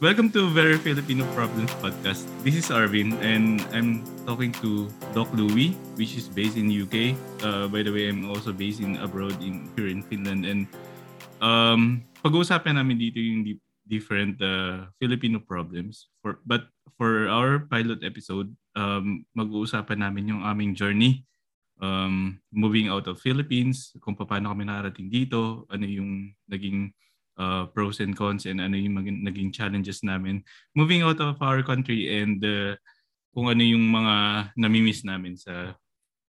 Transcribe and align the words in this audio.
welcome 0.00 0.30
to 0.30 0.50
Very 0.50 0.78
Filipino 0.78 1.22
Problems 1.34 1.70
podcast. 1.78 2.26
This 2.42 2.56
is 2.58 2.66
Arvin 2.70 3.14
and 3.22 3.62
I'm 3.70 4.02
talking 4.26 4.50
to 4.64 4.90
Doc 5.14 5.30
Louie, 5.34 5.76
which 5.94 6.16
is 6.16 6.26
based 6.26 6.56
in 6.56 6.70
UK. 6.70 7.14
Uh, 7.42 7.68
by 7.68 7.82
the 7.82 7.92
way, 7.92 8.08
I'm 8.08 8.26
also 8.26 8.50
based 8.52 8.80
in 8.80 8.96
abroad 8.98 9.38
in 9.38 9.70
here 9.76 9.86
in 9.86 10.02
Finland 10.02 10.46
and 10.46 10.66
um, 11.38 12.02
pag-uusapan 12.24 12.80
namin 12.80 12.98
dito 12.98 13.22
yung 13.22 13.44
di- 13.44 13.62
different 13.86 14.40
uh, 14.42 14.90
Filipino 14.98 15.38
problems. 15.38 16.10
For 16.24 16.42
but 16.42 16.66
for 16.98 17.30
our 17.30 17.66
pilot 17.70 18.02
episode, 18.02 18.50
um, 18.74 19.22
mag-uusapan 19.36 20.02
namin 20.02 20.34
yung 20.34 20.42
aming 20.42 20.74
journey 20.74 21.22
um, 21.80 22.38
moving 22.52 22.88
out 22.88 23.06
of 23.06 23.20
Philippines, 23.20 23.94
kung 23.98 24.14
paano 24.14 24.52
kami 24.52 24.64
nakarating 24.66 25.10
dito, 25.10 25.66
ano 25.70 25.86
yung 25.86 26.30
naging 26.46 26.92
uh, 27.38 27.66
pros 27.70 28.00
and 28.00 28.14
cons 28.14 28.46
and 28.46 28.60
ano 28.60 28.76
yung 28.78 28.98
maging, 28.98 29.18
naging 29.26 29.50
challenges 29.50 30.02
namin 30.06 30.42
moving 30.74 31.02
out 31.02 31.18
of 31.20 31.38
our 31.42 31.62
country 31.62 32.10
and 32.20 32.42
uh, 32.44 32.74
kung 33.34 33.50
ano 33.50 33.62
yung 33.66 33.90
mga 33.90 34.14
namimiss 34.54 35.02
namin 35.02 35.34
sa 35.34 35.74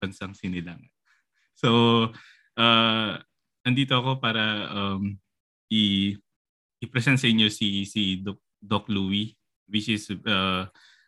bansang 0.00 0.32
sinilangan. 0.32 0.88
So, 1.54 2.10
uh, 2.56 3.12
nandito 3.64 3.92
ako 3.96 4.20
para 4.20 4.68
um, 4.72 5.16
i- 5.68 6.16
i-present 6.80 7.20
sa 7.20 7.28
inyo 7.28 7.48
si, 7.52 7.84
si 7.84 8.20
Doc, 8.20 8.40
Doc 8.60 8.84
Louie, 8.88 9.36
which 9.68 9.88
is 9.88 10.08
uh, 10.12 10.64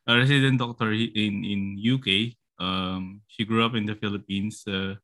a 0.06 0.12
resident 0.12 0.60
doctor 0.60 0.92
in, 0.92 1.44
in 1.44 1.60
UK. 1.80 2.36
Um, 2.56 3.20
she 3.28 3.44
grew 3.44 3.64
up 3.64 3.76
in 3.76 3.84
the 3.84 3.96
Philippines. 3.96 4.64
Uh, 4.64 4.96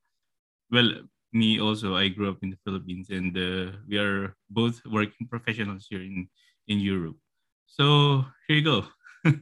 well, 0.73 1.05
me 1.33 1.59
also, 1.61 1.97
I 1.97 2.09
grew 2.09 2.29
up 2.29 2.39
in 2.45 2.53
the 2.53 2.61
Philippines 2.65 3.09
and 3.09 3.33
uh, 3.33 3.77
we 3.89 3.97
are 3.99 4.37
both 4.53 4.85
working 4.85 5.27
professionals 5.27 5.89
here 5.89 6.05
in, 6.05 6.29
in 6.69 6.79
Europe. 6.79 7.17
So, 7.67 8.25
here 8.47 8.61
you 8.61 8.65
go. 8.65 8.85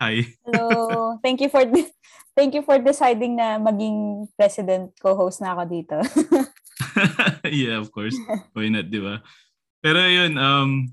Hi. 0.00 0.28
Hello. 0.44 1.18
Thank 1.24 1.40
you 1.40 1.48
for 1.48 1.64
de- 1.64 1.90
thank 2.38 2.54
you 2.54 2.62
for 2.62 2.78
deciding 2.78 3.34
na 3.34 3.58
maging 3.58 4.28
president 4.36 4.92
co-host 5.00 5.40
na 5.40 5.56
ako 5.56 5.64
dito. 5.66 5.96
yeah, 7.50 7.80
of 7.80 7.90
course. 7.90 8.14
Why 8.52 8.68
not, 8.68 8.92
di 8.92 9.00
ba? 9.00 9.24
Pero 9.82 9.98
yun, 10.04 10.36
um, 10.38 10.86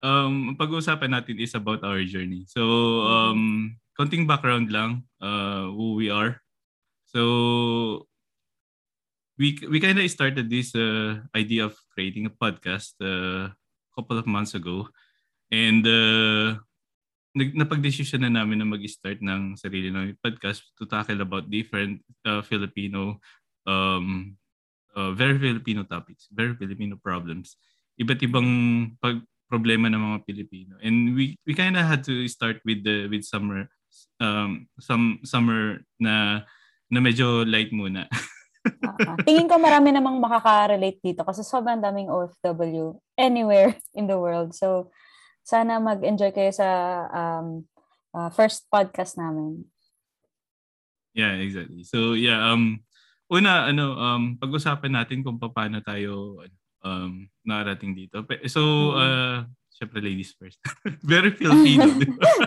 um, 0.00 0.34
pag-uusapan 0.56 1.12
natin 1.12 1.36
is 1.42 1.52
about 1.52 1.82
our 1.82 2.00
journey. 2.06 2.46
So, 2.48 2.62
um, 3.04 3.74
konting 3.98 4.24
background 4.24 4.70
lang, 4.70 5.04
uh, 5.20 5.66
who 5.68 5.98
we 5.98 6.08
are. 6.08 6.40
So, 7.10 8.05
we 9.38 9.60
we 9.68 9.78
kind 9.80 10.00
of 10.00 10.10
started 10.10 10.48
this 10.48 10.72
uh, 10.74 11.20
idea 11.36 11.68
of 11.68 11.76
creating 11.92 12.26
a 12.26 12.34
podcast 12.34 12.96
uh, 13.00 13.52
a 13.52 13.92
couple 13.94 14.18
of 14.18 14.26
months 14.26 14.56
ago. 14.56 14.88
And 15.52 15.86
uh, 15.86 16.58
napag-desisyon 17.36 18.24
na 18.24 18.32
namin 18.32 18.64
na 18.64 18.66
mag-start 18.66 19.20
ng 19.20 19.54
sarili 19.60 19.92
ng 19.92 20.16
podcast 20.24 20.64
to 20.80 20.88
tackle 20.88 21.20
about 21.20 21.52
different 21.52 22.00
uh, 22.24 22.40
Filipino 22.40 23.20
um, 23.68 24.34
uh, 24.96 25.12
very 25.12 25.36
Filipino 25.38 25.84
topics, 25.84 26.26
very 26.32 26.56
Filipino 26.56 26.96
problems. 26.96 27.60
Iba't 28.00 28.24
ibang 28.24 28.48
pag 28.98 29.20
problema 29.46 29.86
ng 29.86 30.00
mga 30.00 30.18
Pilipino. 30.26 30.74
And 30.82 31.14
we 31.14 31.38
we 31.46 31.54
kind 31.54 31.78
of 31.78 31.86
had 31.86 32.02
to 32.10 32.26
start 32.26 32.58
with 32.66 32.82
the 32.82 33.06
with 33.06 33.22
summer 33.22 33.70
um 34.18 34.66
some 34.82 35.22
summer 35.22 35.86
na 36.00 36.42
na 36.90 36.98
medyo 36.98 37.46
light 37.46 37.70
muna. 37.70 38.10
uh, 38.66 39.16
tingin 39.22 39.46
ko 39.46 39.56
marami 39.56 39.94
namang 39.94 40.18
makaka-relate 40.18 41.00
dito 41.00 41.22
kasi 41.22 41.46
sobrang 41.46 41.78
daming 41.78 42.10
OFW 42.10 42.98
anywhere 43.16 43.78
in 43.94 44.10
the 44.10 44.18
world. 44.18 44.52
So 44.52 44.90
sana 45.46 45.78
mag-enjoy 45.78 46.34
kayo 46.34 46.50
sa 46.50 46.68
um, 47.10 47.64
uh, 48.12 48.30
first 48.34 48.66
podcast 48.66 49.14
namin. 49.14 49.64
Yeah, 51.16 51.38
exactly. 51.40 51.86
So 51.86 52.12
yeah, 52.12 52.42
um 52.52 52.84
una 53.32 53.70
ano 53.72 53.96
um 53.96 54.22
pag-usapan 54.36 54.92
natin 54.92 55.24
kung 55.24 55.40
paano 55.40 55.80
tayo 55.80 56.44
um 56.84 57.26
narating 57.46 57.96
dito. 57.96 58.20
So 58.46 58.92
uh 58.92 59.48
syempre 59.76 60.00
ladies 60.00 60.32
first. 60.36 60.60
Very 61.04 61.32
Filipino. 61.36 61.88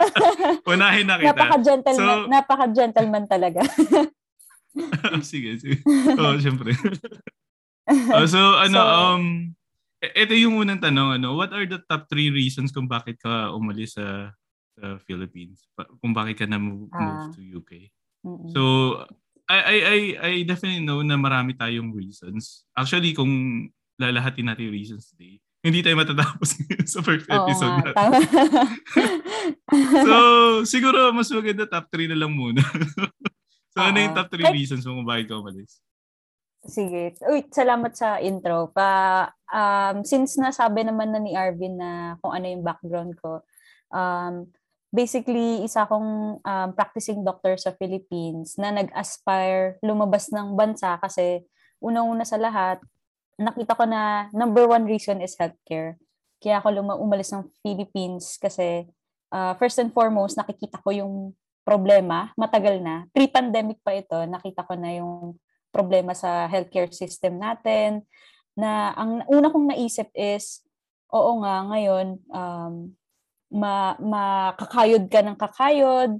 Unahin 0.73 1.05
na 1.05 1.21
kita. 1.21 1.33
Napaka-gentleman, 1.33 1.97
so, 1.97 2.25
napaka-gentleman 2.25 3.25
talaga. 3.29 3.61
sige, 5.25 5.59
sige. 5.59 5.81
Oh, 6.21 6.35
syempre. 6.37 6.73
oh, 8.15 8.25
so 8.29 8.39
ano 8.59 8.77
so, 8.77 8.85
um 8.85 9.23
ito 9.99 10.31
yung 10.31 10.55
unang 10.55 10.79
tanong 10.79 11.19
ano, 11.19 11.35
what 11.35 11.51
are 11.51 11.67
the 11.67 11.81
top 11.89 12.07
three 12.07 12.31
reasons 12.31 12.71
kung 12.71 12.87
bakit 12.87 13.19
ka 13.19 13.51
umalis 13.51 13.99
sa 13.99 14.31
sa 14.79 14.95
Philippines? 15.03 15.67
Kung 15.99 16.15
bakit 16.15 16.39
ka 16.39 16.45
na 16.47 16.55
move, 16.55 16.87
uh, 16.95 16.99
move 17.03 17.35
to 17.35 17.41
UK? 17.43 17.91
Mm-mm. 18.23 18.51
So 18.55 18.61
I, 19.49 19.57
I, 19.57 19.77
I, 19.81 19.99
I 20.21 20.31
definitely 20.45 20.85
know 20.85 21.01
na 21.01 21.17
marami 21.17 21.57
tayong 21.57 21.91
reasons. 21.91 22.69
Actually, 22.77 23.17
kung 23.17 23.65
lalahatin 23.97 24.45
natin 24.47 24.69
yung 24.69 24.77
reasons 24.77 25.09
today, 25.09 25.41
hindi 25.59 25.83
tayo 25.83 25.99
matatapos 25.99 26.55
sa 26.87 27.03
first 27.03 27.27
episode 27.27 27.73
Oo, 27.73 27.83
natin. 27.83 28.07
so, 30.07 30.15
siguro 30.63 31.11
mas 31.11 31.27
maganda 31.33 31.67
top 31.67 31.91
3 31.91 32.13
na 32.13 32.17
lang 32.23 32.31
muna. 32.31 32.63
So, 33.79 33.87
ano 33.87 33.97
yung 34.03 34.15
top 34.15 34.29
3 34.35 34.51
reasons 34.51 34.83
kung 34.83 35.07
bakit 35.07 35.31
ka 35.31 35.39
umalis? 35.39 35.79
Sige. 36.67 37.15
Uy, 37.23 37.47
salamat 37.47 37.95
sa 37.95 38.19
intro. 38.19 38.67
Pa, 38.75 39.31
um, 39.47 40.03
since 40.03 40.35
nasabi 40.35 40.83
naman 40.83 41.15
na 41.15 41.23
ni 41.23 41.31
Arvin 41.31 41.79
na 41.79 42.19
kung 42.19 42.35
ano 42.35 42.45
yung 42.51 42.67
background 42.67 43.15
ko, 43.15 43.39
um, 43.95 44.43
basically, 44.91 45.63
isa 45.63 45.87
akong 45.87 46.41
um, 46.43 46.69
practicing 46.75 47.23
doctor 47.23 47.55
sa 47.55 47.71
Philippines 47.79 48.59
na 48.59 48.75
nag-aspire 48.75 49.79
lumabas 49.79 50.27
ng 50.35 50.59
bansa 50.59 50.99
kasi 50.99 51.47
unang-una 51.79 52.27
sa 52.27 52.35
lahat, 52.35 52.83
nakita 53.39 53.79
ko 53.79 53.87
na 53.87 54.27
number 54.35 54.67
one 54.67 54.83
reason 54.83 55.23
is 55.23 55.39
healthcare. 55.39 55.95
Kaya 56.43 56.59
ako 56.59 56.75
luma- 56.75 56.99
umalis 56.99 57.31
ng 57.31 57.47
Philippines 57.63 58.35
kasi 58.35 58.83
uh, 59.31 59.55
first 59.55 59.79
and 59.79 59.95
foremost, 59.95 60.35
nakikita 60.35 60.83
ko 60.83 60.91
yung 60.91 61.13
problema, 61.69 62.33
matagal 62.33 62.81
na. 62.81 63.05
Pre-pandemic 63.13 63.77
pa 63.85 63.93
ito, 63.93 64.17
nakita 64.25 64.65
ko 64.65 64.73
na 64.73 64.89
yung 64.97 65.37
problema 65.69 66.17
sa 66.17 66.49
healthcare 66.49 66.89
system 66.89 67.37
natin 67.37 68.01
na 68.57 68.89
ang 68.97 69.21
una 69.29 69.53
kong 69.53 69.69
naisip 69.69 70.09
is, 70.17 70.65
oo 71.13 71.45
nga, 71.45 71.69
ngayon, 71.69 72.17
um, 72.33 72.73
ma 73.53 73.93
makakayod 74.01 75.05
ka 75.13 75.21
ng 75.21 75.37
kakayod, 75.37 76.17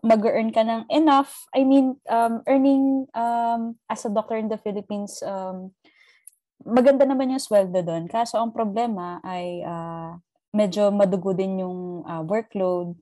mag-earn 0.00 0.48
ka 0.52 0.64
ng 0.64 0.88
enough. 0.88 1.48
I 1.52 1.68
mean, 1.68 2.00
um, 2.08 2.40
earning 2.48 3.08
um, 3.12 3.76
as 3.92 4.08
a 4.08 4.12
doctor 4.12 4.40
in 4.40 4.48
the 4.48 4.56
Philippines, 4.56 5.20
um, 5.20 5.76
maganda 6.64 7.04
naman 7.04 7.36
yung 7.36 7.44
sweldo 7.44 7.84
doon. 7.84 8.08
Kaso 8.08 8.40
ang 8.40 8.56
problema 8.56 9.20
ay 9.20 9.64
uh, 9.64 10.16
medyo 10.56 10.88
madugo 10.92 11.36
din 11.36 11.60
yung 11.60 12.04
uh, 12.08 12.24
workload 12.24 12.96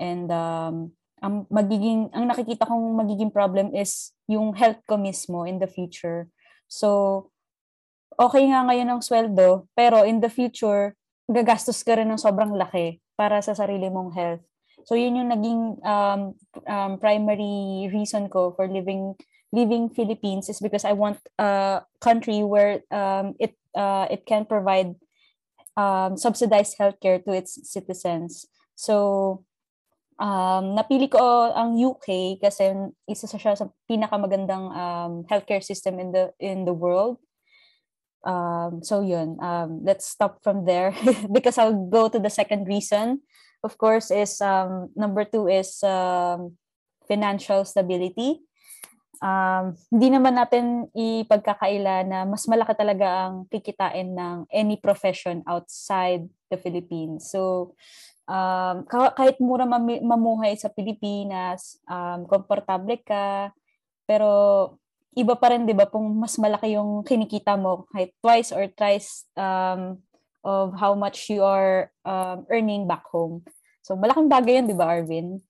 and 0.00 0.28
um, 0.32 0.92
ang 1.24 1.48
magiging 1.48 2.12
ang 2.12 2.28
nakikita 2.28 2.68
kong 2.68 2.96
magiging 2.96 3.32
problem 3.32 3.72
is 3.72 4.12
yung 4.28 4.52
health 4.52 4.80
ko 4.84 5.00
mismo 5.00 5.48
in 5.48 5.56
the 5.56 5.68
future. 5.68 6.28
So 6.68 7.30
okay 8.16 8.48
nga 8.48 8.64
ngayon 8.64 8.88
ang 8.88 9.00
sweldo, 9.04 9.68
pero 9.72 10.04
in 10.04 10.20
the 10.20 10.28
future 10.28 10.96
gagastos 11.26 11.82
ka 11.82 11.98
rin 11.98 12.08
ng 12.12 12.20
sobrang 12.20 12.54
laki 12.54 13.02
para 13.18 13.40
sa 13.42 13.56
sarili 13.56 13.88
mong 13.90 14.14
health. 14.14 14.44
So 14.86 14.94
yun 14.94 15.18
yung 15.18 15.30
naging 15.32 15.82
um, 15.82 16.20
um, 16.68 16.92
primary 17.02 17.90
reason 17.90 18.30
ko 18.30 18.54
for 18.54 18.70
living 18.70 19.18
living 19.50 19.90
Philippines 19.90 20.46
is 20.52 20.62
because 20.62 20.84
I 20.84 20.92
want 20.92 21.18
a 21.38 21.82
country 21.98 22.44
where 22.44 22.84
um, 22.92 23.34
it 23.42 23.58
uh, 23.74 24.06
it 24.12 24.28
can 24.28 24.46
provide 24.46 24.94
um, 25.74 26.14
subsidized 26.14 26.78
healthcare 26.78 27.18
to 27.24 27.32
its 27.32 27.58
citizens. 27.66 28.46
So 28.76 29.42
um, 30.20 30.76
napili 30.76 31.08
ko 31.08 31.20
ang 31.52 31.76
UK 31.76 32.40
kasi 32.40 32.72
isa 33.08 33.26
sa 33.28 33.38
siya 33.38 33.54
sa 33.56 33.68
pinakamagandang 33.88 34.66
um, 34.72 35.12
healthcare 35.28 35.62
system 35.62 36.00
in 36.00 36.12
the 36.12 36.32
in 36.40 36.64
the 36.64 36.76
world. 36.76 37.20
Um, 38.26 38.82
so 38.82 39.06
yun, 39.06 39.38
um, 39.38 39.86
let's 39.86 40.10
stop 40.10 40.42
from 40.42 40.66
there 40.66 40.90
because 41.36 41.58
I'll 41.62 41.86
go 41.86 42.10
to 42.10 42.18
the 42.18 42.32
second 42.32 42.66
reason. 42.66 43.22
Of 43.62 43.78
course, 43.78 44.10
is 44.10 44.42
um, 44.42 44.90
number 44.98 45.22
two 45.24 45.46
is 45.46 45.78
um, 45.86 46.58
financial 47.06 47.62
stability. 47.64 48.42
Um, 49.22 49.78
hindi 49.88 50.12
naman 50.12 50.36
natin 50.36 50.92
ipagkakaila 50.92 52.04
na 52.04 52.28
mas 52.28 52.44
malaki 52.44 52.76
talaga 52.76 53.30
ang 53.30 53.48
kikitain 53.48 54.12
ng 54.12 54.44
any 54.52 54.76
profession 54.76 55.40
outside 55.48 56.28
the 56.52 56.58
Philippines. 56.60 57.32
So, 57.32 57.72
um, 58.26 58.76
kahit 58.90 59.38
mura 59.38 59.64
mamuhay 59.66 60.54
sa 60.58 60.70
Pilipinas, 60.70 61.78
um, 61.86 62.26
komportable 62.26 62.98
ka, 63.02 63.50
pero 64.06 64.28
iba 65.16 65.34
pa 65.38 65.54
rin 65.54 65.64
'di 65.64 65.72
ba 65.72 65.88
kung 65.88 66.12
mas 66.20 66.36
malaki 66.36 66.76
yung 66.76 67.00
kinikita 67.00 67.56
mo 67.56 67.88
kahit 67.94 68.12
twice 68.20 68.52
or 68.52 68.68
thrice 68.76 69.24
um, 69.38 69.96
of 70.46 70.76
how 70.78 70.92
much 70.94 71.26
you 71.32 71.42
are 71.42 71.90
um, 72.06 72.46
earning 72.52 72.86
back 72.86 73.02
home. 73.10 73.42
So 73.82 73.94
malaking 73.94 74.30
bagay 74.30 74.62
yun, 74.62 74.66
di 74.70 74.74
ba, 74.74 74.90
Arvin? 74.90 75.42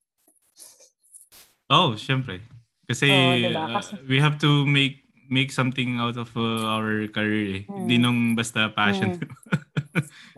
Oh, 1.73 1.97
syempre. 1.97 2.45
Kasi, 2.87 3.09
Oo, 3.11 3.33
diba? 3.37 3.65
Kasi- 3.81 3.97
uh, 3.97 4.05
we 4.07 4.21
have 4.21 4.37
to 4.39 4.69
make 4.69 5.03
make 5.27 5.51
something 5.51 5.99
out 5.99 6.15
of 6.15 6.31
uh, 6.39 6.71
our 6.71 7.11
career 7.11 7.61
eh. 7.61 7.63
Hindi 7.67 7.99
nung 7.99 8.39
basta 8.39 8.71
passion. 8.71 9.19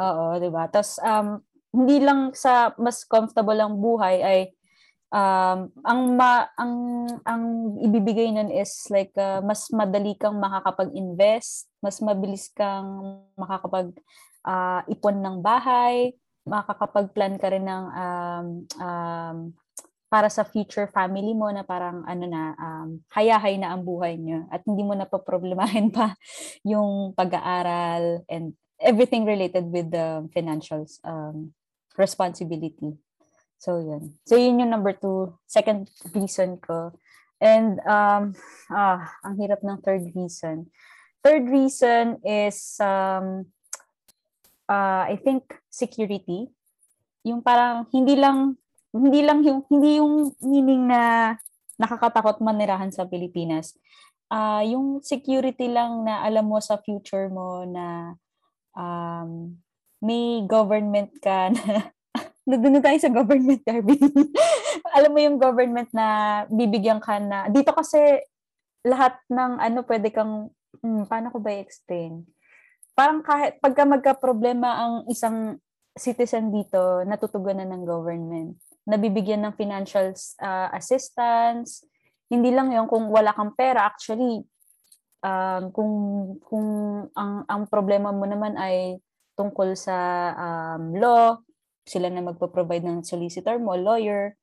Oo, 0.05 0.41
di 0.41 0.49
ba? 0.49 0.65
Tapos, 0.73 0.97
um, 1.05 1.45
hindi 1.79 2.03
lang 2.03 2.35
sa 2.35 2.75
mas 2.75 3.07
comfortable 3.07 3.55
ang 3.63 3.79
buhay 3.79 4.17
ay 4.19 4.41
um, 5.15 5.71
ang 5.85 6.01
ma, 6.19 6.49
ang 6.59 6.75
ang 7.25 7.43
ibibigay 7.81 8.35
nun 8.35 8.51
is 8.53 8.89
like 8.91 9.15
uh, 9.17 9.41
mas 9.45 9.71
madali 9.73 10.17
kang 10.19 10.37
makakapag-invest, 10.43 11.71
mas 11.81 12.03
mabilis 12.03 12.51
kang 12.53 13.23
makakapag 13.39 13.95
uh, 14.45 14.81
ipon 14.91 15.23
ng 15.23 15.39
bahay, 15.41 16.13
makakapag-plan 16.45 17.37
ka 17.41 17.47
rin 17.53 17.65
ng 17.65 17.85
um, 17.93 18.47
um, 18.81 19.39
para 20.09 20.33
sa 20.33 20.41
future 20.41 20.89
family 20.89 21.37
mo 21.37 21.53
na 21.53 21.61
parang 21.69 22.01
ano 22.09 22.25
na 22.25 22.57
um, 22.57 22.97
hayahay 23.13 23.61
na 23.61 23.77
ang 23.77 23.85
buhay 23.85 24.17
niyo 24.17 24.49
at 24.49 24.65
hindi 24.65 24.81
mo 24.81 24.97
na 24.97 25.05
pa 25.05 25.21
problemahin 25.21 25.93
pa 25.93 26.17
yung 26.71 27.13
pag-aaral 27.13 28.25
and 28.25 28.57
everything 28.81 29.29
related 29.29 29.69
with 29.69 29.93
the 29.93 30.25
financial 30.33 30.89
um, 31.05 31.53
responsibility. 31.99 32.95
So 33.59 33.83
yun. 33.83 34.15
So 34.23 34.39
yun 34.39 34.63
yung 34.63 34.71
number 34.71 34.95
two, 34.95 35.35
second 35.51 35.91
reason 36.15 36.63
ko. 36.63 36.95
And 37.43 37.83
um, 37.83 38.39
ah, 38.71 39.03
ang 39.27 39.35
hirap 39.39 39.67
ng 39.67 39.83
third 39.83 40.07
reason. 40.15 40.71
Third 41.27 41.51
reason 41.51 42.23
is 42.23 42.79
um, 42.79 43.51
uh, 44.71 45.05
I 45.11 45.19
think 45.19 45.51
security. 45.67 46.47
Yung 47.27 47.43
parang 47.43 47.91
hindi 47.91 48.15
lang 48.15 48.55
hindi 48.95 49.21
lang 49.27 49.43
yung 49.43 49.67
hindi 49.67 49.99
yung 49.99 50.33
meaning 50.41 50.87
na 50.87 51.35
nakakatakot 51.79 52.39
manirahan 52.43 52.95
sa 52.95 53.07
Pilipinas. 53.07 53.75
Uh, 54.29 54.61
yung 54.67 54.87
security 55.01 55.71
lang 55.71 56.05
na 56.05 56.23
alam 56.23 56.47
mo 56.47 56.61
sa 56.61 56.77
future 56.79 57.31
mo 57.31 57.65
na 57.65 58.19
um, 58.77 59.57
may 59.99 60.47
government 60.47 61.13
ka 61.23 61.51
na 61.53 61.91
nandun 62.49 62.81
tayo 62.81 62.97
sa 62.97 63.13
government, 63.13 63.61
Darby. 63.61 64.01
alam 64.97 65.11
mo 65.13 65.19
yung 65.21 65.37
government 65.37 65.93
na 65.93 66.43
bibigyan 66.49 66.97
ka 66.97 67.21
na, 67.21 67.53
dito 67.53 67.77
kasi 67.77 68.25
lahat 68.89 69.21
ng 69.29 69.61
ano 69.61 69.85
pwede 69.85 70.09
kang, 70.09 70.49
hmm, 70.81 71.05
paano 71.13 71.29
ko 71.29 71.45
ba 71.45 71.53
i-explain? 71.53 72.25
Parang 72.97 73.21
kahit 73.21 73.61
pagka 73.61 73.85
magka-problema 73.85 74.69
ang 74.81 74.95
isang 75.13 75.61
citizen 75.93 76.49
dito, 76.49 77.05
natutugunan 77.05 77.69
ng 77.69 77.85
government 77.85 78.57
nabibigyan 78.89 79.45
ng 79.45 79.55
financial 79.55 80.17
uh, 80.41 80.73
assistance. 80.73 81.85
Hindi 82.33 82.49
lang 82.49 82.73
'yon 82.73 82.89
kung 82.89 83.13
wala 83.13 83.37
kang 83.37 83.53
pera 83.53 83.85
actually 83.85 84.41
um, 85.21 85.63
kung 85.77 85.93
kung 86.41 86.69
ang 87.13 87.45
ang 87.45 87.63
problema 87.69 88.09
mo 88.09 88.25
naman 88.25 88.57
ay 88.57 88.97
tungkol 89.39 89.79
sa 89.79 89.97
um, 90.35 90.99
law, 90.99 91.39
sila 91.87 92.11
na 92.11 92.27
magpo-provide 92.27 92.83
ng 92.83 93.07
solicitor 93.07 93.63
mo, 93.63 93.79
lawyer. 93.79 94.35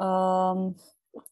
Um, 0.00 0.72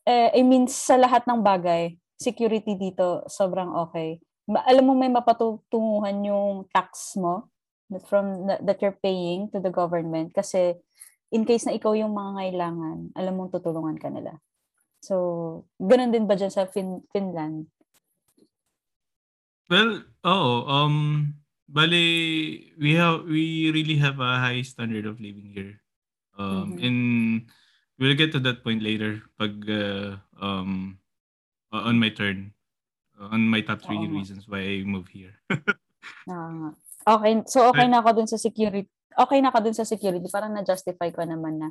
eh, 0.05 0.37
I 0.37 0.45
mean, 0.45 0.69
sa 0.69 1.01
lahat 1.01 1.25
ng 1.25 1.41
bagay, 1.41 1.97
security 2.21 2.77
dito 2.77 3.25
sobrang 3.31 3.73
okay. 3.89 4.21
Alam 4.69 4.93
mo 4.93 4.93
may 4.93 5.09
mapatutunguhan 5.09 6.21
yung 6.29 6.69
tax 6.69 7.17
mo 7.17 7.49
that 7.89 8.05
from 8.05 8.45
that 8.49 8.79
you're 8.85 8.97
paying 9.01 9.49
to 9.49 9.65
the 9.65 9.73
government 9.73 10.37
kasi 10.37 10.77
in 11.33 11.45
case 11.49 11.65
na 11.65 11.77
ikaw 11.77 11.93
yung 11.97 12.13
mga 12.13 12.31
ngailangan, 12.41 12.99
alam 13.17 13.33
mong 13.37 13.53
tutulungan 13.53 13.97
ka 13.97 14.13
nila. 14.13 14.41
So, 14.99 15.65
ganun 15.79 16.11
din 16.11 16.27
ba 16.27 16.35
dyan 16.35 16.51
sa 16.51 16.67
fin- 16.67 17.05
Finland? 17.15 17.71
Well, 19.69 20.09
oo. 20.25 20.65
Um, 20.65 20.97
bali, 21.69 22.73
we 22.81 22.97
have 22.97 23.25
we 23.29 23.71
really 23.71 23.97
have 24.01 24.19
a 24.21 24.41
high 24.41 24.63
standard 24.63 25.07
of 25.07 25.21
living 25.21 25.53
here. 25.53 25.81
Um, 26.39 26.75
mm-hmm. 26.75 26.85
And 26.85 26.99
we'll 27.99 28.17
get 28.17 28.33
to 28.33 28.41
that 28.41 28.65
point 28.65 28.83
later 28.83 29.23
pag 29.39 29.69
uh, 29.69 30.17
um, 30.41 30.99
on 31.73 31.99
my 31.99 32.09
turn. 32.09 32.53
on 33.19 33.51
my 33.51 33.59
top 33.67 33.83
three 33.83 33.99
Oo. 33.99 34.15
reasons 34.15 34.47
why 34.47 34.63
I 34.63 34.87
move 34.87 35.11
here. 35.11 35.35
uh, 36.31 36.71
okay, 37.03 37.43
so 37.51 37.67
okay 37.67 37.91
na 37.91 37.99
ako 37.99 38.23
dun 38.23 38.31
sa 38.31 38.39
security 38.39 38.87
okay 39.19 39.43
na 39.43 39.51
ka 39.51 39.59
dun 39.59 39.75
sa 39.75 39.83
security, 39.83 40.23
parang 40.31 40.55
na-justify 40.55 41.11
ko 41.11 41.27
naman 41.27 41.59
na. 41.59 41.69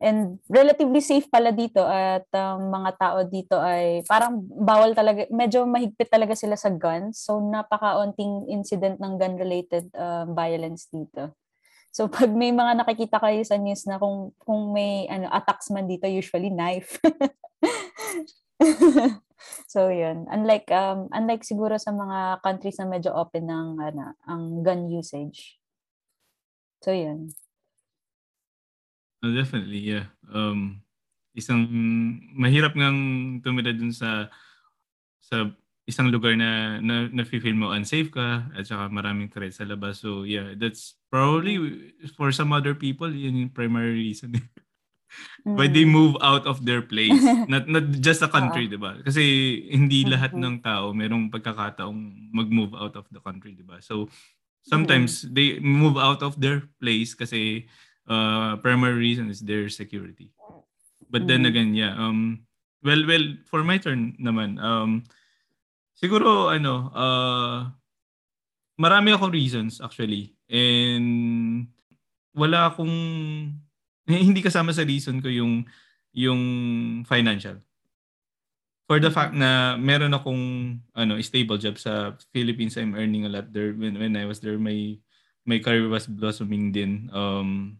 And 0.00 0.40
relatively 0.48 1.04
safe 1.04 1.28
pala 1.28 1.52
dito 1.52 1.84
at 1.84 2.24
um, 2.32 2.72
mga 2.72 2.90
tao 2.96 3.20
dito 3.28 3.60
ay 3.60 4.00
parang 4.08 4.40
bawal 4.40 4.96
talaga, 4.96 5.28
medyo 5.28 5.68
mahigpit 5.68 6.08
talaga 6.08 6.32
sila 6.32 6.56
sa 6.56 6.72
guns. 6.72 7.20
So 7.20 7.36
napaka-onting 7.36 8.48
incident 8.48 8.96
ng 8.96 9.20
gun-related 9.20 9.92
um, 9.92 10.32
violence 10.32 10.88
dito. 10.88 11.36
So 11.92 12.08
pag 12.12 12.32
may 12.32 12.48
mga 12.48 12.80
nakikita 12.80 13.20
kayo 13.20 13.44
sa 13.44 13.60
news 13.60 13.84
na 13.84 14.00
kung 14.00 14.32
kung 14.40 14.72
may 14.72 15.04
ano 15.12 15.28
attacks 15.28 15.68
man 15.68 15.84
dito 15.84 16.08
usually 16.08 16.48
knife. 16.48 16.96
so 19.72 19.92
yun. 19.92 20.24
Unlike 20.32 20.72
um 20.72 21.12
unlike 21.12 21.44
siguro 21.44 21.76
sa 21.76 21.92
mga 21.92 22.40
countries 22.40 22.80
na 22.80 22.88
medyo 22.88 23.12
open 23.12 23.44
ng 23.44 23.76
ano 23.76 24.16
ang 24.24 24.64
gun 24.64 24.88
usage. 24.88 25.60
So, 26.80 26.96
yun. 26.96 27.28
Oh, 29.20 29.32
definitely, 29.32 29.84
yeah. 29.84 30.08
Um, 30.32 30.80
isang 31.36 31.68
mahirap 32.34 32.74
ngang 32.74 33.40
tumira 33.44 33.70
dun 33.70 33.92
sa 33.92 34.32
sa 35.20 35.46
isang 35.86 36.10
lugar 36.10 36.38
na 36.38 36.78
na, 36.78 37.10
na 37.10 37.22
feel 37.26 37.54
mo 37.54 37.74
unsafe 37.74 38.14
ka 38.14 38.46
at 38.54 38.66
saka 38.66 38.86
maraming 38.90 39.30
threats 39.30 39.58
sa 39.58 39.66
labas. 39.66 40.02
So 40.02 40.22
yeah, 40.22 40.54
that's 40.54 40.98
probably 41.10 41.58
for 42.14 42.30
some 42.30 42.54
other 42.54 42.72
people 42.78 43.10
yun 43.10 43.46
yung 43.46 43.54
primary 43.54 43.94
reason. 43.94 44.38
Why 45.42 45.66
they 45.66 45.82
mm. 45.82 45.90
move 45.90 46.14
out 46.22 46.46
of 46.46 46.62
their 46.62 46.86
place. 46.86 47.18
not 47.52 47.66
not 47.66 47.98
just 47.98 48.22
a 48.22 48.30
country, 48.30 48.70
'di 48.70 48.78
ba? 48.78 49.02
Kasi 49.02 49.22
hindi 49.66 50.06
lahat 50.06 50.32
mm-hmm. 50.32 50.46
ng 50.46 50.56
tao 50.62 50.94
merong 50.94 51.34
pagkakataong 51.34 52.30
mag-move 52.30 52.78
out 52.78 52.94
of 52.94 53.10
the 53.10 53.18
country, 53.18 53.58
'di 53.58 53.66
ba? 53.66 53.82
So 53.82 54.06
sometimes 54.62 55.26
mm-hmm. 55.26 55.34
they 55.34 55.48
move 55.58 55.98
out 55.98 56.22
of 56.22 56.38
their 56.38 56.62
place 56.78 57.18
kasi 57.18 57.66
uh, 58.08 58.56
primary 58.62 58.96
reason 58.96 59.28
is 59.28 59.40
their 59.40 59.68
security. 59.68 60.30
But 61.10 61.26
then 61.26 61.42
mm-hmm. 61.42 61.50
again, 61.50 61.70
yeah, 61.74 61.94
um, 61.98 62.46
well, 62.84 63.02
well, 63.06 63.26
for 63.50 63.64
my 63.64 63.78
turn 63.78 64.16
naman, 64.20 64.62
um, 64.62 65.02
siguro, 65.98 66.54
ano, 66.54 66.88
uh, 66.94 67.58
marami 68.78 69.12
akong 69.12 69.34
reasons 69.34 69.82
actually. 69.82 70.38
And 70.48 71.66
wala 72.32 72.70
akong, 72.70 72.94
hindi 74.06 74.40
kasama 74.40 74.70
sa 74.70 74.86
reason 74.86 75.18
ko 75.18 75.28
yung, 75.28 75.66
yung 76.14 76.42
financial 77.06 77.58
for 78.90 78.98
the 78.98 79.06
fact 79.06 79.38
na 79.38 79.78
meron 79.78 80.10
akong 80.10 80.42
ano 80.98 81.14
stable 81.22 81.54
job 81.62 81.78
sa 81.78 82.18
Philippines 82.34 82.74
I'm 82.74 82.98
earning 82.98 83.22
a 83.22 83.30
lot 83.30 83.54
there 83.54 83.70
when 83.70 83.94
when 83.94 84.18
I 84.18 84.26
was 84.26 84.42
there 84.42 84.58
my 84.58 84.98
my 85.46 85.62
career 85.62 85.86
was 85.86 86.10
blossoming 86.10 86.74
din 86.74 87.06
um 87.14 87.78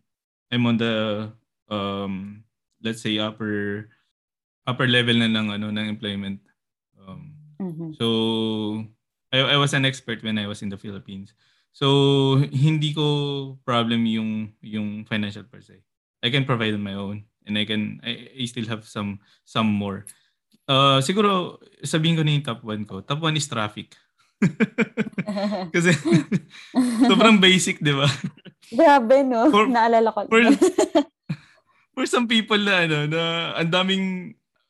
I'm 0.51 0.67
on 0.67 0.77
the 0.77 1.31
um 1.71 2.45
let's 2.83 3.03
say 3.03 3.19
upper 3.19 3.89
upper 4.67 4.87
level 4.87 5.17
na 5.19 5.31
ng 5.31 5.49
ano 5.51 5.71
ng 5.71 5.87
employment 5.87 6.43
um 6.99 7.35
mm-hmm. 7.63 7.91
so 7.95 8.07
I 9.31 9.55
I 9.55 9.57
was 9.57 9.73
an 9.73 9.87
expert 9.87 10.23
when 10.27 10.39
I 10.39 10.51
was 10.51 10.63
in 10.63 10.71
the 10.71 10.81
Philippines 10.81 11.33
so 11.71 12.37
hindi 12.51 12.91
ko 12.93 13.57
problem 13.63 14.05
yung 14.11 14.53
yung 14.61 15.07
financial 15.07 15.47
per 15.47 15.63
se 15.63 15.81
I 16.21 16.29
can 16.29 16.45
provide 16.45 16.75
on 16.75 16.85
my 16.85 16.99
own 16.99 17.25
and 17.47 17.55
I 17.55 17.65
can 17.65 18.03
I, 18.03 18.35
I 18.35 18.45
still 18.51 18.67
have 18.67 18.85
some 18.85 19.23
some 19.47 19.71
more 19.71 20.05
Uh, 20.71 21.03
siguro, 21.03 21.59
sabihin 21.83 22.15
ko 22.15 22.23
na 22.23 22.31
yung 22.31 22.47
top 22.47 22.63
1 22.63 22.87
ko. 22.87 23.03
Top 23.03 23.19
1 23.19 23.35
is 23.35 23.51
traffic. 23.51 23.91
Kasi 25.75 25.91
sobrang 27.11 27.43
basic, 27.43 27.83
di 27.83 27.91
ba? 27.91 28.07
Grabe, 28.71 29.27
no? 29.27 29.51
For, 29.51 29.67
Naalala 29.75 30.11
ko. 30.15 30.27
For, 30.31 30.43
for 31.95 32.05
some 32.07 32.31
people 32.31 32.59
na, 32.59 32.87
ano, 32.87 32.99
na 33.11 33.23
ang 33.59 33.71
daming 33.71 34.07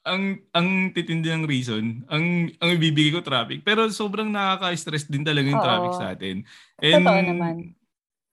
ang 0.00 0.40
ang 0.56 0.96
titindi 0.96 1.28
ng 1.28 1.44
reason, 1.44 2.02
ang 2.08 2.48
ang 2.56 2.70
ibibigay 2.72 3.12
ko 3.12 3.20
traffic. 3.20 3.60
Pero 3.60 3.84
sobrang 3.92 4.32
nakaka-stress 4.32 5.06
din 5.06 5.22
talaga 5.22 5.46
yung 5.52 5.60
Oo. 5.60 5.68
traffic 5.68 5.92
sa 5.94 6.06
atin. 6.16 6.36
And, 6.80 7.04
Totoo 7.04 7.20
naman. 7.20 7.54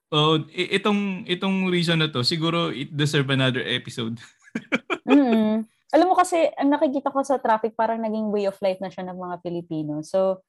Oh, 0.08 0.40
itong 0.56 1.28
itong 1.28 1.68
reason 1.68 2.00
na 2.00 2.08
to, 2.08 2.24
siguro 2.24 2.72
it 2.72 2.96
deserve 2.96 3.28
another 3.28 3.60
episode. 3.60 4.16
mm 5.08 5.68
alam 5.88 6.08
mo 6.12 6.16
kasi, 6.20 6.52
ang 6.60 6.68
nakikita 6.68 7.16
ko 7.16 7.24
sa 7.24 7.40
traffic, 7.40 7.72
parang 7.72 8.04
naging 8.04 8.28
way 8.28 8.44
of 8.44 8.60
life 8.60 8.80
na 8.84 8.92
siya 8.92 9.08
ng 9.08 9.16
mga 9.16 9.36
Pilipino. 9.40 10.04
So, 10.04 10.44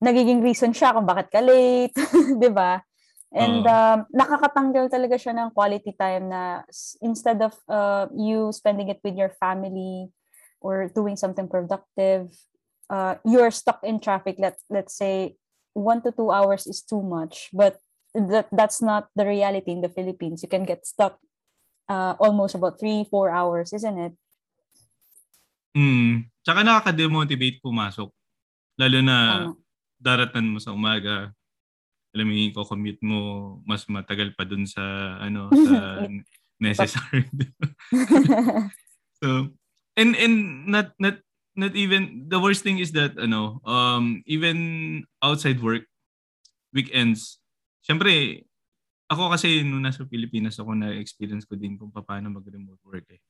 nagiging 0.00 0.40
reason 0.40 0.72
siya 0.72 0.96
kung 0.96 1.04
bakit 1.04 1.28
ka 1.28 1.44
late, 1.44 1.92
di 2.42 2.48
ba? 2.48 2.80
And 3.28 3.60
Oo. 3.60 3.68
um, 3.68 3.98
nakakatanggal 4.08 4.88
talaga 4.88 5.20
siya 5.20 5.36
ng 5.36 5.52
quality 5.52 5.92
time 5.92 6.32
na 6.32 6.64
instead 7.04 7.44
of 7.44 7.52
uh, 7.68 8.08
you 8.16 8.48
spending 8.56 8.88
it 8.88 9.04
with 9.04 9.20
your 9.20 9.28
family 9.36 10.08
or 10.64 10.88
doing 10.88 11.12
something 11.12 11.44
productive, 11.44 12.32
uh, 12.88 13.20
you're 13.28 13.52
stuck 13.52 13.84
in 13.84 14.00
traffic. 14.00 14.40
Let 14.40 14.56
let's 14.72 14.96
say 14.96 15.36
one 15.76 16.00
to 16.08 16.10
two 16.10 16.32
hours 16.32 16.64
is 16.64 16.80
too 16.80 17.04
much, 17.04 17.52
but 17.52 17.76
that 18.16 18.48
that's 18.48 18.80
not 18.80 19.12
the 19.12 19.28
reality 19.28 19.76
in 19.76 19.84
the 19.84 19.92
Philippines. 19.92 20.40
You 20.40 20.48
can 20.48 20.64
get 20.64 20.88
stuck 20.88 21.20
uh, 21.84 22.16
almost 22.16 22.56
about 22.56 22.80
three 22.80 23.04
four 23.04 23.28
hours, 23.28 23.76
isn't 23.76 23.98
it? 23.98 24.14
Mm. 25.76 26.32
Tsaka 26.42 26.64
nakaka-demotivate 26.64 27.60
pumasok. 27.60 28.08
Lalo 28.80 28.98
na 29.04 29.16
Tama. 29.52 29.52
daratan 30.00 30.48
mo 30.48 30.58
sa 30.58 30.72
umaga. 30.72 31.36
Alam 32.18 32.26
mo 32.26 32.34
yung 32.34 32.66
commute 32.66 33.02
mo, 33.06 33.18
mas 33.62 33.86
matagal 33.86 34.34
pa 34.34 34.42
dun 34.42 34.66
sa 34.66 34.82
ano 35.22 35.54
sa 35.66 36.02
necessary. 36.58 37.30
so 39.22 39.54
and 39.94 40.18
and 40.18 40.66
not 40.66 40.90
not 40.98 41.22
not 41.54 41.74
even 41.78 42.26
the 42.26 42.38
worst 42.38 42.66
thing 42.66 42.82
is 42.82 42.90
that 42.90 43.14
ano 43.14 43.62
um 43.62 44.22
even 44.26 44.58
outside 45.22 45.62
work 45.62 45.86
weekends 46.74 47.38
syempre 47.82 48.42
ako 49.08 49.32
kasi 49.32 49.64
nung 49.64 49.80
nasa 49.82 50.04
Pilipinas 50.04 50.60
ako 50.60 50.76
na 50.76 50.92
experience 50.98 51.48
ko 51.48 51.56
din 51.56 51.80
kung 51.80 51.88
paano 51.88 52.28
mag-remote 52.28 52.82
work 52.84 53.08
eh. 53.08 53.22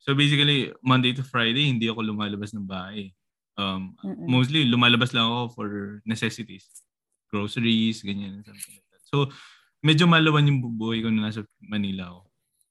So 0.00 0.16
basically 0.16 0.72
Monday 0.80 1.12
to 1.12 1.20
Friday 1.20 1.68
hindi 1.68 1.84
ako 1.92 2.00
lumalabas 2.00 2.56
ng 2.56 2.64
bahay. 2.64 3.12
Um 3.58 3.92
Mm-mm. 4.00 4.24
mostly 4.24 4.64
lumalabas 4.64 5.12
lang 5.12 5.28
ako 5.28 5.42
for 5.52 5.68
necessities. 6.08 6.87
Groceries, 7.28 8.02
ganyan 8.02 8.40
something 8.42 8.74
like 8.76 8.88
that. 8.92 9.02
So 9.08 9.16
medyo 9.84 10.10
malawan 10.10 10.48
yung 10.48 10.60
buhay 10.74 11.04
ko 11.04 11.08
na 11.12 11.30
nasa 11.30 11.46
Manila 11.62 12.10
ako. 12.10 12.20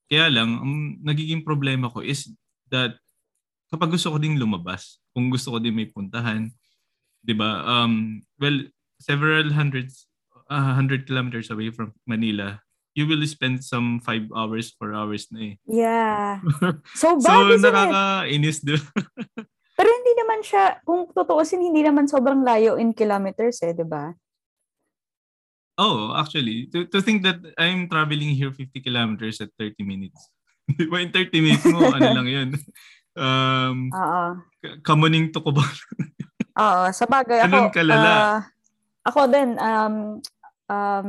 Kaya 0.08 0.28
lang, 0.32 0.50
ang 0.60 0.74
nagiging 1.04 1.44
problema 1.44 1.92
ko 1.92 2.00
is 2.00 2.32
that 2.72 2.96
kapag 3.68 3.92
gusto 3.96 4.12
ko 4.12 4.18
ding 4.20 4.40
lumabas, 4.40 5.04
kung 5.12 5.28
gusto 5.28 5.56
ko 5.56 5.58
din 5.60 5.76
may 5.76 5.88
puntahan, 5.88 6.48
'di 7.24 7.34
ba? 7.36 7.64
Um 7.64 8.24
well, 8.40 8.56
several 8.98 9.52
hundreds 9.52 10.08
uh, 10.50 10.74
hundred 10.74 11.06
kilometers 11.06 11.52
away 11.52 11.70
from 11.70 11.94
Manila, 12.08 12.60
you 12.98 13.06
will 13.06 13.22
spend 13.28 13.62
some 13.62 14.02
five 14.02 14.26
hours, 14.34 14.74
four 14.74 14.96
hours 14.96 15.30
na 15.30 15.54
eh. 15.54 15.56
yeah. 15.70 16.42
So 17.00 17.20
so, 17.20 17.28
bad, 17.28 17.54
isn't 17.54 17.68
it? 17.68 17.74
nakakainis 17.76 18.60
din. 18.64 18.82
Pero 19.78 19.90
hindi 19.94 20.14
naman 20.18 20.42
siya, 20.42 20.82
kung 20.82 21.06
tutuusin, 21.14 21.62
hindi 21.62 21.86
naman 21.86 22.10
sobrang 22.10 22.42
layo 22.42 22.82
in 22.82 22.98
kilometers 22.98 23.62
eh, 23.62 23.78
di 23.78 23.86
ba? 23.86 24.10
Oh, 25.78 26.14
actually, 26.18 26.68
to, 26.74 26.86
to 26.90 27.00
think 27.02 27.24
that 27.24 27.38
I'm 27.58 27.88
traveling 27.88 28.34
here 28.34 28.52
50 28.52 28.82
kilometers 28.82 29.40
at 29.40 29.54
30 29.58 29.86
minutes. 29.86 30.18
Di 30.68 30.90
ba, 30.90 31.00
in 31.00 31.14
30 31.14 31.40
minutes 31.40 31.66
mo, 31.70 31.88
ano 31.96 32.10
lang 32.12 32.28
yun? 32.28 32.50
Um, 33.18 33.88
Oo. 33.94 34.24
Kamuning 34.84 35.32
to 35.32 35.40
ko 35.40 35.54
ba? 35.56 35.64
Oo, 36.58 36.84
sa 36.92 37.06
bagay 37.06 37.46
ako. 37.46 37.48
Ganun 37.48 37.70
kalala. 37.72 38.10
ah, 38.10 38.40
ako 39.08 39.30
din, 39.32 39.56
um, 39.62 39.96
um, 40.68 41.08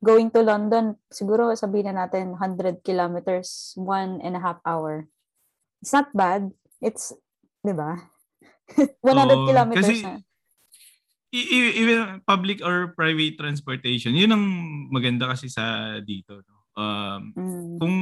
going 0.00 0.28
to 0.32 0.40
London, 0.40 0.96
siguro 1.08 1.52
sabihin 1.56 1.92
na 1.92 2.06
natin 2.06 2.36
100 2.38 2.80
kilometers, 2.84 3.74
one 3.76 4.20
and 4.22 4.36
a 4.36 4.42
half 4.42 4.60
hour. 4.64 5.08
It's 5.82 5.92
not 5.92 6.08
bad. 6.16 6.48
It's, 6.80 7.12
di 7.60 7.72
ba? 7.76 7.98
100 9.04 9.04
Oo, 9.04 9.44
kilometers 9.48 9.84
kasi- 9.84 10.04
na. 10.04 10.20
E- 11.34 11.48
e- 11.50 11.74
even 11.82 12.22
public 12.22 12.62
or 12.62 12.94
private 12.94 13.34
transportation, 13.34 14.14
yun 14.14 14.30
ang 14.30 14.44
maganda 14.88 15.26
kasi 15.26 15.50
sa 15.50 15.98
dito. 15.98 16.38
No? 16.46 16.54
Um, 16.74 17.20
Mm. 17.34 17.76
kung 17.82 17.96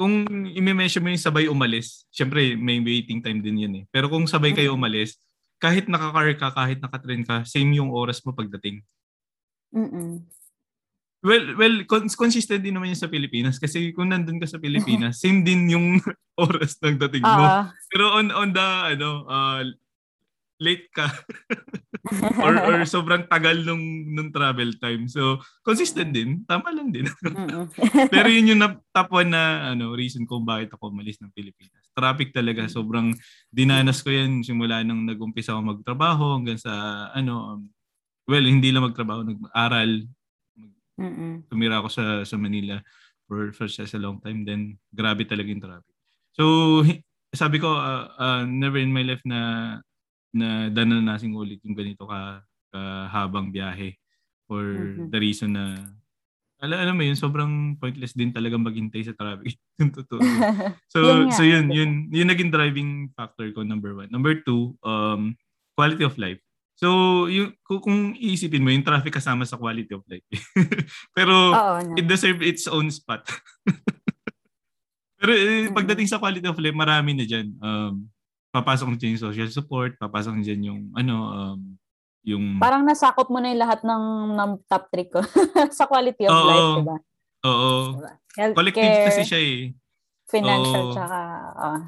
kung 0.00 0.14
i-measure 0.48 1.04
mo 1.04 1.12
yung 1.12 1.20
sabay 1.20 1.44
umalis, 1.44 2.08
syempre 2.08 2.56
may 2.56 2.80
waiting 2.80 3.20
time 3.20 3.44
din 3.44 3.60
yun 3.60 3.74
eh. 3.76 3.84
Pero 3.92 4.08
kung 4.08 4.24
sabay 4.24 4.56
kayo 4.56 4.72
Mm. 4.72 4.80
umalis, 4.80 5.20
kahit 5.60 5.92
naka-car 5.92 6.32
ka, 6.40 6.48
kahit 6.56 6.80
naka-train 6.80 7.20
ka, 7.20 7.44
same 7.44 7.76
yung 7.76 7.92
oras 7.92 8.24
mo 8.24 8.32
pagdating. 8.32 8.80
Mm-mm. 9.76 10.24
Well, 11.20 11.52
well, 11.52 11.84
cons- 11.84 12.16
consistent 12.16 12.64
din 12.64 12.72
naman 12.72 12.96
yun 12.96 13.02
sa 13.04 13.12
Pilipinas 13.12 13.60
kasi 13.60 13.92
kung 13.92 14.08
nandun 14.08 14.40
ka 14.40 14.48
sa 14.48 14.56
Pilipinas, 14.56 15.20
same 15.20 15.44
din 15.44 15.68
yung 15.68 16.00
oras 16.48 16.80
ng 16.80 16.96
dating 16.96 17.20
mo. 17.20 17.44
Oo. 17.44 17.60
Pero 17.92 18.04
on 18.16 18.32
on 18.32 18.56
the 18.56 18.68
ano, 18.96 19.28
uh, 19.28 19.60
late 20.60 20.92
ka 20.92 21.08
or 22.44 22.54
or 22.68 22.76
sobrang 22.84 23.24
tagal 23.26 23.64
nung 23.64 23.80
nung 24.12 24.28
travel 24.28 24.76
time. 24.76 25.08
So, 25.08 25.40
consistent 25.64 26.12
din, 26.12 26.44
tama 26.44 26.68
lang 26.70 26.92
din. 26.92 27.08
Pero 28.14 28.28
yun 28.28 28.52
yung 28.52 28.62
top 28.92 29.08
one 29.08 29.32
na 29.32 29.72
ano, 29.72 29.96
reason 29.96 30.28
kung 30.28 30.44
bakit 30.44 30.76
ako 30.76 30.92
umalis 30.92 31.16
ng 31.24 31.32
Pilipinas. 31.32 31.88
Traffic 31.96 32.36
talaga, 32.36 32.68
sobrang 32.68 33.16
dinanas 33.48 34.04
ko 34.04 34.12
yan 34.12 34.44
simula 34.44 34.84
nung 34.84 35.08
nag-umpisa 35.08 35.56
ako 35.56 35.80
magtrabaho 35.80 36.24
hanggang 36.36 36.60
sa 36.60 37.08
ano, 37.16 37.56
um, 37.56 37.60
well, 38.28 38.44
hindi 38.44 38.68
lang 38.70 38.84
magtrabaho, 38.84 39.24
nag-aral, 39.24 40.04
Mm-mm. 41.00 41.48
tumira 41.48 41.80
ako 41.80 41.88
sa 41.88 42.04
sa 42.28 42.36
Manila 42.36 42.76
for 43.24 43.56
for 43.56 43.64
such 43.72 43.96
a 43.96 44.02
long 44.02 44.20
time 44.20 44.44
then 44.44 44.76
grabe 44.92 45.24
talaga 45.24 45.48
yung 45.48 45.64
traffic. 45.64 45.96
So 46.36 46.44
sabi 47.32 47.56
ko 47.56 47.72
uh, 47.72 48.04
uh, 48.20 48.42
never 48.44 48.76
in 48.76 48.92
my 48.92 49.00
life 49.00 49.24
na 49.24 49.80
na 50.34 50.70
dananasin 50.70 51.34
ko 51.34 51.42
ulit 51.42 51.60
yung 51.66 51.74
ganito 51.74 52.06
ka 52.06 52.42
kahabang 52.70 53.50
biyahe 53.50 53.98
for 54.46 54.62
Mhm. 54.62 55.10
the 55.10 55.18
reason 55.18 55.54
na 55.58 55.64
alam, 56.60 56.76
alam 56.76 56.94
mo 56.94 57.02
yun, 57.08 57.16
sobrang 57.16 57.80
pointless 57.80 58.12
din 58.12 58.36
talaga 58.36 58.60
maghintay 58.60 59.00
sa 59.00 59.16
traffic. 59.16 59.56
totoo. 59.96 60.20
So, 60.92 61.00
Yun 61.24 61.32
so 61.32 61.40
yun, 61.40 61.72
yun, 61.72 61.90
yun 62.12 62.28
naging 62.28 62.52
driving 62.52 63.08
factor 63.16 63.48
ko, 63.56 63.64
number 63.64 63.96
one. 63.96 64.12
Number 64.12 64.36
two, 64.44 64.76
um, 64.84 65.40
quality 65.72 66.04
of 66.04 66.20
life. 66.20 66.36
So, 66.76 67.28
yung, 67.32 67.56
kung, 67.64 68.12
iisipin 68.12 68.60
mo, 68.60 68.68
yung 68.68 68.84
traffic 68.84 69.16
kasama 69.16 69.48
sa 69.48 69.56
quality 69.56 69.88
of 69.96 70.04
life. 70.04 70.24
Pero, 71.16 71.32
Oo 71.56 71.76
na. 71.80 71.96
it 71.96 72.04
deserves 72.04 72.44
its 72.44 72.64
own 72.68 72.92
spot. 72.92 73.24
Pero 75.20 75.32
eh, 75.32 75.68
Mm. 75.68 75.76
pagdating 75.76 76.08
sa 76.12 76.20
quality 76.20 76.44
of 76.44 76.60
life, 76.60 76.76
marami 76.76 77.16
na 77.16 77.24
dyan. 77.24 77.56
Um, 77.60 78.08
papasok 78.50 78.86
na 78.90 78.96
dyan 78.98 79.14
yung 79.16 79.26
social 79.30 79.50
support, 79.50 79.94
papasok 79.96 80.38
na 80.38 80.42
dyan 80.42 80.62
yung, 80.66 80.80
ano, 80.94 81.14
um, 81.30 81.60
yung, 82.26 82.44
Parang 82.58 82.82
nasakop 82.82 83.30
mo 83.30 83.38
na 83.38 83.54
yung 83.54 83.62
lahat 83.62 83.80
ng, 83.86 84.04
ng 84.36 84.50
top 84.66 84.84
3 84.92 85.12
ko 85.14 85.20
sa 85.78 85.86
quality 85.86 86.26
of 86.26 86.34
Oo. 86.34 86.46
life, 86.46 86.68
diba? 86.82 86.96
oo, 87.46 87.70
diba? 87.96 88.12
collective 88.52 88.96
kasi 89.06 89.22
siya 89.24 89.40
eh. 89.40 89.58
financial, 90.26 90.90
Oo. 90.90 90.94
tsaka, 90.94 91.18
ah, 91.56 91.82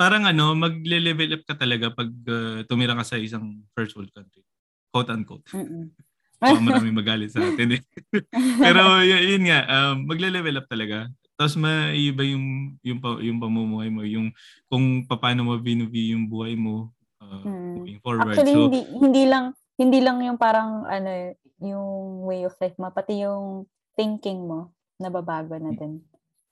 parang 0.00 0.24
ano, 0.24 0.56
magle-level 0.56 1.36
up 1.36 1.44
ka 1.44 1.54
talaga 1.60 1.92
pag 1.92 2.08
uh, 2.08 2.64
tumira 2.64 2.96
ka 2.96 3.04
sa 3.04 3.20
isang 3.20 3.60
first 3.76 3.92
world 3.92 4.08
country. 4.16 4.40
Quote 4.88 5.12
unquote. 5.12 5.44
mm-mm. 5.52 5.92
Baka 6.40 6.56
maraming 6.56 6.96
magalit 6.96 7.36
sa 7.36 7.44
atin 7.44 7.76
eh. 7.76 7.82
Pero 8.64 8.80
yun, 9.04 9.20
yun 9.36 9.44
nga, 9.44 9.60
um, 9.68 10.08
magle-level 10.08 10.56
up 10.56 10.66
talaga. 10.72 11.12
Tapos 11.40 11.56
maiiba 11.56 12.20
yung 12.20 12.76
yung 12.84 13.00
yung 13.24 13.38
pamumuhay 13.40 13.88
mo, 13.88 14.04
yung 14.04 14.28
kung 14.68 15.08
paano 15.08 15.40
mo 15.40 15.56
binubi 15.56 16.12
yung 16.12 16.28
buhay 16.28 16.52
mo 16.52 16.92
uh, 17.24 17.40
Mm. 17.48 17.80
moving 17.80 18.00
forward. 18.04 18.36
Actually, 18.36 18.52
so, 18.52 18.60
hindi, 18.68 18.80
hindi 18.92 19.24
lang, 19.24 19.56
hindi 19.80 19.98
lang 20.04 20.20
yung 20.20 20.36
parang, 20.36 20.84
ano, 20.84 21.32
yung 21.60 21.88
way 22.28 22.44
of 22.44 22.56
life 22.60 22.76
mo, 22.76 22.92
pati 22.92 23.24
yung 23.24 23.64
thinking 23.96 24.44
mo, 24.44 24.72
nababago 25.00 25.56
na 25.56 25.72
din. 25.72 26.00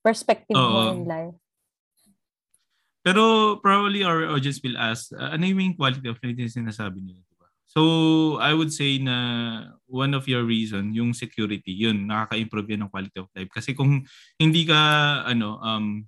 Perspective 0.00 0.56
mo 0.56 0.88
Oo. 0.88 0.96
in 0.96 1.04
life. 1.04 1.36
Pero 3.04 3.56
probably 3.64 4.04
our 4.04 4.28
audience 4.28 4.60
will 4.60 4.76
ask, 4.76 5.12
uh, 5.16 5.32
ano 5.32 5.48
yung 5.48 5.76
quality 5.76 6.08
of 6.08 6.20
life 6.20 6.36
na 6.36 6.48
sinasabi 6.48 7.00
nila? 7.00 7.20
Diba? 7.24 7.48
So, 7.64 7.80
I 8.40 8.52
would 8.52 8.72
say 8.72 9.00
na 9.00 9.16
one 9.88 10.12
of 10.12 10.28
your 10.28 10.44
reason, 10.44 10.92
yung 10.92 11.16
security, 11.16 11.72
yun, 11.72 12.06
nakaka-improve 12.06 12.76
yan 12.76 12.86
ng 12.86 12.92
quality 12.92 13.18
of 13.18 13.28
life. 13.32 13.48
Kasi 13.50 13.72
kung 13.72 14.04
hindi 14.36 14.62
ka, 14.68 14.78
ano, 15.26 15.58
um, 15.60 16.04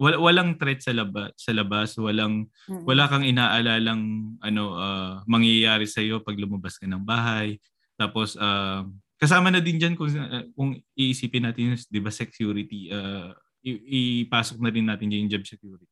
wal- 0.00 0.20
walang 0.22 0.56
threat 0.56 0.80
sa 0.82 0.94
labas, 0.94 1.34
sa 1.36 1.52
labas 1.54 1.98
walang 1.98 2.46
Mm-mm. 2.70 2.86
wala 2.86 3.04
kang 3.10 3.26
inaalalang 3.26 4.34
ano 4.40 4.64
ah, 4.78 5.14
mangyayari 5.26 5.84
sa 5.90 6.00
iyo 6.00 6.22
pag 6.22 6.38
lumabas 6.38 6.78
ka 6.78 6.86
ng 6.86 7.02
bahay. 7.02 7.58
Tapos 7.98 8.38
ah, 8.38 8.86
kasama 9.18 9.50
na 9.50 9.58
din 9.58 9.76
diyan 9.82 9.94
kung 9.98 10.10
ah, 10.14 10.46
kung 10.54 10.78
iisipin 10.94 11.50
natin 11.50 11.74
yung 11.74 11.78
'di 11.78 12.00
ba 12.00 12.14
security 12.14 12.90
ah, 12.94 13.34
i- 13.66 14.22
ipasok 14.24 14.62
na 14.62 14.70
rin 14.70 14.86
natin 14.86 15.10
yung 15.10 15.26
job 15.30 15.42
security. 15.42 15.90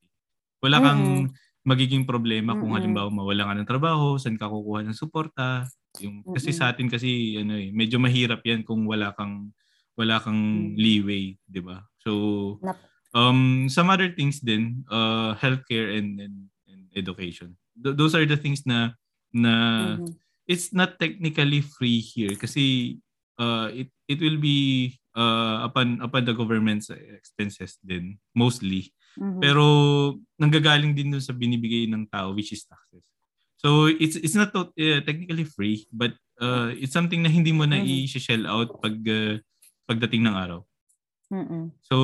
Wala 0.63 0.79
kang 0.83 1.03
magiging 1.67 2.07
problema 2.07 2.55
kung 2.55 2.73
Mm-mm. 2.73 2.79
halimbawa 2.79 3.11
mawala 3.11 3.51
ka 3.51 3.53
ng 3.59 3.69
trabaho, 3.69 4.17
saan 4.23 4.39
ka 4.39 4.47
kukuha 4.47 4.87
ng 4.87 4.95
suporta. 4.97 5.67
Yung 5.99 6.23
kasi 6.31 6.55
Mm-mm. 6.55 6.59
sa 6.59 6.71
atin 6.73 6.87
kasi 6.89 7.41
ano 7.43 7.59
eh, 7.59 7.75
medyo 7.75 7.99
mahirap 7.99 8.41
'yan 8.47 8.63
kung 8.63 8.87
wala 8.87 9.11
kang 9.19 9.51
wala 9.99 10.21
kang 10.23 10.39
Mm. 10.39 10.77
leeway, 10.79 11.35
'di 11.49 11.61
ba? 11.65 11.83
So 12.01 12.13
Um, 13.17 13.73
some 13.73 13.89
other 13.89 14.13
things 14.13 14.45
din, 14.45 14.85
uh, 14.93 15.33
healthcare 15.41 15.97
and, 15.97 16.21
and, 16.21 16.37
and 16.69 16.83
education. 16.93 17.57
Th- 17.73 17.97
those 17.97 18.13
are 18.13 18.29
the 18.29 18.37
things 18.37 18.69
na 18.69 18.93
na 19.33 19.53
Mhm. 19.97 20.21
it's 20.45 20.69
not 20.77 21.01
technically 21.01 21.65
free 21.65 22.05
here 22.05 22.37
kasi 22.37 22.99
uh, 23.41 23.73
it 23.73 23.89
it 24.05 24.21
will 24.21 24.37
be 24.37 24.93
uh, 25.17 25.65
upon 25.65 25.97
upon 26.05 26.29
the 26.29 26.37
government's 26.37 26.93
expenses 26.93 27.81
din 27.81 28.21
mostly. 28.37 28.93
Mm-hmm. 29.17 29.41
Pero 29.41 29.65
nanggagaling 30.37 30.93
din 30.93 31.13
dun 31.13 31.25
sa 31.25 31.33
binibigay 31.33 31.89
ng 31.89 32.07
tao 32.09 32.37
which 32.37 32.53
is 32.53 32.65
taxes. 32.65 33.05
So 33.57 33.89
it's 33.89 34.21
it's 34.21 34.37
not 34.37 34.53
uh, 34.53 35.01
technically 35.03 35.49
free 35.49 35.89
but 35.89 36.13
uh, 36.41 36.71
it's 36.77 36.93
something 36.93 37.25
na 37.25 37.33
hindi 37.33 37.51
mo 37.51 37.65
na 37.65 37.81
mm-hmm. 37.81 38.05
i-shell 38.07 38.45
out 38.45 38.77
pag 38.85 38.97
uh, 39.09 39.41
pagdating 39.89 40.29
ng 40.29 40.37
araw. 40.37 40.61
Mm-mm. 41.33 41.75
So 41.83 41.97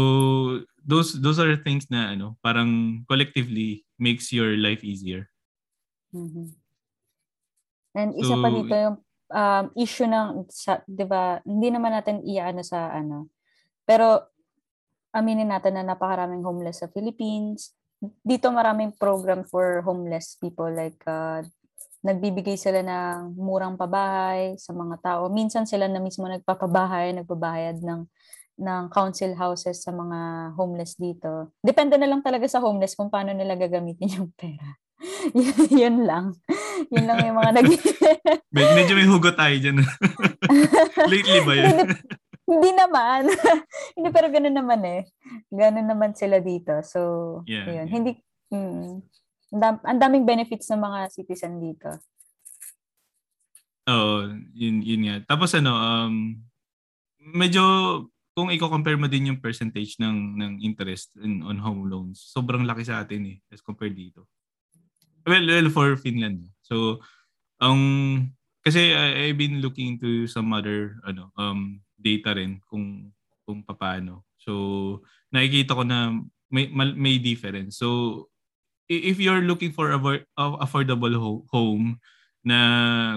those 0.83 1.14
those 1.21 1.38
are 1.38 1.54
things 1.61 1.87
na 1.92 2.16
ano, 2.16 2.35
parang 2.42 3.04
collectively 3.07 3.87
makes 4.00 4.33
your 4.35 4.59
life 4.59 4.83
easier. 4.83 5.31
Mm-hmm. 6.11 6.59
And 7.92 8.11
isa 8.16 8.35
so, 8.35 8.40
pa 8.40 8.49
dito 8.49 8.73
yung 8.73 8.97
um, 9.33 9.64
issue 9.76 10.09
ng, 10.09 10.49
sa, 10.49 10.81
di 10.88 11.04
ba, 11.04 11.40
hindi 11.45 11.69
naman 11.73 11.92
natin 11.92 12.25
iyaano 12.25 12.64
sa 12.64 12.92
ano, 12.92 13.33
pero 13.85 14.31
aminin 15.12 15.52
natin 15.52 15.78
na 15.78 15.85
napakaraming 15.85 16.42
homeless 16.45 16.81
sa 16.81 16.90
Philippines. 16.90 17.76
Dito 18.25 18.50
maraming 18.50 18.97
program 18.99 19.47
for 19.47 19.85
homeless 19.87 20.35
people 20.40 20.69
like 20.73 20.99
uh, 21.07 21.45
nagbibigay 22.02 22.59
sila 22.59 22.83
ng 22.83 23.38
murang 23.38 23.78
pabahay 23.78 24.59
sa 24.59 24.75
mga 24.75 24.99
tao. 24.99 25.23
Minsan 25.31 25.71
sila 25.71 25.87
na 25.87 26.02
mismo 26.02 26.26
nagpapabahay, 26.26 27.14
nagbabayad 27.14 27.78
ng 27.78 28.02
ng 28.62 28.85
council 28.92 29.33
houses 29.35 29.81
sa 29.81 29.90
mga 29.95 30.52
homeless 30.59 30.99
dito. 31.00 31.57
Depende 31.64 31.97
na 31.97 32.07
lang 32.07 32.21
talaga 32.21 32.45
sa 32.47 32.61
homeless 32.61 32.95
kung 32.95 33.09
paano 33.09 33.33
nila 33.33 33.57
gagamitin 33.57 34.21
yung 34.23 34.31
pera. 34.37 34.76
yun 35.83 36.07
lang. 36.07 36.37
Yun 36.92 37.04
lang 37.09 37.19
yung 37.26 37.38
mga 37.38 37.50
nag... 37.59 37.66
Medyo 38.78 38.95
may 38.95 39.09
hugot 39.09 39.35
tayo 39.35 39.57
dyan. 39.57 39.83
Lately 41.12 41.40
ba 41.42 41.54
yun? 41.59 41.76
Hindi, 42.49 42.70
naman. 42.75 43.30
hindi, 43.96 44.08
pero 44.11 44.26
ganun 44.32 44.56
naman 44.56 44.80
eh. 44.82 45.02
Ganun 45.52 45.87
naman 45.87 46.12
sila 46.16 46.42
dito. 46.42 46.80
So, 46.82 47.00
yeah, 47.46 47.66
yun. 47.66 47.76
Yeah. 47.76 47.87
Hindi, 47.88 48.11
mm, 48.52 48.92
ang 49.61 50.00
daming 50.00 50.25
benefits 50.25 50.70
ng 50.72 50.80
mga 50.80 51.00
citizen 51.12 51.61
dito. 51.61 52.00
Oo, 53.90 54.30
yun, 54.54 54.80
yun 54.80 55.02
nga. 55.11 55.16
Tapos 55.34 55.52
ano, 55.58 55.75
um, 55.75 56.38
medyo 57.18 57.62
kung 58.32 58.49
i-compare 58.49 58.96
mo 58.96 59.11
din 59.11 59.34
yung 59.34 59.42
percentage 59.42 60.00
ng 60.00 60.40
ng 60.40 60.52
interest 60.64 61.12
in, 61.20 61.44
on 61.44 61.61
home 61.61 61.90
loans, 61.90 62.22
sobrang 62.32 62.64
laki 62.64 62.87
sa 62.87 63.04
atin 63.04 63.37
eh 63.37 63.38
as 63.52 63.61
compared 63.61 63.92
dito. 63.92 64.25
Well, 65.28 65.44
well 65.44 65.68
for 65.68 65.94
Finland. 66.00 66.49
So, 66.64 67.04
ang 67.61 67.76
um, 67.76 68.32
kasi 68.62 68.94
I, 68.94 69.28
I've 69.28 69.38
been 69.38 69.61
looking 69.61 69.99
into 69.99 70.30
some 70.30 70.54
other 70.54 70.96
ano 71.02 71.34
um 71.34 71.82
data 72.02 72.35
rin 72.35 72.59
kung 72.66 73.14
kung 73.47 73.62
paano. 73.62 74.26
So, 74.42 75.02
nakikita 75.30 75.78
ko 75.78 75.87
na 75.87 76.18
may 76.50 76.66
may 76.75 77.16
difference. 77.23 77.78
So, 77.78 78.28
if 78.90 79.23
you're 79.23 79.47
looking 79.47 79.73
for 79.73 79.94
a 79.94 80.00
affordable 80.37 81.14
ho- 81.16 81.47
home 81.49 82.02
na 82.42 82.59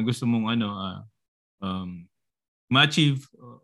gusto 0.06 0.30
mong 0.30 0.54
ano 0.56 0.68
uh, 0.70 1.01
um 1.65 2.06
ma-achieve 2.70 3.25
uh, 3.36 3.60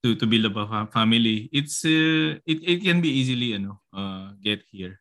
to 0.00 0.16
to 0.16 0.24
build 0.24 0.48
up 0.48 0.56
a 0.56 0.88
family, 0.88 1.52
it's 1.52 1.84
uh, 1.84 2.40
it 2.42 2.58
it 2.64 2.78
can 2.80 3.04
be 3.04 3.12
easily 3.12 3.52
ano 3.54 3.84
uh, 3.92 4.32
get 4.40 4.64
here 4.72 4.98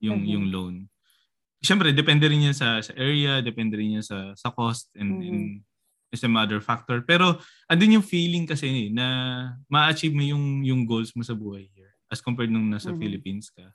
yung 0.00 0.24
mm-hmm. 0.24 0.32
yung 0.32 0.46
loan. 0.48 0.74
Siyempre, 1.60 1.92
depende 1.92 2.24
rin 2.24 2.48
yan 2.48 2.56
sa, 2.56 2.80
sa 2.80 2.96
area, 2.96 3.44
depende 3.44 3.76
rin 3.76 4.00
yan 4.00 4.04
sa, 4.04 4.32
sa 4.32 4.48
cost 4.48 4.88
and, 4.96 5.20
mm-hmm. 5.20 5.28
and 5.28 5.42
is 6.10 6.22
a 6.26 6.30
other 6.34 6.58
factor. 6.58 7.02
Pero 7.06 7.38
andun 7.70 7.98
yung 7.98 8.06
feeling 8.06 8.46
kasi 8.46 8.66
eh, 8.66 8.88
na 8.90 9.06
ma-achieve 9.70 10.14
mo 10.14 10.22
yung, 10.26 10.66
yung 10.66 10.82
goals 10.86 11.14
mo 11.14 11.22
sa 11.22 11.34
buhay 11.34 11.70
here 11.74 11.94
as 12.10 12.18
compared 12.18 12.50
nung 12.50 12.66
nasa 12.66 12.90
mm-hmm. 12.90 13.00
Philippines 13.00 13.48
ka. 13.54 13.70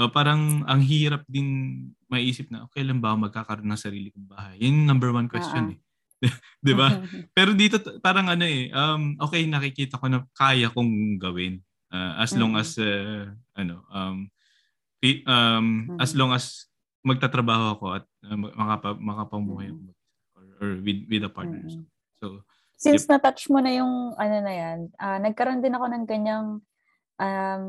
Uh, 0.00 0.08
parang 0.08 0.64
ang 0.64 0.80
hirap 0.80 1.26
din 1.28 1.90
maiisip 2.08 2.48
na, 2.48 2.64
okay 2.64 2.80
lang 2.80 3.02
ba 3.02 3.12
ako 3.12 3.28
magkakaroon 3.28 3.68
ng 3.68 3.82
sarili 3.82 4.08
kong 4.08 4.30
bahay? 4.30 4.56
Yun 4.62 4.82
yung 4.82 4.88
number 4.88 5.10
one 5.12 5.28
question 5.28 5.74
uh-huh. 5.74 5.76
eh. 5.76 5.80
'Di 6.62 6.72
ba? 6.78 7.02
Pero 7.36 7.50
dito 7.52 7.82
parang 7.98 8.30
ano 8.30 8.46
eh, 8.46 8.70
um 8.72 9.18
okay 9.18 9.42
nakikita 9.44 9.98
ko 9.98 10.06
na 10.06 10.22
kaya 10.32 10.70
kong 10.70 11.18
gawin 11.18 11.60
uh, 11.90 12.22
as 12.22 12.32
long 12.38 12.54
mm-hmm. 12.54 12.62
as 12.62 12.78
uh, 12.78 13.26
ano 13.58 13.82
um 13.90 14.18
um 15.02 15.18
mm-hmm. 15.26 15.98
as 15.98 16.14
long 16.14 16.30
as 16.30 16.70
magtatrabaho 17.02 17.74
ako 17.74 17.86
at 17.98 18.04
uh, 18.30 18.38
makapa, 18.38 18.94
makapamuhay 18.94 19.74
mm. 19.74 19.90
Or, 20.62 20.78
with, 20.78 21.02
with 21.10 21.26
a 21.26 21.32
partner. 21.32 21.58
Mm-hmm. 21.66 21.84
So, 22.22 22.46
Since 22.78 23.06
yep. 23.06 23.18
na-touch 23.18 23.50
mo 23.50 23.58
na 23.62 23.74
yung 23.74 24.14
ano 24.18 24.36
na 24.42 24.52
yan, 24.54 24.78
uh, 24.98 25.18
nagkaroon 25.22 25.62
din 25.62 25.74
ako 25.74 25.86
ng 25.86 26.04
ganyang 26.06 26.46
um, 27.18 27.62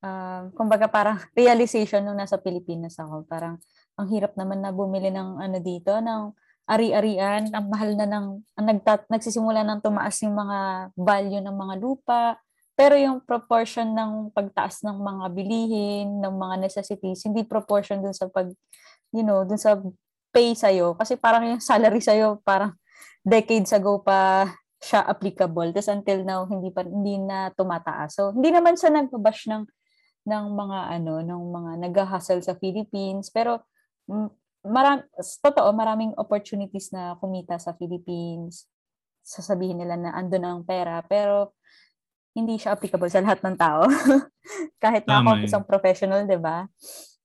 uh, 0.00 0.42
kumbaga 0.56 0.88
parang 0.88 1.20
realization 1.38 2.04
nung 2.04 2.16
nasa 2.16 2.40
Pilipinas 2.40 2.96
ako. 2.96 3.28
Parang 3.28 3.60
ang 4.00 4.06
hirap 4.08 4.36
naman 4.40 4.64
na 4.64 4.72
bumili 4.72 5.12
ng 5.12 5.40
ano 5.40 5.56
dito, 5.60 5.92
ng 5.92 6.32
ari-arian, 6.70 7.50
ang 7.50 7.66
mahal 7.66 7.98
na 7.98 8.06
ng, 8.06 8.26
ang 8.54 8.66
nagtat, 8.70 9.10
nagsisimula 9.10 9.66
ng 9.66 9.82
tumaas 9.82 10.22
yung 10.22 10.38
mga 10.38 10.58
value 10.94 11.42
ng 11.42 11.56
mga 11.56 11.74
lupa, 11.82 12.38
pero 12.78 12.94
yung 12.94 13.20
proportion 13.26 13.90
ng 13.90 14.30
pagtaas 14.30 14.80
ng 14.86 14.94
mga 14.94 15.24
bilihin, 15.34 16.22
ng 16.22 16.34
mga 16.38 16.56
necessities, 16.62 17.26
hindi 17.26 17.42
proportion 17.42 18.00
dun 18.00 18.14
sa 18.14 18.30
pag, 18.30 18.48
you 19.10 19.26
know, 19.26 19.42
dun 19.42 19.58
sa 19.58 19.76
pay 20.30 20.54
sa'yo. 20.54 20.94
Kasi 20.96 21.18
parang 21.18 21.46
yung 21.46 21.62
salary 21.62 22.02
sa'yo, 22.02 22.42
parang 22.42 22.74
decades 23.22 23.70
ago 23.74 24.00
pa 24.00 24.48
siya 24.80 25.04
applicable. 25.04 25.70
Tapos 25.76 25.92
until 25.92 26.24
now, 26.24 26.48
hindi 26.48 26.72
pa 26.72 26.82
hindi 26.88 27.20
na 27.20 27.52
tumataas. 27.52 28.16
So, 28.16 28.32
hindi 28.32 28.48
naman 28.48 28.80
siya 28.80 28.90
nagbabash 28.90 29.52
ng 29.52 29.64
ng 30.24 30.44
mga 30.52 30.78
ano, 31.00 31.14
ng 31.20 31.42
mga 31.52 31.72
nag-hustle 31.84 32.40
sa 32.40 32.56
Philippines. 32.56 33.28
Pero 33.28 33.60
maram, 34.64 35.04
totoo, 35.44 35.68
maraming 35.76 36.16
opportunities 36.16 36.92
na 36.92 37.16
kumita 37.20 37.60
sa 37.60 37.76
Philippines. 37.76 38.64
Sasabihin 39.20 39.84
nila 39.84 40.00
na 40.00 40.16
andun 40.16 40.44
ang 40.44 40.64
pera. 40.64 41.04
Pero 41.04 41.52
hindi 42.32 42.56
siya 42.56 42.72
applicable 42.72 43.10
sa 43.12 43.20
lahat 43.20 43.44
ng 43.44 43.56
tao. 43.58 43.84
Kahit 44.84 45.04
na 45.04 45.20
ako 45.20 45.44
isang 45.44 45.64
professional, 45.66 46.24
'di 46.24 46.38
ba? 46.40 46.64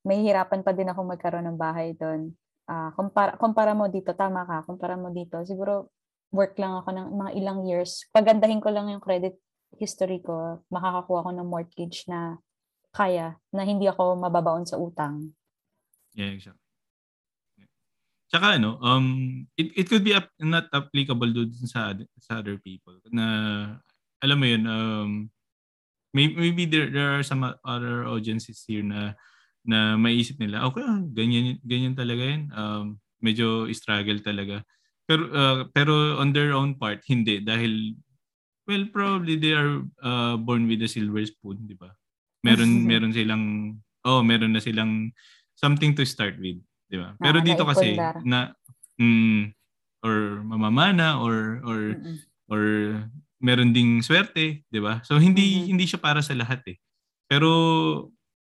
May 0.06 0.22
hirapan 0.22 0.62
pa 0.62 0.74
din 0.74 0.90
ako 0.90 1.02
magkaroon 1.08 1.46
ng 1.50 1.58
bahay 1.58 1.94
doon. 1.96 2.34
Uh, 2.66 2.90
kumpara, 2.98 3.38
kumpara 3.38 3.72
mo 3.78 3.86
dito, 3.86 4.18
tama 4.18 4.42
ka, 4.46 4.66
kumpara 4.66 4.98
mo 4.98 5.14
dito, 5.14 5.46
siguro 5.46 5.94
work 6.34 6.58
lang 6.58 6.82
ako 6.82 6.90
ng 6.92 7.08
mga 7.14 7.32
ilang 7.38 7.60
years. 7.70 8.10
Pagandahin 8.10 8.58
ko 8.60 8.74
lang 8.74 8.90
yung 8.90 9.04
credit 9.04 9.38
history 9.78 10.20
ko, 10.26 10.66
makakakuha 10.74 11.30
ko 11.30 11.32
ng 11.32 11.48
mortgage 11.48 12.10
na 12.10 12.42
kaya, 12.90 13.38
na 13.54 13.62
hindi 13.68 13.86
ako 13.86 14.18
mababaon 14.18 14.66
sa 14.66 14.82
utang. 14.82 15.36
Yeah, 16.18 16.34
exactly. 16.34 16.64
Tsaka 18.26 18.58
ano, 18.58 18.82
um, 18.82 19.46
it, 19.54 19.72
it 19.78 19.86
could 19.86 20.02
be 20.02 20.18
up, 20.18 20.28
not 20.42 20.66
applicable 20.74 21.30
doon 21.30 21.54
sa, 21.70 21.94
sa 22.18 22.42
other 22.42 22.58
people 22.58 22.98
na 23.14 23.78
alam 24.24 24.38
mo 24.42 24.46
yun, 24.50 24.64
um, 24.66 25.10
maybe 26.16 26.66
there, 26.66 26.90
there 26.90 27.14
are 27.14 27.22
some 27.22 27.46
other 27.46 28.08
audiences 28.08 28.64
here 28.66 28.82
na 28.82 29.14
na 29.66 29.98
maiisip 29.98 30.38
nila, 30.38 30.64
okay, 30.70 30.86
ah, 30.86 31.02
ganyan, 31.02 31.58
ganyan 31.66 31.98
talaga 31.98 32.24
yan. 32.24 32.44
Um, 32.54 32.86
medyo 33.20 33.66
struggle 33.74 34.22
talaga. 34.22 34.62
Pero, 35.06 35.24
uh, 35.34 35.60
pero 35.74 36.18
on 36.22 36.34
their 36.34 36.54
own 36.54 36.78
part, 36.78 37.02
hindi. 37.06 37.42
Dahil, 37.42 37.98
well, 38.70 38.86
probably 38.94 39.38
they 39.38 39.54
are 39.54 39.82
uh, 40.02 40.38
born 40.38 40.70
with 40.70 40.82
a 40.86 40.90
silver 40.90 41.26
spoon, 41.26 41.66
di 41.66 41.78
ba? 41.78 41.94
Meron, 42.46 42.72
meron 42.90 43.14
silang, 43.14 43.78
oh, 44.06 44.22
meron 44.22 44.54
na 44.54 44.62
silang 44.62 45.12
something 45.58 45.94
to 45.98 46.06
start 46.06 46.38
with, 46.38 46.62
di 46.90 46.98
ba? 46.98 47.18
Pero 47.18 47.42
dito 47.42 47.66
kasi, 47.66 47.98
na, 48.26 48.54
mm, 49.02 49.54
or 50.06 50.46
mamamana, 50.46 51.22
or, 51.22 51.62
or, 51.66 51.80
Mm-mm. 51.98 52.18
or 52.50 52.64
meron 53.46 53.70
ding 53.70 54.02
swerte, 54.02 54.66
'di 54.66 54.80
ba? 54.82 55.06
So 55.06 55.22
hindi 55.22 55.62
mm-hmm. 55.62 55.68
hindi 55.70 55.86
siya 55.86 56.02
para 56.02 56.26
sa 56.26 56.34
lahat 56.34 56.66
eh. 56.66 56.78
Pero 57.30 57.50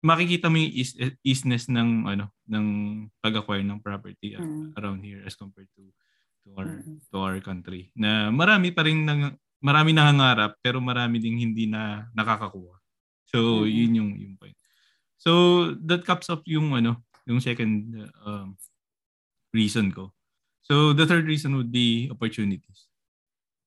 makikita 0.01 0.47
mo 0.49 0.61
yung 0.61 0.73
ease, 0.73 0.93
easiness 1.25 1.65
ng 1.69 2.05
ano 2.05 2.29
ng 2.45 2.65
pag-acquire 3.21 3.65
ng 3.65 3.81
property 3.81 4.37
mm-hmm. 4.37 4.77
around 4.77 5.01
here 5.01 5.21
as 5.25 5.33
compared 5.33 5.69
to 5.73 5.89
to 6.45 6.53
our 6.55 6.69
mm-hmm. 6.81 6.97
to 7.09 7.15
our 7.17 7.37
country. 7.41 7.89
Na 7.97 8.29
marami 8.29 8.69
pa 8.71 8.85
rin 8.85 9.03
nang 9.03 9.33
marami 9.57 9.91
nangangarap 9.91 10.61
pero 10.61 10.77
marami 10.77 11.17
ding 11.17 11.41
hindi 11.41 11.65
na 11.65 12.05
nakakakuha. 12.13 12.77
So 13.27 13.65
mm-hmm. 13.65 13.73
yun 13.73 13.91
yung 13.97 14.11
yung 14.21 14.35
point. 14.37 14.57
So 15.17 15.73
that 15.89 16.05
caps 16.05 16.29
off 16.29 16.45
yung 16.45 16.77
ano, 16.77 17.01
yung 17.25 17.41
second 17.41 17.97
uh, 18.21 18.47
reason 19.51 19.89
ko. 19.89 20.13
So 20.61 20.93
the 20.93 21.09
third 21.09 21.25
reason 21.25 21.57
would 21.57 21.73
be 21.73 22.07
opportunities. 22.13 22.85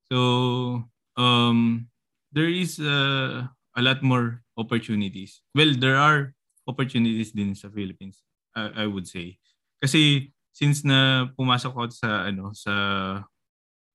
So 0.06 0.86
um, 1.18 1.90
there 2.30 2.48
is 2.48 2.78
uh, 2.78 3.50
a 3.74 3.82
lot 3.82 4.02
more 4.02 4.42
opportunities. 4.60 5.40
Well, 5.56 5.72
there 5.72 5.96
are 5.96 6.36
opportunities 6.68 7.32
din 7.32 7.56
sa 7.56 7.72
Philippines, 7.72 8.20
I, 8.52 8.84
I 8.84 8.86
would 8.86 9.08
say. 9.08 9.40
Kasi 9.80 10.28
since 10.52 10.84
na 10.84 11.32
pumasok 11.32 11.72
ako 11.72 11.88
sa 11.88 12.28
ano 12.28 12.52
sa 12.52 12.74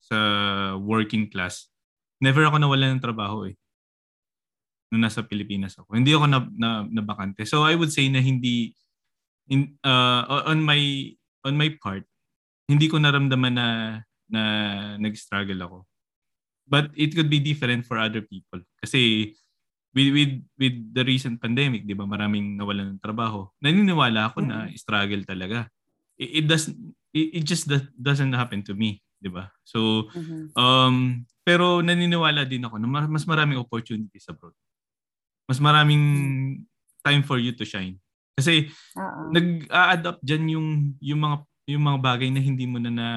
sa 0.01 0.17
working 0.81 1.29
class, 1.29 1.69
never 2.17 2.41
ako 2.49 2.57
nawalan 2.57 2.97
ng 2.97 3.05
trabaho 3.05 3.45
eh. 3.45 3.53
Nung 4.89 5.05
nasa 5.05 5.21
Pilipinas 5.21 5.77
ako. 5.77 5.93
Hindi 5.93 6.17
ako 6.17 6.25
na, 6.25 6.39
na, 6.57 6.69
na 6.89 7.01
bakante. 7.05 7.45
So 7.45 7.61
I 7.61 7.77
would 7.77 7.93
say 7.93 8.09
na 8.09 8.21
hindi 8.21 8.73
in, 9.49 9.77
uh, 9.85 10.45
on 10.49 10.61
my 10.65 10.81
on 11.45 11.53
my 11.53 11.69
part, 11.77 12.05
hindi 12.65 12.89
ko 12.89 12.97
naramdaman 12.97 13.53
na 13.53 13.67
na 14.25 14.41
nag-struggle 14.97 15.61
ako. 15.61 15.77
But 16.65 16.89
it 16.97 17.13
could 17.13 17.29
be 17.29 17.37
different 17.37 17.85
for 17.85 18.01
other 18.01 18.25
people. 18.25 18.65
Kasi 18.81 19.33
with 19.95 20.11
with 20.11 20.33
with 20.59 20.75
the 20.91 21.03
recent 21.07 21.39
pandemic, 21.39 21.87
'di 21.87 21.95
ba, 21.95 22.03
maraming 22.03 22.59
nawalan 22.59 22.95
ng 22.95 23.01
trabaho. 23.01 23.47
Naniniwala 23.63 24.29
ako 24.29 24.43
mm-hmm. 24.43 24.69
na 24.69 24.75
struggle 24.75 25.23
talaga. 25.23 25.71
It, 26.19 26.43
it 26.43 26.45
does 26.45 26.67
it, 27.15 27.41
it 27.41 27.43
just 27.47 27.71
doesn't 27.95 28.35
happen 28.35 28.59
to 28.67 28.75
me, 28.75 28.99
'di 29.23 29.31
ba? 29.31 29.47
So 29.63 30.11
mm-hmm. 30.11 30.51
um 30.59 31.23
pero 31.47 31.79
naniniwala 31.79 32.43
din 32.43 32.67
ako 32.67 32.75
na 32.75 33.07
mas 33.07 33.23
maraming 33.23 33.55
opportunities 33.55 34.27
abroad. 34.27 34.53
Mas 35.47 35.63
maraming 35.63 36.03
time 37.05 37.23
for 37.23 37.39
you 37.39 37.55
to 37.55 37.63
shine. 37.63 37.95
Kasi 38.35 38.67
Uh-oh. 38.99 39.31
nag-a-adapt 39.31 40.19
diyan 40.19 40.43
yung 40.59 40.67
yung 40.99 41.21
mga 41.23 41.37
yung 41.71 41.83
mga 41.87 41.99
bagay 42.03 42.29
na 42.35 42.43
hindi 42.43 42.67
mo 42.67 42.83
na 42.83 42.91
na, 42.91 43.07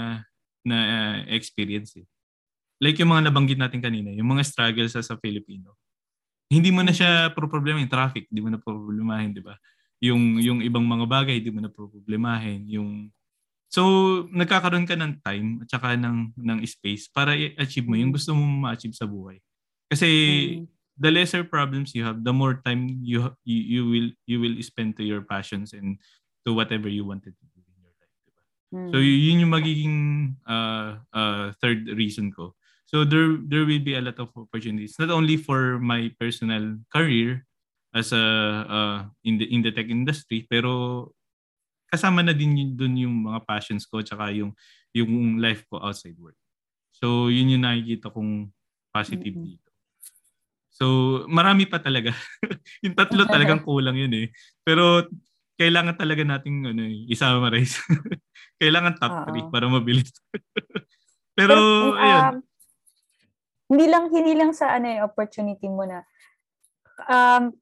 na 0.63 0.77
uh, 0.79 1.19
experience 1.35 1.99
eh. 1.99 2.07
Like 2.79 3.03
yung 3.03 3.11
mga 3.11 3.33
nabanggit 3.33 3.59
natin 3.59 3.83
kanina, 3.83 4.15
yung 4.15 4.31
mga 4.31 4.47
struggles 4.47 4.95
sa, 4.95 5.03
sa 5.03 5.19
Filipino. 5.19 5.75
Hindi 6.49 6.73
mo 6.73 6.81
na 6.81 6.93
siya 6.97 7.31
pro 7.37 7.47
problema 7.49 7.81
yung 7.81 7.93
traffic, 7.93 8.29
hindi 8.33 8.41
mo 8.41 8.51
na 8.53 8.61
problemahin, 8.61 9.37
di 9.37 9.45
ba? 9.45 9.55
Yung 10.01 10.41
yung 10.41 10.59
ibang 10.65 10.85
mga 10.85 11.05
bagay, 11.05 11.41
hindi 11.41 11.53
mo 11.53 11.61
na 11.65 11.73
problemahin, 11.73 12.65
yung 12.69 13.13
So, 13.69 14.25
nagkakaroon 14.33 14.89
ka 14.89 14.97
ng 14.97 15.21
time 15.21 15.61
at 15.61 15.69
saka 15.69 15.93
ng 15.93 16.33
ng 16.41 16.59
space 16.65 17.13
para 17.13 17.37
i-achieve 17.37 17.85
mo 17.85 18.01
yung 18.01 18.17
gusto 18.17 18.33
mo 18.33 18.41
ma-achieve 18.41 18.97
sa 18.97 19.05
buhay. 19.05 19.37
Kasi 19.93 20.09
mm-hmm 20.09 20.79
the 20.99 21.11
lesser 21.11 21.47
problems 21.47 21.95
you 21.95 22.03
have, 22.05 22.23
the 22.27 22.35
more 22.35 22.59
time 22.67 22.99
you 23.01 23.31
you, 23.47 23.63
you 23.63 23.83
will 23.87 24.11
you 24.27 24.39
will 24.43 24.57
spend 24.61 24.99
to 24.99 25.07
your 25.07 25.23
passions 25.23 25.73
and 25.73 25.97
to 26.43 26.53
whatever 26.53 26.91
you 26.91 27.07
wanted 27.07 27.33
to 27.39 27.45
do 27.55 27.63
in 27.63 27.79
your 27.79 27.95
life, 27.95 28.15
diba? 28.27 28.43
Mm. 28.75 28.91
So 28.91 28.97
yun 28.99 29.43
yung 29.47 29.55
magiging 29.55 29.99
uh, 30.43 30.99
uh, 31.15 31.55
third 31.63 31.87
reason 31.95 32.35
ko. 32.35 32.58
So 32.89 33.05
there 33.05 33.37
there 33.45 33.69
will 33.69 33.85
be 33.85 33.95
a 33.95 34.01
lot 34.01 34.17
of 34.17 34.33
opportunities 34.33 34.97
not 34.97 35.13
only 35.13 35.37
for 35.37 35.77
my 35.77 36.09
personal 36.17 36.81
career 36.89 37.45
as 37.93 38.17
a 38.17 38.25
uh, 38.65 38.99
in 39.29 39.37
the 39.37 39.45
in 39.45 39.61
the 39.61 39.73
tech 39.77 39.93
industry 39.93 40.49
pero 40.49 41.13
kasama 41.93 42.25
na 42.25 42.33
din 42.33 42.57
yun, 42.57 42.71
dun 42.73 42.97
yung 42.97 43.29
mga 43.29 43.45
passions 43.45 43.85
ko 43.85 44.01
tsaka 44.01 44.33
yung 44.33 44.57
yung 44.97 45.37
life 45.37 45.69
ko 45.69 45.85
outside 45.85 46.17
work. 46.17 46.37
So 46.97 47.29
yun 47.29 47.53
yung 47.53 47.69
nakikita 47.69 48.09
kong 48.09 48.49
positive 48.89 49.37
mm-hmm. 49.37 49.53
dito. 49.53 49.69
So, 50.79 50.87
marami 51.27 51.67
pa 51.67 51.83
talaga. 51.83 52.15
yung 52.87 52.95
tatlo 52.95 53.27
talagang 53.35 53.67
kulang 53.67 53.99
yun 53.99 54.15
eh. 54.15 54.27
Pero 54.63 55.11
kailangan 55.59 55.99
talaga 55.99 56.23
nating 56.23 56.71
ano, 56.71 56.87
eh, 56.87 57.11
isama 57.11 57.51
race. 57.51 57.83
kailangan 58.63 58.95
top 58.95 59.27
3 59.27 59.51
para 59.51 59.67
mabilis. 59.67 60.15
Pero, 61.35 61.55
Pero 61.55 61.59
um, 61.59 61.99
ayun. 61.99 62.35
Hindi 63.69 63.87
lang 63.87 64.09
hindi 64.09 64.33
lang 64.33 64.57
sa 64.57 64.73
ano 64.75 64.87
eh, 64.89 65.01
opportunity 65.05 65.69
mo 65.69 65.85
na 65.85 66.03
um 67.07 67.55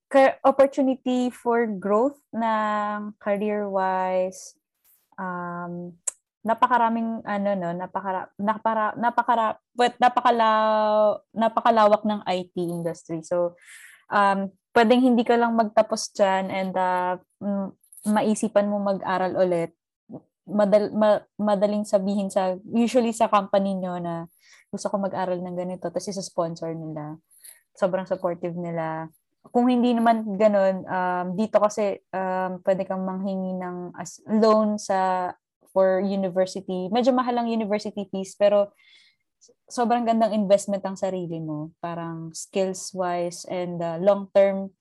opportunity 0.47 1.29
for 1.29 1.69
growth 1.69 2.17
ng 2.33 3.13
career 3.21 3.69
wise 3.69 4.57
um 5.21 5.93
napakaraming 6.47 7.27
ano 7.27 7.51
no, 7.59 7.75
napakara 7.75 8.31
napara 8.39 8.95
napakara 8.95 9.59
but 9.75 9.99
napakalaw 9.99 11.19
napakalawak 11.35 12.03
ng 12.07 12.23
IT 12.23 12.55
industry. 12.55 13.21
So 13.27 13.59
um 14.09 14.55
pwedeng 14.71 15.03
hindi 15.03 15.27
ka 15.27 15.35
lang 15.35 15.59
magtapos 15.59 16.15
diyan 16.15 16.45
and 16.55 16.75
uh, 16.79 17.19
maisipan 18.07 18.71
mo 18.71 18.79
mag-aral 18.79 19.35
ulit. 19.35 19.75
Madal, 20.47 20.95
ma, 20.95 21.19
madaling 21.35 21.83
sabihin 21.83 22.31
sa 22.31 22.55
usually 22.71 23.11
sa 23.11 23.27
company 23.27 23.75
nyo 23.75 23.99
na 23.99 24.31
gusto 24.77 24.93
ko 24.93 25.01
mag-aral 25.01 25.41
ng 25.41 25.57
ganito 25.57 25.89
tapos 25.89 26.13
isa 26.13 26.21
sponsor 26.21 26.77
nila. 26.77 27.17
Sobrang 27.73 28.05
supportive 28.05 28.53
nila. 28.53 29.09
Kung 29.49 29.73
hindi 29.73 29.97
naman 29.97 30.37
ganun, 30.37 30.85
um, 30.85 31.27
dito 31.33 31.57
kasi 31.57 32.05
um, 32.13 32.61
pwede 32.61 32.85
kang 32.85 33.03
manghingi 33.09 33.57
ng 33.57 33.97
as 33.97 34.21
loan 34.29 34.77
sa 34.77 35.33
for 35.73 36.01
university. 36.05 36.89
Medyo 36.89 37.13
mahal 37.13 37.41
ang 37.41 37.49
university 37.53 38.09
fees, 38.09 38.33
pero 38.37 38.73
sobrang 39.69 40.09
gandang 40.09 40.33
investment 40.33 40.81
ang 40.85 40.97
sarili 40.97 41.37
mo. 41.37 41.77
Parang 41.85 42.33
skills-wise 42.33 43.45
and 43.53 43.81
uh, 43.85 44.01
long-term 44.01 44.73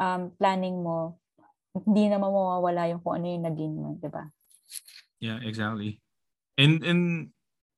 um, 0.00 0.22
planning 0.40 0.80
mo, 0.80 1.20
hindi 1.76 2.08
na 2.08 2.18
mawawala 2.18 2.88
yung 2.90 3.04
kung 3.04 3.20
ano 3.20 3.26
yung 3.28 3.44
naging 3.46 3.74
mo, 3.76 3.88
di 4.00 4.08
ba? 4.08 4.24
Yeah, 5.20 5.38
exactly. 5.44 6.00
And 6.56 6.82
and 6.82 7.04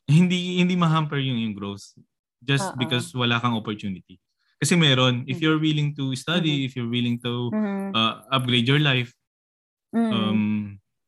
hindi 0.09 0.59
hindi 0.59 0.75
ma-hamper 0.75 1.19
yung 1.23 1.39
yung 1.39 1.55
growth 1.55 1.95
just 2.43 2.75
Uh-oh. 2.75 2.79
because 2.79 3.15
wala 3.15 3.39
kang 3.39 3.55
opportunity. 3.55 4.19
Kasi 4.63 4.79
meron, 4.79 5.27
if 5.27 5.39
mm-hmm. 5.39 5.43
you're 5.43 5.59
willing 5.59 5.91
to 5.99 6.15
study, 6.15 6.63
mm-hmm. 6.63 6.67
if 6.71 6.73
you're 6.79 6.91
willing 6.91 7.19
to 7.19 7.51
mm-hmm. 7.51 7.95
uh, 7.95 8.23
upgrade 8.31 8.67
your 8.67 8.79
life, 8.79 9.11
mm-hmm. 9.95 10.13
um 10.15 10.43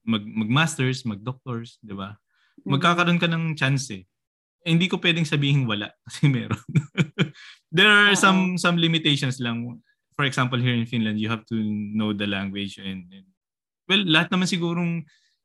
mag 0.04 0.22
mag-masters, 0.26 1.06
mag-doctors, 1.06 1.78
'di 1.82 1.94
ba? 1.94 2.18
Mm-hmm. 2.18 2.70
Magkakaroon 2.74 3.20
ka 3.22 3.30
ng 3.30 3.54
chance 3.54 3.90
eh. 3.94 4.02
eh 4.66 4.70
hindi 4.74 4.90
ko 4.90 4.98
pwedeng 4.98 5.26
sabihin 5.26 5.70
wala 5.70 5.90
kasi 6.06 6.26
meron. 6.30 6.60
There 7.74 7.90
are 7.90 8.14
Uh-oh. 8.14 8.18
some 8.18 8.40
some 8.58 8.76
limitations 8.78 9.38
lang. 9.38 9.82
For 10.14 10.22
example, 10.22 10.62
here 10.62 10.78
in 10.78 10.86
Finland, 10.86 11.18
you 11.18 11.26
have 11.26 11.42
to 11.50 11.58
know 11.58 12.14
the 12.14 12.30
language 12.30 12.78
and, 12.78 13.10
and 13.10 13.26
well, 13.90 14.02
lahat 14.06 14.30
naman 14.30 14.46
sigurong 14.46 15.02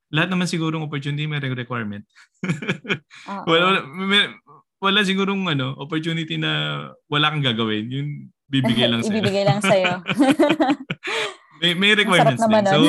lahat 0.09 0.29
naman 0.33 0.49
sigurong 0.49 0.85
opportunity 0.85 1.29
may 1.29 1.41
requirement. 1.41 2.05
wala, 3.49 3.85
may, 3.85 4.33
wala 4.81 4.99
sigurong 5.05 5.45
ano, 5.45 5.77
opportunity 5.77 6.37
na 6.37 6.85
wala 7.09 7.29
kang 7.29 7.45
gagawin. 7.45 7.85
Yun 7.89 8.07
bibigay 8.49 8.89
lang 8.89 9.01
sa'yo. 9.05 9.21
Ibibigay 9.21 9.43
lang 9.45 9.61
sa'yo. 9.61 9.91
may, 11.61 11.77
may 11.77 11.93
requirements 11.93 12.41
din. 12.41 12.65
So, 12.65 12.79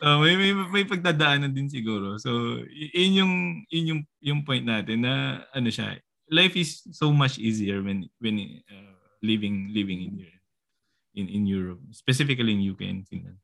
uh, 0.00 0.18
may, 0.24 0.34
may, 0.40 0.52
may 0.52 0.84
pagdadaanan 0.88 1.52
din 1.52 1.68
siguro. 1.68 2.16
So, 2.16 2.64
yun 2.72 3.12
yung, 3.12 3.32
yun 3.68 3.84
yung, 3.92 4.00
yung 4.24 4.40
point 4.48 4.64
natin 4.64 5.04
na 5.04 5.44
ano 5.52 5.68
siya, 5.68 6.00
life 6.30 6.56
is 6.56 6.82
so 6.90 7.12
much 7.12 7.38
easier 7.38 7.82
when 7.82 8.10
when 8.18 8.62
uh, 8.66 8.94
living 9.22 9.70
living 9.70 10.00
in 10.02 10.14
in 11.14 11.26
in 11.30 11.42
Europe, 11.46 11.80
specifically 11.94 12.52
in 12.52 12.66
UK 12.66 12.82
and 12.90 13.06
Finland. 13.06 13.38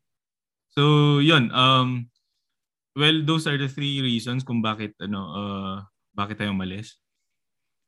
So, 0.73 1.19
yun 1.21 1.53
um 1.55 2.11
well, 2.97 3.19
those 3.25 3.49
are 3.49 3.57
the 3.57 3.69
three 3.69 4.01
reasons 4.01 4.45
kung 4.45 4.61
bakit 4.61 4.97
ano 5.01 5.21
uh 5.33 5.77
bakit 6.13 6.41
tayo 6.41 6.53
malis. 6.53 7.01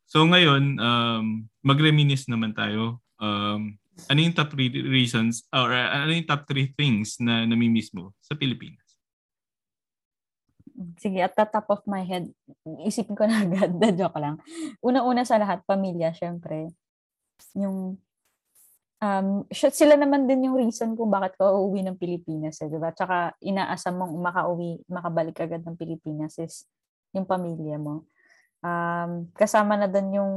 So 0.08 0.24
ngayon, 0.24 0.80
um 0.80 1.48
magreminis 1.64 2.28
naman 2.28 2.56
tayo. 2.56 3.00
Um 3.20 3.76
ano 4.10 4.18
yung 4.18 4.34
top 4.34 4.50
three 4.50 4.70
reasons 4.70 5.46
or 5.54 5.70
uh, 5.70 5.88
ano 6.02 6.10
yung 6.10 6.26
top 6.26 6.44
three 6.50 6.74
things 6.74 7.22
na 7.22 7.46
nami-miss 7.46 7.94
mo 7.94 8.10
sa 8.18 8.34
Pilipinas? 8.34 8.84
Sige, 10.98 11.22
at 11.22 11.38
the 11.38 11.46
top 11.46 11.70
of 11.70 11.86
my 11.86 12.02
head, 12.02 12.26
isipin 12.82 13.14
ko 13.14 13.22
na 13.30 13.46
agad, 13.46 13.70
the 13.78 13.94
joke 13.98 14.18
lang. 14.18 14.42
Una-una 14.82 15.22
sa 15.22 15.38
lahat, 15.38 15.62
pamilya, 15.62 16.10
syempre. 16.10 16.74
Yung, 17.54 17.94
um, 19.04 19.44
sila 19.52 20.00
naman 20.00 20.24
din 20.24 20.48
yung 20.48 20.56
reason 20.56 20.96
kung 20.96 21.12
bakit 21.12 21.36
ka 21.36 21.52
uuwi 21.52 21.84
ng 21.84 22.00
Pilipinas, 22.00 22.56
eh, 22.64 22.72
diba? 22.72 22.88
Tsaka 22.96 23.36
inaasam 23.44 24.00
mong 24.00 24.14
makauwi, 24.16 24.80
makabalik 24.88 25.36
agad 25.44 25.60
ng 25.60 25.76
Pilipinas 25.76 26.40
is 26.40 26.64
yung 27.12 27.28
pamilya 27.28 27.76
mo. 27.76 28.08
Um, 28.64 29.28
kasama 29.36 29.76
na 29.76 29.86
doon 29.86 30.08
yung, 30.16 30.32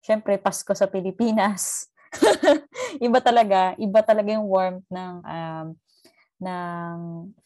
syempre, 0.00 0.40
Pasko 0.40 0.72
sa 0.72 0.88
Pilipinas. 0.88 1.92
iba 3.06 3.20
talaga, 3.20 3.76
iba 3.76 4.00
talaga 4.00 4.32
yung 4.32 4.48
warmth 4.48 4.88
ng 4.88 5.14
um, 5.20 5.66
ng 6.36 6.96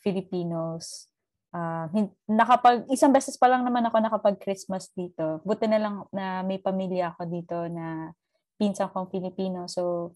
Filipinos. 0.02 1.06
Uh, 1.50 1.90
nakapag 2.30 2.86
isang 2.94 3.10
beses 3.10 3.34
pa 3.34 3.50
lang 3.50 3.66
naman 3.66 3.82
ako 3.82 3.98
nakapag 3.98 4.38
Christmas 4.38 4.90
dito. 4.94 5.42
Buti 5.42 5.66
na 5.66 5.82
lang 5.82 5.94
na 6.14 6.46
may 6.46 6.62
pamilya 6.62 7.10
ako 7.14 7.22
dito 7.26 7.58
na 7.66 8.14
pinsan 8.60 8.92
kong 8.92 9.10
Filipino. 9.10 9.66
So 9.66 10.14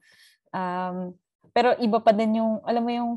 um, 0.54 1.10
pero 1.50 1.74
iba 1.82 1.98
pa 1.98 2.14
din 2.14 2.38
yung 2.38 2.62
alam 2.62 2.82
mo 2.86 2.92
yung 2.94 3.12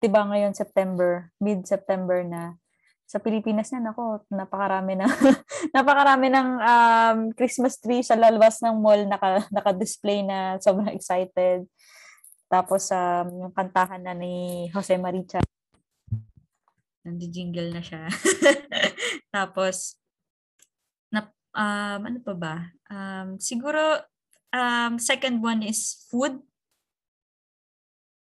'di 0.00 0.08
ba 0.08 0.24
ngayon 0.24 0.56
September, 0.56 1.28
mid-September 1.38 2.24
na 2.24 2.56
sa 3.04 3.20
Pilipinas 3.20 3.68
na 3.76 3.92
nako, 3.92 4.24
napakarami 4.32 4.96
na 4.96 5.04
napakarami 5.76 6.32
ng 6.32 6.48
um, 6.56 7.18
Christmas 7.36 7.76
tree 7.76 8.00
sa 8.00 8.16
lalabas 8.16 8.64
ng 8.64 8.80
mall 8.80 9.04
naka 9.04 9.44
naka-display 9.52 10.24
na 10.24 10.56
sobrang 10.58 10.92
excited. 10.96 11.68
Tapos 12.48 12.88
um, 12.88 13.48
yung 13.48 13.52
kantahan 13.52 14.00
na 14.00 14.16
ni 14.16 14.66
Jose 14.72 14.96
Maricha 14.96 15.44
nandi-jingle 17.04 17.70
na 17.70 17.84
siya. 17.84 18.08
Tapos 19.36 20.00
na 21.12 21.28
um, 21.52 22.00
ano 22.08 22.18
pa 22.24 22.34
ba? 22.34 22.56
Um, 22.88 23.36
siguro 23.36 24.00
um, 24.50 24.96
second 24.96 25.44
one 25.44 25.60
is 25.60 26.08
food. 26.08 26.40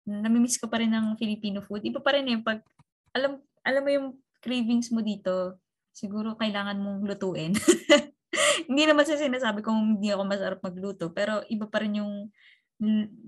Namimiss 0.09 0.57
ko 0.57 0.65
pa 0.65 0.81
rin 0.81 0.89
ng 0.89 1.13
Filipino 1.21 1.61
food. 1.61 1.85
Iba 1.85 2.01
pa 2.01 2.17
rin 2.17 2.25
yung 2.25 2.41
pag, 2.41 2.65
alam, 3.13 3.37
alam 3.61 3.81
mo 3.85 3.89
yung 3.93 4.07
cravings 4.41 4.89
mo 4.89 5.05
dito, 5.05 5.61
siguro 5.93 6.33
kailangan 6.33 6.81
mong 6.81 7.05
lutuin. 7.05 7.53
hindi 8.69 8.83
naman 8.85 9.05
sa 9.05 9.19
sinasabi 9.19 9.61
kong 9.61 9.99
hindi 9.99 10.09
ako 10.09 10.23
masarap 10.25 10.59
magluto, 10.65 11.13
pero 11.13 11.45
iba 11.49 11.69
pa 11.69 11.85
rin 11.85 12.01
yung 12.01 12.13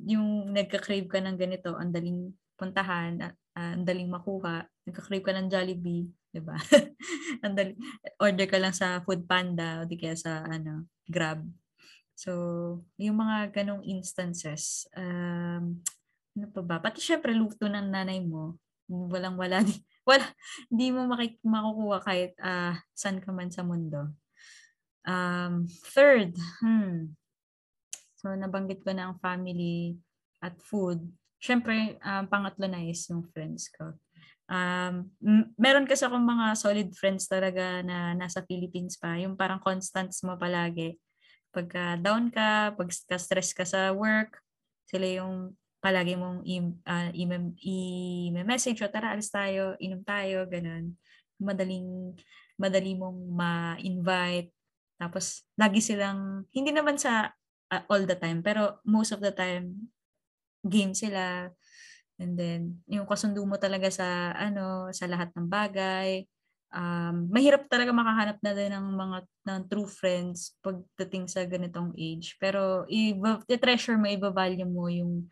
yung 0.07 0.55
nagka-crave 0.55 1.11
ka 1.11 1.19
ng 1.19 1.35
ganito, 1.35 1.75
ang 1.75 1.91
daling 1.91 2.31
puntahan, 2.55 3.19
uh, 3.19 3.33
ang 3.75 3.83
daling 3.83 4.07
makuha, 4.07 4.63
nagka-crave 4.87 5.25
ka 5.27 5.35
ng 5.35 5.51
Jollibee, 5.51 6.07
'di 6.31 6.41
ba? 6.41 6.55
ang 7.43 7.53
daling 7.57 7.75
order 8.23 8.47
ka 8.47 8.57
lang 8.61 8.71
sa 8.71 9.03
Food 9.03 9.27
Panda 9.27 9.83
o 9.83 9.87
di 9.89 9.99
kaya 9.99 10.15
sa 10.15 10.47
ano, 10.47 10.87
Grab. 11.03 11.43
So, 12.15 12.31
yung 13.01 13.17
mga 13.17 13.51
ganong 13.51 13.83
instances, 13.83 14.85
um, 14.95 15.81
ano 16.37 16.47
pa 16.51 16.61
ba? 16.63 16.75
Pati 16.79 16.99
syempre 17.03 17.35
luto 17.35 17.67
ng 17.67 17.91
nanay 17.91 18.23
mo, 18.23 18.57
walang 18.87 19.35
wala 19.35 19.63
di, 19.63 19.73
wala 20.09 20.25
hindi 20.71 20.91
mo 20.91 21.07
makik- 21.07 21.43
makukuha 21.43 21.97
kahit 22.03 22.33
uh, 22.41 22.75
saan 22.95 23.19
ka 23.19 23.31
man 23.31 23.51
sa 23.51 23.63
mundo. 23.63 24.11
Um, 25.01 25.65
third, 25.91 26.37
hmm, 26.61 27.17
So, 28.21 28.37
nabanggit 28.37 28.85
ko 28.85 28.93
na 28.93 29.09
ang 29.09 29.17
family 29.17 29.97
at 30.45 30.53
food. 30.61 31.01
Siyempre, 31.41 31.97
um, 32.05 32.29
pangatlo 32.29 32.69
na 32.69 32.85
is 32.85 33.01
yung 33.09 33.25
friends 33.33 33.65
ko. 33.73 33.97
Um, 34.45 35.09
meron 35.57 35.89
kasi 35.89 36.05
akong 36.05 36.21
mga 36.21 36.53
solid 36.53 36.89
friends 36.93 37.25
talaga 37.25 37.81
na 37.81 38.13
nasa 38.13 38.45
Philippines 38.45 38.93
pa. 39.01 39.17
Yung 39.17 39.33
parang 39.33 39.57
constants 39.57 40.21
mo 40.21 40.37
palagi. 40.37 41.01
Pagka 41.49 41.97
down 41.97 42.29
ka, 42.29 42.77
pag 42.77 42.89
stress 42.93 43.57
ka 43.57 43.65
sa 43.65 43.89
work, 43.89 44.37
sila 44.85 45.25
yung 45.25 45.57
palagi 45.81 46.13
mong 46.13 46.45
uh, 46.85 47.09
i-message 47.11 48.85
o 48.85 48.87
tara, 48.87 49.17
alis 49.17 49.33
tayo, 49.33 49.73
inom 49.81 50.05
tayo, 50.05 50.45
ganun. 50.45 50.93
Madaling, 51.41 52.13
madali 52.61 52.93
mong 52.93 53.19
ma-invite. 53.33 54.53
Tapos, 55.01 55.41
lagi 55.57 55.81
silang, 55.81 56.45
hindi 56.53 56.69
naman 56.69 57.01
sa 57.01 57.33
uh, 57.73 57.83
all 57.89 58.05
the 58.05 58.13
time. 58.13 58.45
Pero 58.45 58.77
most 58.85 59.09
of 59.09 59.25
the 59.25 59.33
time, 59.33 59.89
game 60.61 60.93
sila. 60.93 61.49
And 62.21 62.37
then, 62.37 62.85
yung 62.85 63.09
kasundo 63.09 63.41
mo 63.41 63.57
talaga 63.57 63.89
sa, 63.89 64.37
ano, 64.37 64.93
sa 64.93 65.09
lahat 65.09 65.33
ng 65.33 65.49
bagay. 65.49 66.29
Um, 66.71 67.27
mahirap 67.33 67.67
talaga 67.67 67.91
makahanap 67.91 68.37
na 68.39 68.53
din 68.55 68.71
ng 68.71 68.87
mga 68.95 69.17
ng 69.43 69.59
true 69.67 69.89
friends 69.89 70.55
pagdating 70.61 71.25
sa 71.27 71.43
ganitong 71.43 71.91
age. 71.97 72.37
Pero 72.37 72.85
i-treasure 72.87 73.97
mo, 73.97 74.07
i-value 74.07 74.69
mo 74.69 74.87
yung 74.87 75.25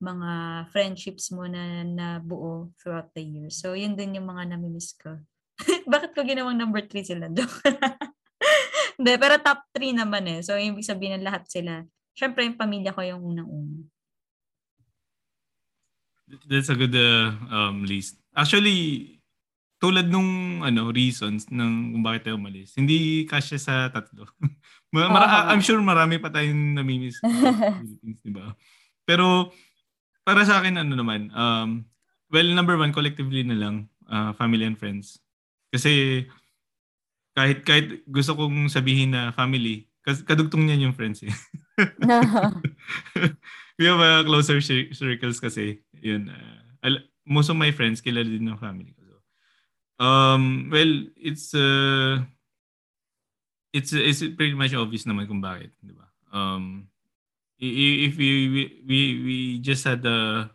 mga 0.00 0.30
friendships 0.72 1.28
mo 1.30 1.44
na 1.44 1.84
nabuo 1.84 2.72
throughout 2.80 3.12
the 3.12 3.20
years. 3.20 3.60
So, 3.60 3.76
yun 3.76 3.94
din 3.94 4.16
yung 4.16 4.26
mga 4.26 4.56
namimiss 4.56 4.96
ko. 4.96 5.20
Bakit 5.92 6.16
ko 6.16 6.24
ginawang 6.24 6.56
number 6.56 6.80
three 6.88 7.04
sila? 7.04 7.28
Joke. 7.36 7.60
Hindi, 9.00 9.12
pero 9.16 9.40
top 9.40 9.64
3 9.72 9.96
naman 9.96 10.28
eh. 10.28 10.40
So, 10.44 10.60
ibig 10.60 10.84
sabihin 10.84 11.20
ng 11.20 11.24
lahat 11.24 11.48
sila. 11.48 11.84
Siyempre, 12.12 12.44
yung 12.44 12.60
pamilya 12.60 12.92
ko 12.92 13.00
yung 13.00 13.24
unang-una. 13.24 13.80
That's 16.44 16.68
a 16.68 16.76
good 16.76 16.92
uh, 16.92 17.32
um, 17.48 17.88
list. 17.88 18.20
Actually, 18.36 19.20
tulad 19.80 20.12
nung 20.12 20.60
ano 20.60 20.92
reasons 20.92 21.48
ng 21.48 21.96
kung 21.96 22.04
bakit 22.04 22.28
tayo 22.28 22.36
umalis, 22.36 22.76
hindi 22.76 23.24
kasya 23.24 23.56
sa 23.56 23.74
tatlo. 23.88 24.28
Mara- 24.92 25.48
I'm 25.48 25.64
sure 25.64 25.80
marami 25.80 26.20
pa 26.20 26.28
tayong 26.28 26.76
namimiss 26.76 27.16
Philippines, 27.24 28.20
di 28.20 28.32
ba? 28.36 28.52
Pero 29.08 29.50
para 30.24 30.44
sa 30.44 30.60
akin 30.60 30.80
ano 30.80 30.94
naman, 30.94 31.32
um, 31.32 31.84
well, 32.30 32.46
number 32.54 32.76
one, 32.76 32.92
collectively 32.92 33.42
na 33.42 33.58
lang, 33.58 33.88
uh, 34.10 34.32
family 34.36 34.66
and 34.66 34.78
friends. 34.78 35.18
Kasi 35.70 36.26
kahit 37.34 37.62
kahit 37.62 38.02
gusto 38.10 38.34
kong 38.34 38.68
sabihin 38.68 39.14
na 39.14 39.32
family, 39.32 39.86
kadugtong 40.04 40.66
niyan 40.66 40.90
yung 40.90 40.96
friends 40.96 41.22
eh. 41.22 41.34
We 43.80 43.88
have 43.88 44.02
a 44.02 44.28
closer 44.28 44.60
circles 44.60 45.40
kasi. 45.40 45.80
Yun. 46.04 46.28
Uh, 46.28 47.00
most 47.24 47.48
of 47.48 47.56
my 47.56 47.72
friends 47.72 48.04
kilala 48.04 48.28
din 48.28 48.44
ng 48.44 48.60
family 48.60 48.92
ko. 48.92 49.00
So, 49.08 49.16
um, 50.04 50.68
well, 50.68 50.92
it's 51.16 51.56
uh, 51.56 52.20
it's 53.72 53.94
it's 53.94 54.20
pretty 54.36 54.58
much 54.58 54.74
obvious 54.74 55.06
naman 55.06 55.30
kung 55.30 55.40
bakit, 55.40 55.70
di 55.80 55.94
ba? 55.94 56.10
Um, 56.34 56.89
if 57.60 58.16
we, 58.16 58.28
we 58.88 59.00
we 59.20 59.36
just 59.60 59.84
had 59.84 60.00
a 60.08 60.48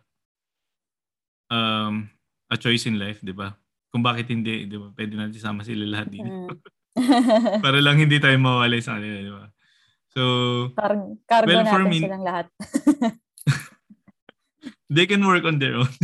um 1.50 2.10
a 2.50 2.56
choice 2.58 2.86
in 2.90 2.98
life, 2.98 3.22
di 3.22 3.30
ba? 3.30 3.54
kung 3.96 4.04
bakit 4.04 4.28
hindi, 4.28 4.68
di 4.68 4.76
ba? 4.76 4.92
Pwede 4.92 5.16
natin 5.16 5.40
sama 5.40 5.64
sila 5.64 5.88
lahat 5.88 6.12
dito. 6.12 6.28
Mm. 6.28 6.52
Para 7.64 7.80
lang 7.80 7.96
hindi 7.96 8.20
tayo 8.20 8.36
mawalay 8.36 8.84
sa 8.84 9.00
kanila, 9.00 9.24
di 9.24 9.32
ba? 9.32 9.48
So, 10.12 10.22
Car- 10.76 11.16
cargo 11.24 11.48
well, 11.48 11.64
natin 11.64 11.88
me, 11.88 12.04
silang 12.04 12.20
lahat. 12.20 12.46
they 14.92 15.08
can 15.08 15.24
work 15.24 15.48
on 15.48 15.56
their 15.56 15.80
own. 15.80 15.88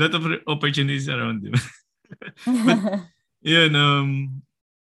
lot 0.00 0.16
of 0.16 0.24
opportunities 0.48 1.12
around 1.12 1.44
them. 1.44 1.56
But, 2.48 2.80
yun, 3.44 3.76
um, 3.76 4.40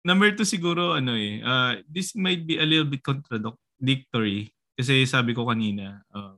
number 0.04 0.36
two 0.36 0.46
siguro, 0.46 0.94
ano 0.94 1.16
eh, 1.16 1.39
uh, 1.42 1.80
this 1.88 2.13
might 2.13 2.44
be 2.44 2.60
a 2.60 2.68
little 2.68 2.88
bit 2.88 3.02
contradictory 3.02 4.52
kasi 4.74 5.08
sabi 5.08 5.32
ko 5.32 5.48
kanina, 5.48 6.04
uh, 6.12 6.36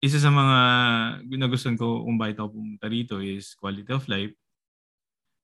isa 0.00 0.16
sa 0.16 0.32
mga 0.32 0.58
nagustuhan 1.36 1.76
ko 1.76 2.02
kung 2.08 2.16
bakit 2.16 2.40
ako 2.40 2.56
pumunta 2.56 2.88
rito 2.88 3.20
is 3.20 3.52
quality 3.52 3.92
of 3.92 4.08
life. 4.08 4.32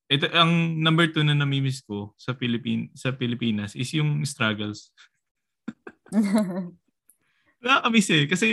Ito 0.08 0.32
ang 0.32 0.80
number 0.80 1.12
two 1.12 1.26
na 1.26 1.36
namimiss 1.36 1.84
ko 1.84 2.16
sa 2.16 2.32
Philippine 2.32 2.88
sa 2.96 3.12
Pilipinas 3.12 3.76
is 3.76 3.92
yung 3.92 4.24
struggles. 4.24 4.94
Nakakamiss 7.64 8.08
eh 8.14 8.24
kasi 8.24 8.48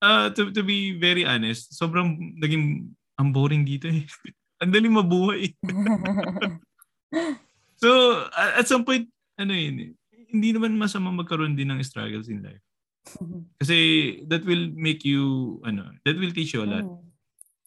uh, 0.00 0.32
to, 0.32 0.48
to 0.48 0.64
be 0.64 0.96
very 0.96 1.28
honest, 1.28 1.76
sobrang 1.76 2.16
naging 2.40 2.88
ang 3.20 3.36
boring 3.36 3.68
dito 3.68 3.92
eh. 3.92 4.08
ang 4.64 4.72
daling 4.72 4.96
mabuhay. 4.96 5.52
so 7.76 7.88
at 8.36 8.66
some 8.68 8.84
point 8.84 9.08
ano 9.36 9.52
yun, 9.52 9.94
hindi 10.32 10.48
naman 10.52 10.74
masama 10.76 11.12
magkaroon 11.12 11.54
din 11.54 11.70
ng 11.70 11.80
struggles 11.84 12.28
in 12.28 12.42
life. 12.42 12.64
Kasi 13.60 13.76
that 14.26 14.42
will 14.42 14.72
make 14.74 15.04
you, 15.06 15.56
ano, 15.62 15.92
that 16.02 16.16
will 16.18 16.32
teach 16.32 16.56
you 16.56 16.64
a 16.64 16.68
lot. 16.68 16.84
Mm. 16.84 17.04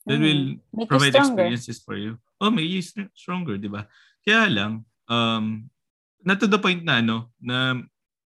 That 0.10 0.20
will 0.20 0.44
make 0.74 0.90
provide 0.90 1.16
experiences 1.16 1.80
for 1.80 1.96
you. 1.96 2.18
Oh, 2.42 2.50
make 2.50 2.68
you 2.68 2.82
stronger, 3.14 3.62
di 3.62 3.70
ba? 3.70 3.86
Kaya 4.26 4.50
lang, 4.50 4.84
um, 5.08 5.70
not 6.26 6.42
to 6.42 6.48
the 6.50 6.60
point 6.60 6.84
na, 6.84 7.00
ano, 7.00 7.30
na, 7.40 7.78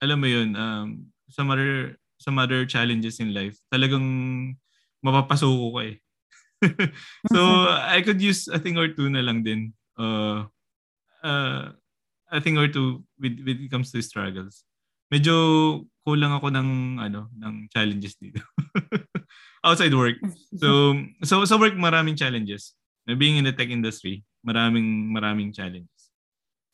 alam 0.04 0.18
mo 0.20 0.28
yun, 0.28 0.54
um, 0.60 1.08
some 1.32 1.50
other, 1.50 1.96
some 2.20 2.36
other 2.36 2.68
challenges 2.68 3.20
in 3.24 3.32
life, 3.32 3.56
talagang 3.72 4.04
mapapasuko 5.00 5.78
ka 5.78 5.82
eh. 5.88 5.98
so, 7.32 7.40
I 7.72 8.04
could 8.04 8.20
use 8.20 8.52
a 8.52 8.60
thing 8.60 8.76
or 8.76 8.92
two 8.92 9.08
na 9.08 9.24
lang 9.24 9.46
din. 9.46 9.72
Uh, 9.96 10.52
uh, 11.24 11.74
a 12.32 12.40
thing 12.42 12.58
or 12.58 12.68
two 12.68 13.04
with, 13.20 13.40
when 13.46 13.58
it 13.66 13.72
comes 13.72 13.92
to 13.92 14.02
struggles. 14.02 14.64
Medyo 15.10 15.86
kulang 16.06 16.38
ako 16.38 16.54
ng 16.54 17.02
ano 17.02 17.30
ng 17.34 17.70
challenges 17.74 18.14
dito. 18.22 18.42
Outside 19.66 19.94
work. 19.94 20.22
So 20.56 20.96
so 21.26 21.44
sa 21.46 21.58
work 21.58 21.74
maraming 21.74 22.16
challenges. 22.16 22.78
Being 23.10 23.42
in 23.42 23.50
the 23.50 23.56
tech 23.58 23.74
industry, 23.74 24.22
maraming 24.46 25.10
maraming 25.10 25.50
challenges. 25.50 26.14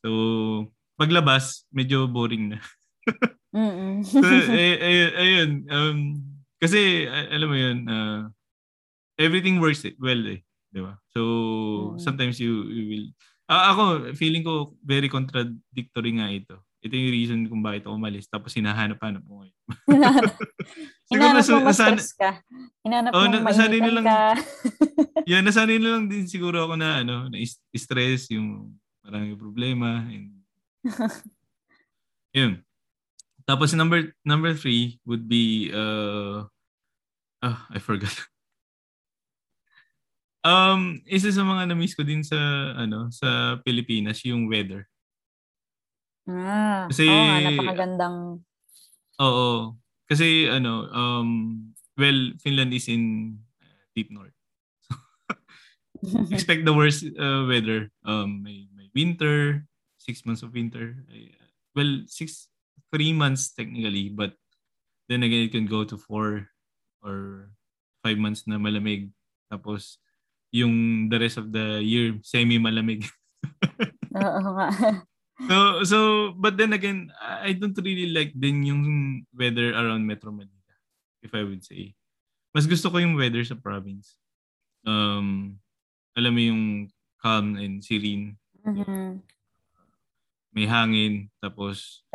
So 0.03 0.71
paglabas, 0.99 1.63
medyo 1.71 2.11
boring 2.11 2.55
na. 2.55 2.59
so, 4.11 4.19
eh, 4.51 4.75
eh, 4.75 5.09
ayun, 5.15 5.49
um, 5.71 5.97
kasi 6.59 7.07
alam 7.07 7.47
mo 7.47 7.55
yun, 7.55 7.77
uh, 7.87 8.27
everything 9.15 9.63
works 9.63 9.87
well 9.99 10.23
eh, 10.27 10.43
'di 10.75 10.81
ba? 10.83 10.99
So 11.15 11.21
mm. 11.95 12.03
sometimes 12.03 12.39
you, 12.39 12.67
you 12.67 12.83
will 12.91 13.07
uh, 13.49 13.63
ako 13.73 13.83
feeling 14.17 14.43
ko 14.45 14.75
very 14.81 15.09
contradictory 15.09 16.11
nga 16.17 16.29
ito 16.29 16.55
ito 16.85 16.93
yung 16.93 17.13
reason 17.17 17.39
kung 17.49 17.65
bakit 17.65 17.89
ako 17.89 17.97
umalis. 17.97 18.29
Tapos 18.29 18.53
hinahanap-hanap 18.53 19.25
ko 19.25 19.41
ngayon. 19.41 19.57
Hinahanap 21.09 21.45
mo 21.49 21.59
mas 21.65 22.13
ka. 22.13 22.45
Hinahanap 22.85 23.11
oh, 23.17 23.25
mo 23.25 23.41
nasanay 23.41 23.79
na 23.81 23.91
lang, 23.97 24.05
ka. 24.05 24.21
yeah, 25.29 25.41
nasanay 25.41 25.81
na 25.81 25.97
lang 25.97 26.05
din 26.05 26.29
siguro 26.29 26.69
ako 26.69 26.77
na 26.77 27.01
ano, 27.01 27.25
na 27.25 27.41
stress, 27.73 28.29
yung 28.29 28.77
maraming 29.01 29.33
problema. 29.33 30.05
And, 30.05 30.45
yun. 32.37 32.61
Tapos 33.49 33.73
number 33.73 34.13
number 34.21 34.53
three 34.53 35.01
would 35.09 35.25
be 35.25 35.73
uh 35.73 36.45
oh, 37.41 37.59
I 37.73 37.81
forgot. 37.81 38.13
Um, 40.45 41.01
isa 41.09 41.33
sa 41.33 41.41
mga 41.41 41.73
na-miss 41.73 41.97
ko 41.97 42.05
din 42.05 42.21
sa 42.21 42.37
ano 42.77 43.09
sa 43.09 43.59
Pilipinas 43.65 44.21
yung 44.23 44.45
weather. 44.45 44.85
Ah, 46.29 46.85
Kasi- 46.89 47.09
oo 47.09 47.23
nga, 47.25 47.37
napakagandang 47.41 48.45
Oo. 49.21 49.79
Kasi 50.05 50.51
ano, 50.51 50.85
um, 50.91 51.29
well, 51.97 52.35
Finland 52.43 52.75
is 52.75 52.87
in 52.91 53.35
uh, 53.63 53.83
deep 53.95 54.11
north. 54.11 54.35
Expect 56.35 56.67
the 56.67 56.75
worst 56.75 57.07
uh, 57.15 57.47
weather. 57.47 57.89
Um, 58.03 58.43
may, 58.43 58.67
may 58.75 58.91
winter, 58.93 59.65
six 59.97 60.25
months 60.25 60.43
of 60.43 60.53
winter. 60.53 60.99
Well, 61.73 62.03
six, 62.05 62.51
three 62.93 63.13
months 63.13 63.55
technically, 63.55 64.11
but 64.11 64.35
then 65.09 65.23
again, 65.23 65.47
it 65.47 65.51
can 65.51 65.65
go 65.65 65.83
to 65.83 65.97
four 65.97 66.51
or 67.01 67.49
five 68.03 68.17
months 68.19 68.45
na 68.45 68.59
malamig. 68.59 69.09
Tapos, 69.49 69.97
yung 70.53 71.07
the 71.09 71.17
rest 71.17 71.37
of 71.37 71.49
the 71.49 71.81
year, 71.81 72.17
semi-malamig. 72.21 73.05
Oo 74.15 74.49
nga. 74.55 74.69
So, 75.35 75.55
so, 75.83 75.97
but 76.39 76.55
then 76.55 76.71
again, 76.71 77.11
I 77.19 77.51
don't 77.51 77.75
really 77.83 78.07
like 78.15 78.31
din 78.31 78.63
yung 78.63 78.81
weather 79.35 79.75
around 79.75 80.07
Metro 80.07 80.31
Manila, 80.31 80.73
if 81.19 81.35
I 81.35 81.43
would 81.43 81.59
say. 81.59 81.91
Mas 82.55 82.63
gusto 82.63 82.87
ko 82.87 83.03
yung 83.03 83.19
weather 83.19 83.43
sa 83.43 83.59
province. 83.59 84.15
Um, 84.87 85.59
alam 86.15 86.31
mo 86.31 86.39
yung 86.39 86.63
calm 87.19 87.59
and 87.59 87.83
serene. 87.83 88.39
Mhm. 88.63 89.19
May 90.55 90.71
hangin, 90.71 91.27
tapos 91.43 92.07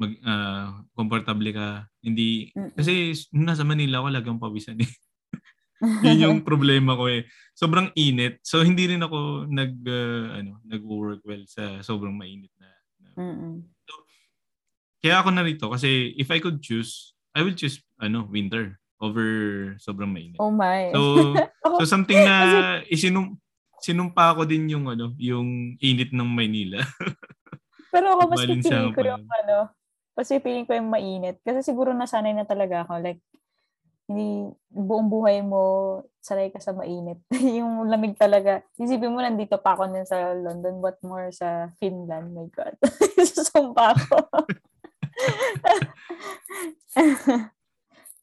mag, 0.00 0.16
ah, 0.24 0.80
komportable 0.96 1.52
ka. 1.52 1.84
Hindi, 2.00 2.48
Mm-mm. 2.56 2.72
kasi 2.72 3.12
nasa 3.28 3.60
Manila 3.60 4.00
ako, 4.00 4.08
lagang 4.08 4.40
pawisan 4.40 4.80
eh. 4.80 4.88
Yun 6.06 6.22
yung 6.22 6.40
problema 6.46 6.94
ko 6.94 7.10
eh. 7.10 7.26
Sobrang 7.54 7.90
init. 7.94 8.42
So, 8.42 8.62
hindi 8.62 8.90
rin 8.90 9.02
ako 9.02 9.46
nag, 9.50 9.72
ah, 9.86 10.42
ano, 10.42 10.62
nag-work 10.66 11.22
well 11.26 11.44
sa 11.46 11.82
sobrang 11.82 12.14
mainit 12.14 12.50
na, 12.58 12.70
na 13.02 13.08
Mm-mm. 13.18 13.54
Kaya 15.04 15.20
ako 15.20 15.28
narito 15.36 15.68
kasi 15.68 16.16
if 16.16 16.32
I 16.32 16.40
could 16.40 16.64
choose, 16.64 17.12
I 17.36 17.44
would 17.44 17.60
choose 17.60 17.76
ano, 18.00 18.24
winter 18.24 18.80
over 19.04 19.28
sobrang 19.76 20.08
mainit. 20.08 20.40
Oh 20.40 20.48
my. 20.48 20.88
So 20.96 21.36
so 21.76 21.84
something 21.84 22.16
na 22.24 22.80
isinum 22.88 23.36
sinumpa 23.84 24.32
ko 24.32 24.48
din 24.48 24.64
yung 24.72 24.88
ano, 24.88 25.12
yung 25.20 25.76
init 25.76 26.08
ng 26.16 26.24
Maynila. 26.24 26.80
Pero 27.92 28.16
ako 28.16 28.32
mas 28.32 28.48
pipiliin 28.48 28.96
ko 28.96 29.00
yung 29.04 29.28
yun. 29.28 29.38
ano, 29.44 29.58
mas 30.16 30.26
pipiliin 30.32 30.64
ko 30.64 30.72
yung 30.72 30.88
mainit. 30.88 31.36
Kasi 31.44 31.60
siguro 31.60 31.92
nasanay 31.92 32.32
na 32.32 32.48
talaga 32.48 32.88
ako. 32.88 33.04
Like, 33.04 33.20
hindi, 34.04 34.52
buong 34.68 35.08
buhay 35.08 35.40
mo, 35.40 36.04
sanay 36.20 36.52
ka 36.52 36.60
sa 36.60 36.76
mainit. 36.76 37.16
yung 37.58 37.88
lamig 37.88 38.16
talaga. 38.20 38.60
Isipin 38.76 39.12
mo, 39.12 39.24
nandito 39.24 39.56
pa 39.60 39.72
ako 39.72 39.88
nun 39.88 40.04
sa 40.04 40.36
London, 40.36 40.84
what 40.84 41.00
more 41.00 41.32
sa 41.32 41.72
Finland. 41.80 42.36
My 42.36 42.48
God. 42.52 42.76
Susumpa 43.34 43.96
ako. 43.96 44.16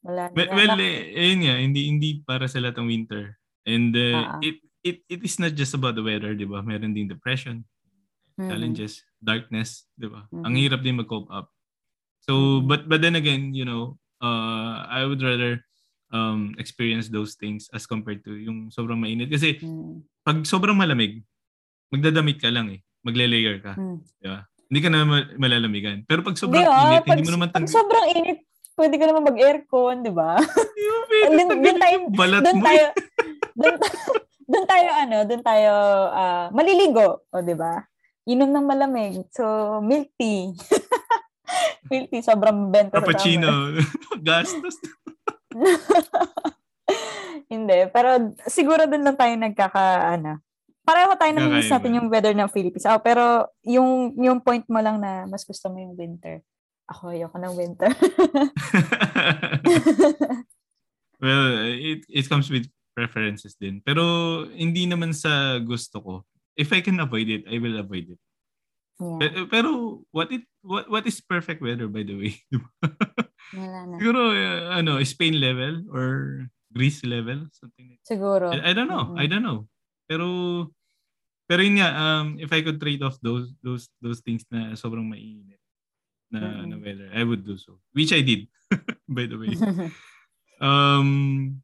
Wala 0.02 0.30
na. 0.30 0.34
well, 0.34 0.50
well 0.50 0.78
eh, 0.82 1.14
ayun 1.14 1.46
nga, 1.46 1.54
hindi 1.62 1.86
hindi 1.86 2.08
para 2.26 2.50
sa 2.50 2.58
lahat 2.58 2.82
ng 2.82 2.90
winter. 2.90 3.38
And 3.62 3.94
uh, 3.94 4.42
it 4.42 4.58
it 4.82 5.06
it 5.06 5.22
is 5.22 5.38
not 5.38 5.54
just 5.54 5.78
about 5.78 5.94
the 5.94 6.02
weather, 6.02 6.34
'di 6.34 6.46
ba? 6.46 6.62
Meron 6.62 6.94
din 6.94 7.06
depression, 7.06 7.62
Mm. 8.32 8.48
challenges, 8.48 9.04
darkness, 9.22 9.86
'di 9.94 10.10
ba? 10.10 10.26
Mhm. 10.34 10.42
Ang 10.42 10.54
hirap 10.58 10.80
din 10.82 10.98
mag-cope 10.98 11.30
up. 11.30 11.54
So, 12.26 12.64
but 12.64 12.90
but 12.90 12.98
then 12.98 13.14
again, 13.14 13.54
you 13.54 13.62
know, 13.62 14.02
uh, 14.22 14.86
I 14.88 15.06
would 15.06 15.22
rather 15.22 15.62
um, 16.12 16.52
experience 16.56 17.08
those 17.08 17.34
things 17.34 17.66
as 17.70 17.84
compared 17.84 18.20
to 18.20 18.36
yung 18.36 18.68
sobrang 18.68 18.96
mainit. 18.96 19.26
Kasi 19.26 19.58
Mm. 19.58 20.04
pag 20.22 20.44
sobrang 20.44 20.76
malamig, 20.76 21.24
magdadamit 21.88 22.38
ka 22.38 22.48
lang 22.48 22.70
eh. 22.70 22.80
Magle-layer 23.02 23.58
ka. 23.58 23.74
Mm. 23.74 23.98
Di 24.16 24.28
ba? 24.28 24.40
Hindi 24.68 24.80
ka 24.80 24.88
na 24.88 24.98
ma- 25.02 25.32
malalamigan. 25.36 26.04
Pero 26.06 26.22
pag 26.22 26.36
sobrang 26.36 26.62
ah, 26.62 26.94
init, 26.94 27.02
pag, 27.02 27.16
hindi 27.16 27.26
mo 27.26 27.34
naman 27.34 27.48
pag 27.48 27.60
tanggal. 27.60 27.72
sobrang 27.74 28.06
init, 28.14 28.38
pwede 28.74 28.94
ka 28.94 29.04
naman 29.04 29.24
mag-aircon, 29.26 29.96
di 30.00 30.08
ba? 30.08 30.40
Tanggalin 31.28 31.76
tayo- 31.76 31.94
yung 31.94 32.06
balat 32.12 32.40
doon 32.40 32.56
mo. 32.56 32.64
tayo 32.64 32.84
doon 33.52 33.74
doon 34.52 34.66
tayo 34.66 34.88
ano, 34.92 35.16
doon 35.24 35.42
tayo 35.42 35.72
ah, 36.10 36.46
maliligo, 36.50 37.24
o 37.28 37.40
'di 37.40 37.52
ba? 37.54 37.84
Inom 38.24 38.48
ng 38.48 38.64
malamig. 38.64 39.18
So, 39.30 39.44
milk 39.80 40.08
tea. 40.14 40.54
milk 41.90 42.06
tea 42.08 42.22
sobrang 42.22 42.70
benta 42.70 42.96
Cappuccino. 42.96 43.76
Gastos. 44.18 44.78
Hindi, 47.52 47.78
pero 47.92 48.32
siguro 48.48 48.88
doon 48.88 49.04
lang 49.04 49.16
tayo 49.16 49.34
nagkaka 49.36 49.84
ano. 50.18 50.40
Pareho 50.82 51.14
tayo 51.14 51.32
na 51.36 51.46
miss 51.46 51.70
natin 51.70 51.94
yung 51.94 52.10
weather 52.10 52.34
ng 52.34 52.50
Philippines. 52.50 52.88
Oh, 52.90 52.98
pero 52.98 53.46
yung 53.62 54.18
yung 54.18 54.42
point 54.42 54.66
mo 54.66 54.82
lang 54.82 54.98
na 54.98 55.30
mas 55.30 55.46
gusto 55.46 55.70
mo 55.70 55.78
yung 55.78 55.94
winter. 55.94 56.42
Ako 56.90 57.14
ayoko 57.14 57.38
ng 57.38 57.54
winter. 57.54 57.86
well, 61.22 61.46
it 61.70 62.02
it 62.10 62.26
comes 62.26 62.50
with 62.50 62.66
preferences 62.98 63.54
din. 63.54 63.78
Pero 63.84 64.02
hindi 64.50 64.90
naman 64.90 65.14
sa 65.14 65.62
gusto 65.62 66.02
ko. 66.02 66.14
If 66.58 66.74
I 66.74 66.82
can 66.84 67.00
avoid 67.00 67.30
it, 67.30 67.46
I 67.48 67.56
will 67.62 67.78
avoid 67.78 68.10
it. 68.12 68.20
yeah, 69.00 69.18
Pero, 69.18 69.46
pero 69.48 69.68
what 70.12 70.28
it 70.34 70.44
what 70.60 70.90
what 70.90 71.06
is 71.06 71.22
perfect 71.22 71.62
weather 71.62 71.88
by 71.88 72.04
the 72.04 72.16
way? 72.18 72.34
Wala 73.52 73.78
na. 73.86 73.96
Siguro 74.00 74.20
uh, 74.32 74.74
ano, 74.74 74.98
Spain 75.04 75.36
level 75.38 75.84
or 75.92 76.06
Greece 76.72 77.04
level, 77.04 77.46
something 77.52 77.92
like 77.92 78.00
Siguro. 78.02 78.48
I, 78.48 78.70
I 78.70 78.72
don't 78.72 78.88
know. 78.88 79.12
Mm-mm. 79.12 79.20
I 79.20 79.26
don't 79.28 79.44
know. 79.44 79.68
Pero 80.08 80.26
pero 81.44 81.60
yun 81.60 81.76
nga 81.76 81.90
um 81.92 82.40
if 82.40 82.48
I 82.48 82.64
could 82.64 82.80
trade 82.80 83.04
off 83.04 83.20
those 83.20 83.52
those 83.60 83.92
those 84.00 84.24
things 84.24 84.44
na 84.48 84.72
sobrang 84.72 85.04
mainit 85.04 85.60
na, 86.32 86.40
Mm-mm. 86.40 86.72
na 86.72 86.76
weather, 86.80 87.08
I 87.12 87.22
would 87.22 87.44
do 87.44 87.60
so. 87.60 87.76
Which 87.92 88.12
I 88.16 88.24
did 88.24 88.48
by 89.08 89.28
the 89.28 89.36
way. 89.36 89.52
Um 90.62 91.58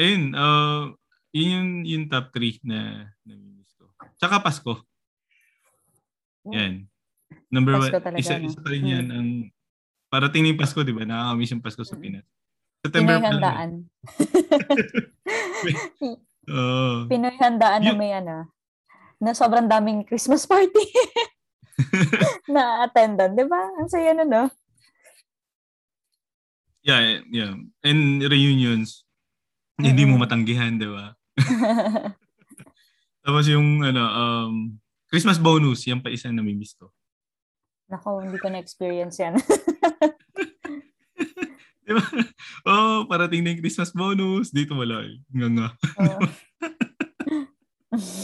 ayun, 0.00 0.32
uh, 0.32 0.96
yun 1.28 1.48
yung, 1.52 1.70
yung 1.84 2.04
top 2.08 2.32
3 2.32 2.64
na 2.64 3.04
namimiss 3.28 3.76
ko. 3.76 3.92
Tsaka 4.16 4.40
Pasko. 4.40 4.80
Yan. 6.48 6.88
Number 7.52 7.76
Pasko 7.76 8.00
one, 8.00 8.04
talaga, 8.08 8.18
isa, 8.18 8.40
no? 8.40 8.48
isa 8.48 8.58
pa 8.64 8.68
rin 8.72 8.82
Mm. 8.82 8.92
yan 8.96 9.06
ang 9.12 9.28
parating 10.12 10.44
ng 10.44 10.60
Pasko, 10.60 10.84
di 10.84 10.92
ba? 10.92 11.08
Nakakamiss 11.08 11.52
yung 11.56 11.64
Pasko 11.64 11.80
sa 11.80 11.96
Pinas. 11.96 12.28
September 12.84 13.16
Pinoy 13.16 13.24
lang. 13.24 13.24
eh. 13.24 13.32
handaan. 13.32 13.70
Oo. 16.52 17.08
Pinoy 17.08 17.34
handaan 17.40 17.80
na 17.80 17.94
may 17.96 18.12
ano, 18.12 18.52
na 19.16 19.32
sobrang 19.32 19.64
daming 19.64 20.04
Christmas 20.04 20.44
party 20.44 20.84
na 22.52 22.84
attendan, 22.84 23.32
di 23.32 23.46
ba? 23.48 23.72
Ang 23.80 23.88
saya 23.88 24.12
na, 24.12 24.28
no? 24.28 24.52
Yeah, 26.82 27.22
yeah. 27.30 27.54
And 27.86 28.20
reunions, 28.26 29.06
hindi 29.78 30.02
mo 30.04 30.18
matanggihan, 30.18 30.76
di 30.76 30.90
ba? 30.90 31.14
Tapos 33.24 33.46
yung 33.46 33.86
ano, 33.86 34.02
um, 34.02 34.54
Christmas 35.06 35.38
bonus, 35.38 35.86
yan 35.86 36.02
pa 36.02 36.10
isa 36.10 36.28
na 36.28 36.42
namimiss 36.42 36.74
ko. 36.74 36.90
Nako, 37.86 38.26
hindi 38.26 38.36
ko 38.36 38.50
na-experience 38.50 39.22
yan. 39.22 39.38
Di 41.82 41.92
ba? 41.92 42.02
Oh, 42.62 43.04
parating 43.04 43.42
na 43.42 43.52
yung 43.52 43.60
Christmas 43.60 43.90
bonus. 43.90 44.48
Dito 44.50 44.72
wala 44.72 45.02
eh. 45.02 45.18
Nga 45.28 45.48
nga. 45.50 45.68
Oo. 45.98 46.20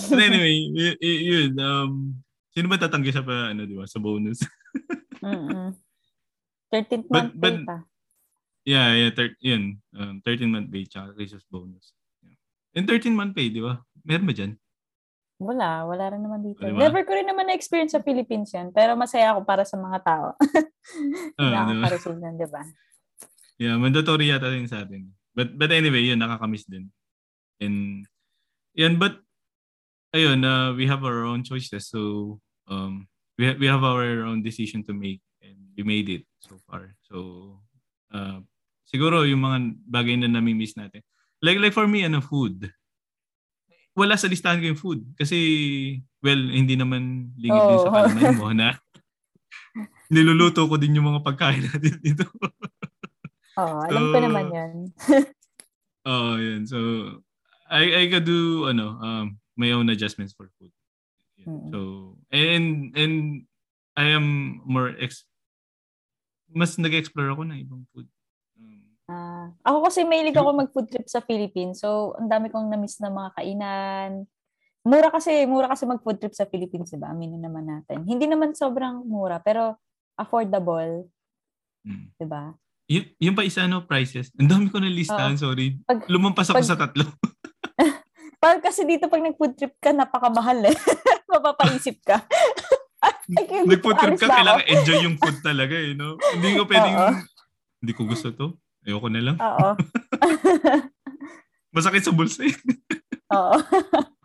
But 0.08 0.20
anyway, 0.22 0.54
y- 0.72 0.96
y- 0.96 1.22
yun. 1.26 1.50
Um, 1.58 1.90
sino 2.50 2.66
ba 2.66 2.78
tatanggi 2.78 3.12
sa 3.12 3.20
pa, 3.20 3.50
ano, 3.52 3.66
di 3.66 3.74
ba? 3.74 3.84
Sa 3.84 3.98
bonus? 3.98 4.40
Mm-mm. 5.20 5.74
13th 6.70 7.06
But- 7.10 7.10
month 7.10 7.34
but- 7.36 7.66
pa. 7.66 7.76
yeah, 8.62 8.94
yeah. 8.94 9.10
Thir- 9.10 9.36
yun. 9.42 9.82
Um, 9.92 10.22
13 10.22 10.48
month 10.48 10.70
pay 10.70 10.86
tsaka 10.86 11.12
Christmas 11.12 11.44
bonus. 11.50 11.92
Yeah. 12.22 12.38
And 12.78 12.86
13 12.86 13.12
month 13.12 13.34
pay, 13.34 13.50
di 13.50 13.60
ba? 13.60 13.82
Meron 14.06 14.24
ba 14.24 14.32
dyan? 14.32 14.54
Wala, 15.38 15.86
wala 15.86 16.04
rin 16.10 16.22
naman 16.26 16.42
dito. 16.42 16.66
Di 16.66 16.74
ba? 16.74 16.82
Never 16.90 17.06
ko 17.06 17.14
rin 17.14 17.26
naman 17.30 17.46
na-experience 17.46 17.94
sa 17.94 18.02
Philippines 18.02 18.50
yan. 18.50 18.74
Pero 18.74 18.98
masaya 18.98 19.34
ako 19.34 19.46
para 19.46 19.62
sa 19.62 19.78
mga 19.78 19.98
tao. 20.02 20.26
Ah, 21.38 21.52
di 21.52 21.52
ba? 21.52 21.84
Nakaka-receive 21.84 22.16
yan, 22.16 22.34
di 22.40 22.48
ba? 22.48 22.62
Yeah, 23.60 23.76
mandatory 23.76 24.30
yata 24.32 24.48
din 24.48 24.70
sa 24.70 24.86
atin. 24.86 25.12
But 25.34 25.54
but 25.58 25.74
anyway, 25.74 26.06
yun 26.06 26.18
nakakamiss 26.18 26.66
din. 26.66 26.90
And 27.58 28.06
yan 28.74 28.98
but 28.98 29.18
ayun, 30.14 30.46
uh, 30.46 30.74
we 30.78 30.86
have 30.86 31.02
our 31.02 31.26
own 31.26 31.42
choices. 31.42 31.90
So 31.90 32.40
um 32.70 33.10
we 33.34 33.50
ha- 33.50 33.58
we 33.58 33.66
have 33.66 33.82
our 33.82 34.26
own 34.26 34.42
decision 34.42 34.86
to 34.86 34.94
make 34.94 35.22
and 35.42 35.58
we 35.74 35.82
made 35.82 36.08
it 36.08 36.24
so 36.38 36.58
far. 36.66 36.94
So 37.06 37.58
uh 38.14 38.42
siguro 38.86 39.26
yung 39.26 39.42
mga 39.42 39.58
bagay 39.90 40.16
na 40.22 40.30
nami-miss 40.30 40.78
natin. 40.78 41.02
Like 41.42 41.58
like 41.58 41.74
for 41.74 41.86
me 41.90 42.06
ano 42.06 42.22
food. 42.22 42.66
Wala 43.98 44.14
sa 44.14 44.30
listahan 44.30 44.62
ko 44.62 44.66
yung 44.70 44.78
food 44.80 45.00
kasi 45.18 45.36
well 46.22 46.38
hindi 46.38 46.78
naman 46.78 47.34
lingid 47.34 47.62
din 47.66 47.78
sa 47.78 47.90
Oh. 47.90 47.94
kalamay 47.94 48.30
mo 48.32 48.48
na 48.54 48.78
niluluto 50.08 50.64
ko 50.64 50.78
din 50.78 50.96
yung 50.96 51.10
mga 51.10 51.20
pagkain 51.20 51.66
natin 51.66 51.98
dito. 52.00 52.24
Oo, 53.58 53.76
alam 53.90 54.02
ko 54.08 54.16
So, 54.16 54.24
naman 54.24 54.46
yan. 54.48 54.72
Oh, 56.08 56.40
yun. 56.40 56.64
So, 56.64 56.78
I 57.68 57.84
I 57.84 58.04
could 58.08 58.24
do 58.24 58.64
ano, 58.64 58.96
um, 58.96 59.26
my 59.60 59.76
own 59.76 59.92
adjustments 59.92 60.32
for 60.32 60.48
food. 60.56 60.72
Yun. 61.36 61.44
Mm. 61.44 61.68
So, 61.68 61.78
and 62.32 62.66
and 62.96 63.14
I 63.92 64.16
am 64.16 64.58
more 64.64 64.96
ex 64.96 65.28
mas 66.48 66.80
nag-explore 66.80 67.28
ako 67.28 67.44
ng 67.44 67.60
ibang 67.60 67.84
food. 67.92 68.08
Ah, 69.62 69.74
ako 69.74 69.88
kasi 69.88 70.04
mahilig 70.04 70.36
ako 70.36 70.48
mag-food 70.54 70.88
trip 70.88 71.08
sa 71.08 71.20
Philippines. 71.24 71.80
So, 71.82 72.16
ang 72.16 72.28
dami 72.28 72.48
kong 72.48 72.68
na-miss 72.68 72.98
na 73.00 73.12
mga 73.12 73.30
kainan. 73.36 74.10
Mura 74.88 75.08
kasi, 75.12 75.44
mura 75.44 75.68
kasi 75.68 75.84
mag-food 75.84 76.18
trip 76.22 76.34
sa 76.34 76.48
Philippines, 76.48 76.88
diba? 76.88 77.12
Aminin 77.12 77.42
naman 77.42 77.68
natin. 77.68 78.08
Hindi 78.08 78.24
naman 78.24 78.56
sobrang 78.56 79.04
mura, 79.04 79.42
pero 79.42 79.76
affordable, 80.16 81.06
mm. 81.84 82.16
diba? 82.18 82.56
Y- 82.88 83.12
yung 83.20 83.36
pa 83.36 83.44
isa, 83.44 83.68
no, 83.68 83.84
prices. 83.84 84.32
Ang 84.40 84.48
dami 84.48 84.66
ko 84.72 84.80
na 84.80 84.88
listahan, 84.88 85.36
sorry. 85.36 85.76
Pag- 85.84 86.08
Lumampas 86.08 86.48
ako 86.48 86.64
pag- 86.64 86.70
sa 86.72 86.78
tatlo. 86.80 87.04
Pag 88.38 88.62
kasi 88.62 88.86
dito, 88.86 89.10
pag 89.10 89.18
nag-food 89.18 89.58
trip 89.58 89.74
ka, 89.82 89.90
napakamahal 89.90 90.62
eh. 90.62 90.76
Mapapaisip 91.34 91.98
ka. 92.06 92.22
Nag-food 93.66 93.98
trip 93.98 94.14
ka, 94.14 94.30
kailangan 94.30 94.62
enjoy 94.62 94.98
yung 95.02 95.18
food 95.18 95.42
talaga, 95.42 95.74
eh, 95.74 95.92
no? 95.98 96.14
Hindi 96.38 96.54
ko 96.54 96.62
pwedeng, 96.70 96.94
Oo. 96.96 97.12
hindi 97.82 97.92
ko 97.98 98.06
gusto 98.06 98.30
to. 98.30 98.46
Ayoko 98.88 99.08
na 99.12 99.20
lang. 99.20 99.36
Oo. 99.36 99.68
Masakit 101.76 102.00
sa 102.00 102.16
bulsa 102.16 102.48
eh. 102.48 102.54
Oo. 103.36 103.56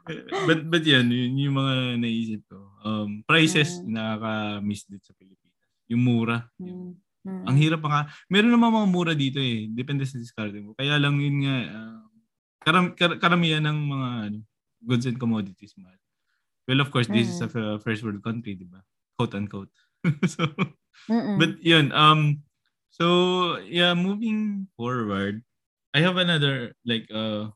but, 0.47 0.59
but 0.67 0.83
yan, 0.83 1.11
yun 1.11 1.35
yung 1.35 1.55
mga 1.59 1.99
naisip 1.99 2.41
ko. 2.47 2.71
Um, 2.83 3.23
prices, 3.27 3.83
Mm. 3.83 3.91
nakaka-miss 3.91 4.87
din 4.87 5.03
sa 5.03 5.11
Pilipinas. 5.11 5.67
Yung 5.91 6.03
mura. 6.03 6.47
Mm. 6.55 6.95
Mm. 7.23 7.43
Ang 7.47 7.57
hirap 7.59 7.79
pa 7.83 7.89
nga. 7.89 8.01
Meron 8.27 8.51
naman 8.51 8.71
mga 8.71 8.89
mura 8.89 9.13
dito 9.13 9.39
eh. 9.39 9.67
Depende 9.67 10.07
sa 10.07 10.15
discard 10.15 10.55
mo. 10.59 10.71
Kaya 10.75 10.95
lang 10.95 11.19
yun 11.19 11.43
nga, 11.43 11.55
ah, 11.67 12.03
karam, 12.63 12.95
kar- 12.95 13.19
karamihan 13.19 13.63
ng 13.63 13.79
mga 13.83 14.09
ano, 14.31 14.39
goods 14.79 15.03
and 15.03 15.19
commodities 15.19 15.75
mahal. 15.75 15.95
Well, 16.63 16.79
of 16.79 16.91
course, 16.91 17.11
this 17.11 17.27
is 17.27 17.43
a 17.43 17.51
f- 17.51 17.83
first 17.83 18.07
world 18.07 18.23
country, 18.23 18.55
di 18.55 18.63
ba? 18.63 18.79
Quote 19.19 19.35
unquote. 19.35 19.71
so, 20.23 20.47
Mm-mm. 21.11 21.35
but 21.35 21.59
yun, 21.59 21.91
um, 21.91 22.39
so, 22.93 23.57
yeah, 23.65 23.97
moving 23.97 24.69
forward, 24.77 25.41
I 25.93 26.05
have 26.05 26.17
another, 26.21 26.77
like, 26.85 27.09
uh, 27.09 27.49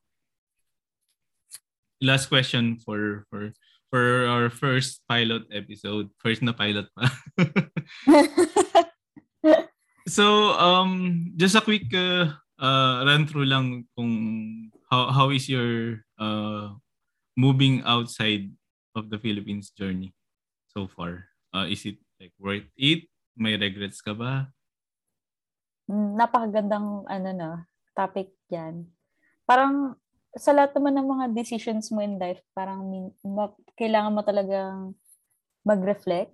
last 2.02 2.34
question 2.34 2.82
for, 2.82 3.30
for, 3.30 3.54
for 3.94 4.26
our 4.26 4.50
first 4.50 5.06
pilot 5.06 5.46
episode. 5.54 6.10
First 6.18 6.42
na 6.42 6.58
pilot 6.58 6.90
pa. 6.98 7.06
So, 10.08 10.56
um, 10.56 11.36
just 11.36 11.60
a 11.60 11.62
quick 11.62 11.92
uh, 11.92 12.32
uh, 12.56 13.04
run 13.04 13.28
through 13.28 13.52
lang 13.52 13.92
kung 13.92 14.72
how 14.88 15.12
how 15.12 15.28
is 15.36 15.52
your 15.52 16.00
uh, 16.16 16.72
moving 17.36 17.84
outside 17.84 18.48
of 18.96 19.12
the 19.12 19.20
Philippines 19.20 19.76
journey 19.76 20.16
so 20.72 20.88
far? 20.88 21.28
Uh, 21.52 21.68
is 21.68 21.84
it 21.84 22.00
like 22.24 22.32
worth 22.40 22.72
it? 22.80 23.12
May 23.36 23.60
regrets 23.60 24.00
ka 24.00 24.16
ba? 24.16 24.48
Napakagandang 25.88 27.08
ano 27.08 27.30
no, 27.32 27.52
topic 27.96 28.36
'yan. 28.52 28.88
Parang 29.48 29.96
sa 30.36 30.54
lahat 30.54 30.76
naman 30.78 30.94
ng 31.00 31.08
mga 31.08 31.26
decisions 31.34 31.90
mo 31.90 32.04
in 32.04 32.20
life, 32.20 32.44
parang 32.54 32.84
ma- 33.26 33.56
kailangan 33.80 34.14
mo 34.14 34.22
talagang 34.22 34.94
mag-reflect 35.66 36.32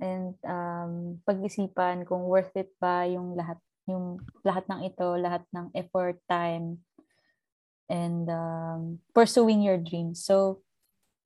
and 0.00 0.36
um, 0.44 1.16
pag-isipan 1.24 2.04
kung 2.04 2.28
worth 2.28 2.52
it 2.56 2.68
ba 2.76 3.08
yung 3.08 3.32
lahat 3.32 3.56
yung 3.86 4.18
lahat 4.42 4.66
ng 4.66 4.80
ito, 4.82 5.08
lahat 5.14 5.46
ng 5.54 5.70
effort, 5.78 6.18
time 6.26 6.82
and 7.86 8.26
um, 8.26 8.98
pursuing 9.14 9.62
your 9.62 9.78
dreams. 9.78 10.26
So 10.26 10.66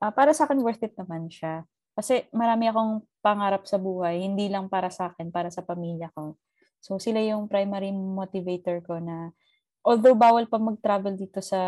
ah, 0.01 0.13
para 0.13 0.33
sa 0.37 0.49
akin 0.49 0.61
worth 0.61 0.83
it 0.85 0.95
naman 0.97 1.29
siya. 1.33 1.65
Kasi 1.95 2.29
marami 2.33 2.71
akong 2.71 3.05
pangarap 3.21 3.69
sa 3.69 3.77
buhay, 3.77 4.25
hindi 4.25 4.49
lang 4.49 4.71
para 4.73 4.89
sa 4.89 5.13
akin, 5.13 5.29
para 5.29 5.53
sa 5.53 5.61
pamilya 5.61 6.09
ko. 6.17 6.37
So 6.81 6.97
sila 6.97 7.21
yung 7.21 7.47
primary 7.47 7.93
motivator 7.93 8.81
ko 8.85 8.99
na 8.99 9.33
although 9.85 10.17
bawal 10.17 10.49
pa 10.49 10.61
mag-travel 10.61 11.17
dito 11.17 11.41
sa 11.41 11.61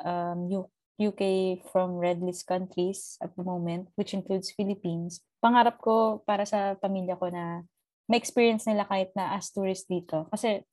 um, 0.00 0.68
UK 0.96 1.22
from 1.68 2.00
red 2.00 2.24
list 2.24 2.48
countries 2.48 3.20
at 3.20 3.32
the 3.36 3.44
moment, 3.44 3.92
which 4.00 4.16
includes 4.16 4.52
Philippines, 4.56 5.20
pangarap 5.44 5.76
ko 5.80 6.24
para 6.24 6.48
sa 6.48 6.72
pamilya 6.80 7.20
ko 7.20 7.28
na 7.28 7.64
ma-experience 8.08 8.64
nila 8.64 8.88
kahit 8.88 9.12
na 9.12 9.36
as 9.36 9.52
tourist 9.52 9.84
dito. 9.88 10.24
Kasi 10.32 10.64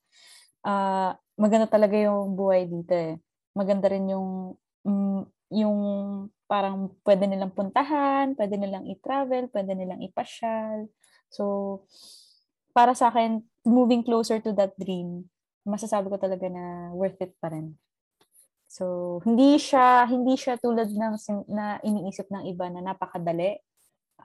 ah, 0.63 1.15
maganda 1.35 1.67
talaga 1.67 1.99
yung 1.99 2.39
buhay 2.39 2.71
dito 2.71 2.95
eh. 2.95 3.19
Maganda 3.51 3.91
rin 3.91 4.07
yung 4.07 4.55
mm, 4.87 5.21
yung 5.53 5.77
parang 6.49 6.95
pwede 7.05 7.29
nilang 7.29 7.53
puntahan, 7.53 8.33
pwede 8.39 8.55
nilang 8.57 8.87
i-travel, 8.89 9.51
pwede 9.53 9.71
nilang 9.75 10.01
ipasyal. 10.01 10.89
So, 11.29 11.83
para 12.73 12.97
sa 12.97 13.13
akin, 13.13 13.41
moving 13.65 14.03
closer 14.03 14.39
to 14.43 14.51
that 14.55 14.75
dream, 14.79 15.27
masasabi 15.63 16.11
ko 16.11 16.17
talaga 16.19 16.47
na 16.51 16.91
worth 16.95 17.19
it 17.23 17.35
pa 17.39 17.51
rin. 17.51 17.75
So, 18.67 19.19
hindi 19.21 19.61
siya 19.61 20.09
hindi 20.09 20.33
siya 20.33 20.57
tulad 20.57 20.89
ng 20.89 21.15
na 21.53 21.77
iniisip 21.85 22.27
ng 22.33 22.49
iba 22.49 22.67
na 22.73 22.81
napakadali. 22.81 23.61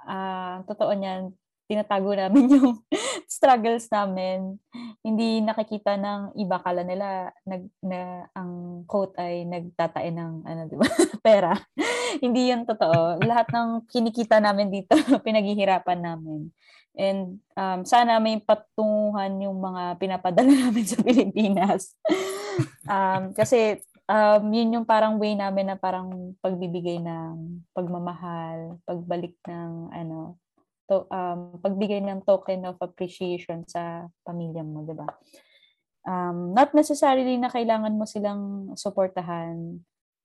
Ah, 0.09 0.65
totoo 0.65 0.97
niyan, 0.97 1.37
tinatago 1.69 2.17
namin 2.17 2.49
yung 2.57 2.81
struggles 3.29 3.93
namin. 3.93 4.57
Hindi 5.05 5.45
nakikita 5.45 6.01
ng 6.01 6.33
iba 6.41 6.57
kala 6.65 6.81
nila 6.83 7.29
nag 7.45 7.69
na 7.85 8.25
ang 8.33 8.83
quote 8.89 9.21
ay 9.21 9.45
nagtatae 9.45 10.09
ng 10.17 10.33
ano, 10.49 10.61
di 10.65 10.77
ba? 10.81 10.89
pera. 11.27 11.53
hindi 12.25 12.49
'yan 12.49 12.65
totoo. 12.65 13.21
Lahat 13.21 13.53
ng 13.53 13.85
kinikita 13.85 14.41
namin 14.41 14.73
dito 14.73 14.97
pinaghihirapan 15.27 16.01
namin. 16.01 16.49
And 16.99 17.39
um, 17.55 17.87
sana 17.87 18.19
may 18.19 18.43
patunguhan 18.43 19.39
yung 19.39 19.63
mga 19.63 20.03
pinapadala 20.03 20.51
namin 20.67 20.83
sa 20.83 20.99
Pilipinas. 20.99 21.95
um, 22.91 23.31
kasi 23.31 23.79
um, 24.11 24.43
yun 24.51 24.75
yung 24.75 24.87
parang 24.89 25.15
way 25.23 25.39
namin 25.39 25.71
na 25.71 25.77
parang 25.79 26.35
pagbibigay 26.43 26.99
ng 26.99 27.63
pagmamahal, 27.71 28.83
pagbalik 28.83 29.39
ng 29.47 29.95
ano, 29.95 30.43
to, 30.91 31.07
um, 31.13 31.61
pagbigay 31.63 32.03
ng 32.03 32.25
token 32.27 32.67
of 32.67 32.81
appreciation 32.81 33.63
sa 33.69 34.11
pamilya 34.27 34.67
mo, 34.67 34.83
di 34.83 34.97
ba? 34.97 35.07
Um, 36.09 36.57
not 36.57 36.73
necessarily 36.73 37.37
na 37.37 37.53
kailangan 37.53 37.95
mo 37.95 38.09
silang 38.09 38.75
suportahan. 38.75 39.77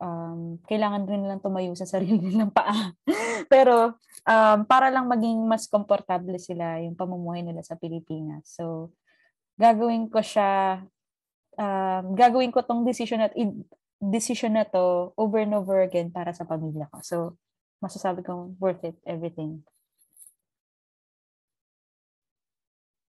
Um, 0.01 0.59
kailangan 0.67 1.05
rin 1.07 1.23
nilang 1.23 1.43
tumayo 1.43 1.73
sa 1.77 1.87
sarili 1.87 2.19
nilang 2.33 2.51
paa. 2.53 2.93
Pero 3.47 3.97
um, 4.25 4.59
para 4.65 4.89
lang 4.89 5.05
maging 5.07 5.45
mas 5.45 5.69
komportable 5.69 6.39
sila 6.39 6.79
yung 6.81 6.97
pamumuhay 6.97 7.43
nila 7.43 7.61
sa 7.61 7.79
Pilipinas. 7.79 8.47
So, 8.47 8.95
gagawin 9.59 10.09
ko 10.09 10.19
siya 10.19 10.81
um, 11.57 12.03
gagawin 12.17 12.53
ko 12.53 12.65
tong 12.65 12.85
decision 12.85 13.21
at 13.21 13.33
decision 14.01 14.57
na 14.57 14.65
to 14.67 15.13
over 15.15 15.39
and 15.39 15.53
over 15.55 15.81
again 15.81 16.11
para 16.11 16.33
sa 16.33 16.43
pamilya 16.43 16.89
ko. 16.91 16.99
So, 17.03 17.17
masasabi 17.79 18.23
kong 18.25 18.59
worth 18.59 18.83
it, 18.83 18.97
everything. 19.07 19.63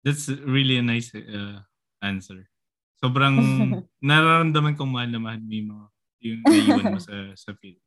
That's 0.02 0.32
really 0.32 0.80
a 0.80 0.86
nice 0.86 1.12
uh, 1.14 1.62
answer. 2.00 2.48
Sobrang 3.04 3.36
nararamdaman 4.02 4.80
kong 4.80 4.92
mahal 4.92 5.10
na 5.12 5.22
mahal 5.22 5.42
mo 5.44 5.52
yung 5.52 5.70
mga 5.76 5.88
yung 6.20 6.44
naiwan 6.46 6.88
mo 6.92 7.00
sa 7.00 7.32
sa 7.36 7.52
Philippines. 7.58 7.86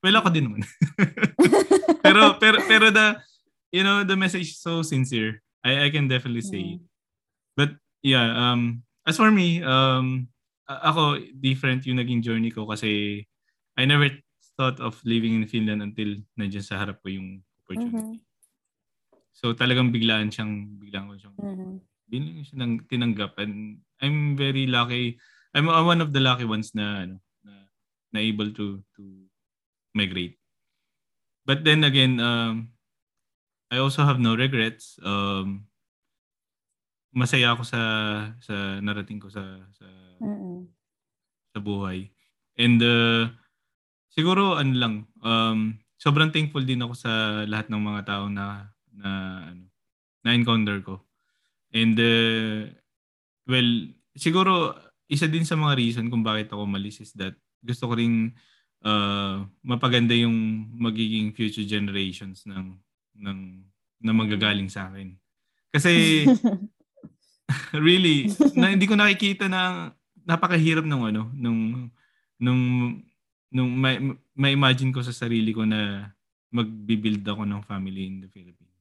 Well, 0.00 0.16
ako 0.16 0.28
din 0.32 0.44
naman. 0.48 0.62
pero 2.04 2.40
pero 2.40 2.56
pero 2.64 2.88
the 2.88 3.20
you 3.68 3.84
know 3.84 4.00
the 4.00 4.16
message 4.16 4.56
is 4.56 4.60
so 4.60 4.80
sincere. 4.80 5.44
I 5.60 5.86
I 5.86 5.88
can 5.92 6.08
definitely 6.08 6.44
say 6.44 6.76
it. 6.76 6.80
But 7.52 7.76
yeah, 8.00 8.32
um 8.32 8.80
as 9.04 9.20
for 9.20 9.28
me, 9.28 9.60
um 9.60 10.28
ako 10.64 11.20
different 11.36 11.84
yung 11.84 12.00
naging 12.00 12.24
journey 12.24 12.48
ko 12.48 12.64
kasi 12.64 13.24
I 13.76 13.84
never 13.84 14.08
thought 14.56 14.80
of 14.80 14.96
living 15.04 15.36
in 15.36 15.44
Finland 15.48 15.84
until 15.84 16.16
nandiyan 16.40 16.64
sa 16.64 16.80
harap 16.80 17.00
ko 17.04 17.12
yung 17.12 17.44
opportunity. 17.64 18.24
So 19.32 19.52
talagang 19.56 19.92
biglaan 19.92 20.28
siyang 20.32 20.80
biglaan 20.80 21.08
ko 21.12 21.14
siyang 21.16 21.36
Mhm. 21.36 21.70
binigyan 22.10 22.44
siya 22.44 22.56
ng 22.60 22.72
tinanggap 22.90 23.36
and 23.40 23.78
I'm 24.00 24.34
very 24.36 24.64
lucky. 24.66 25.16
I'm, 25.52 25.68
I'm 25.68 25.86
one 25.86 26.00
of 26.00 26.10
the 26.16 26.20
lucky 26.22 26.44
ones 26.48 26.72
na 26.72 27.04
ano 27.04 27.20
na, 28.12 28.20
able 28.20 28.50
to 28.52 28.82
to 28.96 29.02
migrate. 29.94 30.38
But 31.46 31.64
then 31.66 31.82
again, 31.82 32.20
um, 32.20 32.74
I 33.70 33.78
also 33.78 34.02
have 34.02 34.18
no 34.18 34.34
regrets. 34.34 34.98
Um, 35.02 35.70
masaya 37.10 37.54
ako 37.54 37.66
sa 37.66 37.82
sa 38.38 38.78
narating 38.78 39.18
ko 39.18 39.30
sa 39.30 39.42
sa 39.74 39.86
Mm-mm. 40.22 40.66
sa 41.50 41.58
buhay. 41.58 42.10
And 42.54 42.78
uh, 42.82 43.30
siguro 44.10 44.58
ano 44.58 44.72
lang, 44.74 44.94
um, 45.22 45.78
sobrang 45.98 46.30
thankful 46.30 46.62
din 46.62 46.82
ako 46.82 46.94
sa 46.94 47.42
lahat 47.46 47.66
ng 47.70 47.82
mga 47.82 48.02
tao 48.06 48.24
na 48.30 48.70
na 48.94 49.10
ano, 49.50 49.64
na 50.22 50.34
encounter 50.34 50.78
ko. 50.82 51.02
And 51.70 51.98
uh, 51.98 52.70
well, 53.46 53.70
siguro 54.14 54.74
isa 55.10 55.26
din 55.26 55.42
sa 55.46 55.58
mga 55.58 55.78
reason 55.78 56.06
kung 56.10 56.22
bakit 56.22 56.50
ako 56.54 56.66
malis 56.66 57.02
is 57.02 57.14
that 57.18 57.34
gusto 57.60 57.88
ko 57.88 57.92
ring 57.96 58.32
uh, 58.84 59.44
mapaganda 59.60 60.16
yung 60.16 60.68
magiging 60.76 61.32
future 61.36 61.64
generations 61.64 62.44
ng 62.48 62.76
ng 63.20 63.38
na 64.00 64.12
manggagaling 64.16 64.68
sa 64.72 64.88
akin. 64.88 65.12
Kasi 65.70 66.24
really, 67.76 68.32
na, 68.56 68.72
hindi 68.72 68.88
ko 68.88 68.96
nakikita 68.96 69.46
na 69.46 69.92
napakahirap 70.24 70.84
ng 70.88 71.02
ano, 71.12 71.28
nung 71.36 71.92
nung 72.40 72.62
nung 73.50 73.70
may, 73.76 73.98
may 74.32 74.52
imagine 74.56 74.94
ko 74.94 75.04
sa 75.04 75.12
sarili 75.12 75.52
ko 75.52 75.66
na 75.66 76.10
magbi-build 76.50 77.22
ako 77.26 77.42
ng 77.46 77.62
family 77.66 78.06
in 78.06 78.16
the 78.24 78.30
Philippines. 78.30 78.78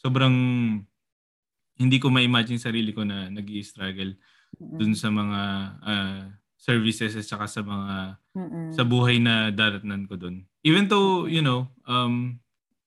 Sobrang 0.00 0.34
hindi 1.76 1.96
ko 2.00 2.08
ma-imagine 2.08 2.60
sarili 2.60 2.90
ko 2.92 3.04
na 3.04 3.28
nag 3.28 3.48
struggle 3.64 4.12
dun 4.58 4.92
sa 4.92 5.08
mga 5.08 5.40
uh, 5.80 6.24
services 6.62 7.18
at 7.18 7.26
saka 7.26 7.50
sa 7.50 7.60
mga 7.66 8.22
Mm-mm. 8.38 8.70
sa 8.70 8.86
buhay 8.86 9.18
na 9.18 9.50
daratnan 9.50 10.06
ko 10.06 10.14
dun. 10.14 10.46
Even 10.62 10.86
though, 10.86 11.26
you 11.26 11.42
know, 11.42 11.66
um 11.90 12.38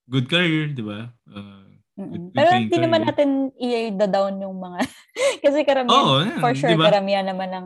good 0.07 0.31
career, 0.31 0.71
'di 0.71 0.79
ba? 0.79 1.11
Uh, 1.27 1.67
Mm-mm. 1.99 2.07
Good- 2.07 2.25
good 2.31 2.35
Pero 2.35 2.49
hindi 2.55 2.77
naman 2.79 3.03
natin 3.03 3.51
i-down 3.59 4.39
yung 4.39 4.55
mga 4.63 4.79
kasi 5.43 5.67
karamihan 5.67 5.91
Oo, 5.91 6.23
yan, 6.23 6.39
for 6.39 6.55
sure 6.55 6.71
di 6.71 6.79
ba? 6.79 6.87
karamihan 6.87 7.27
naman 7.27 7.51
ng 7.51 7.65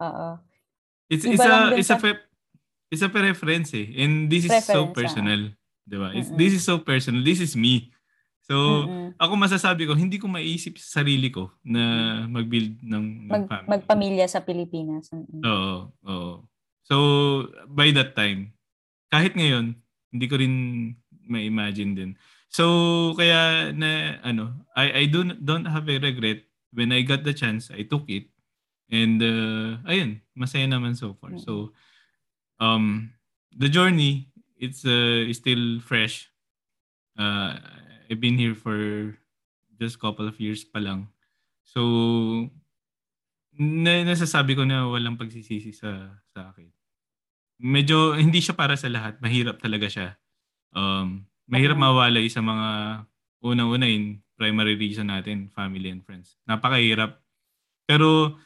oo. 0.00 0.28
It's 1.12 1.28
Iba 1.28 1.34
it's 1.36 1.44
a 1.44 1.56
it's 1.76 1.92
a 1.92 1.98
pre- 2.00 2.24
it's 2.88 3.04
a 3.04 3.10
preference 3.12 3.76
eh. 3.76 3.86
And 4.00 4.32
this 4.32 4.48
is 4.48 4.52
so 4.64 4.88
Preference, 4.88 4.88
ah. 4.88 4.96
personal, 4.96 5.40
'di 5.84 5.96
ba? 6.00 6.08
It's 6.16 6.32
Mm-mm. 6.32 6.40
this 6.40 6.52
is 6.56 6.64
so 6.64 6.80
personal. 6.80 7.20
This 7.20 7.44
is 7.44 7.52
me. 7.52 7.92
So, 8.50 8.82
Mm-mm. 8.82 9.14
ako 9.14 9.32
masasabi 9.38 9.86
ko, 9.86 9.94
hindi 9.94 10.18
ko 10.18 10.26
maiisip 10.26 10.74
sa 10.82 11.06
sarili 11.06 11.30
ko 11.30 11.54
na 11.62 12.26
mag-build 12.26 12.82
ng, 12.82 13.30
ng 13.30 13.30
Mag, 13.30 13.46
family. 13.46 13.70
magpamilya 13.78 14.26
sa 14.26 14.42
Pilipinas. 14.42 15.06
Mm-mm. 15.14 15.38
Oo, 15.46 15.94
oo. 16.02 16.32
So, 16.82 16.96
by 17.70 17.94
that 17.94 18.18
time, 18.18 18.50
kahit 19.06 19.38
ngayon, 19.38 19.78
hindi 20.10 20.26
ko 20.26 20.34
rin 20.34 20.54
ma-imagine 21.30 21.94
din. 21.94 22.10
So, 22.50 23.14
kaya 23.14 23.70
na, 23.70 24.18
ano, 24.26 24.66
I, 24.74 25.06
I 25.06 25.06
do, 25.06 25.30
don't 25.38 25.70
have 25.70 25.86
a 25.86 26.02
regret. 26.02 26.42
When 26.74 26.90
I 26.90 27.06
got 27.06 27.22
the 27.22 27.30
chance, 27.30 27.70
I 27.70 27.86
took 27.86 28.10
it. 28.10 28.26
And, 28.90 29.22
uh, 29.22 29.78
ayun, 29.86 30.26
masaya 30.34 30.66
naman 30.66 30.98
so 30.98 31.14
far. 31.22 31.38
So, 31.38 31.70
um, 32.58 33.14
the 33.54 33.70
journey, 33.70 34.26
it's 34.58 34.82
uh, 34.82 35.30
is 35.30 35.38
still 35.38 35.78
fresh. 35.78 36.26
Uh, 37.14 37.54
I've 38.10 38.18
been 38.18 38.34
here 38.34 38.58
for 38.58 38.74
just 39.78 40.02
couple 40.02 40.26
of 40.26 40.34
years 40.42 40.66
pa 40.66 40.82
lang. 40.82 41.06
So, 41.62 41.80
na, 43.54 44.02
nasasabi 44.02 44.58
ko 44.58 44.66
na 44.66 44.90
walang 44.90 45.14
pagsisisi 45.14 45.70
sa 45.70 46.18
sa 46.26 46.50
akin. 46.50 46.66
Medyo 47.62 48.18
hindi 48.18 48.42
siya 48.42 48.58
para 48.58 48.74
sa 48.74 48.90
lahat, 48.90 49.22
mahirap 49.22 49.62
talaga 49.62 49.86
siya. 49.86 50.08
Um, 50.74 51.30
mahirap 51.46 51.78
mawalay 51.78 52.26
sa 52.26 52.42
mga 52.42 52.68
unang-una 53.46 53.86
yun, 53.86 54.18
primary 54.34 54.74
reason 54.74 55.06
natin, 55.06 55.52
family 55.54 55.92
and 55.92 56.02
friends. 56.02 56.34
Napakahirap. 56.50 57.22
Pero 57.86 58.38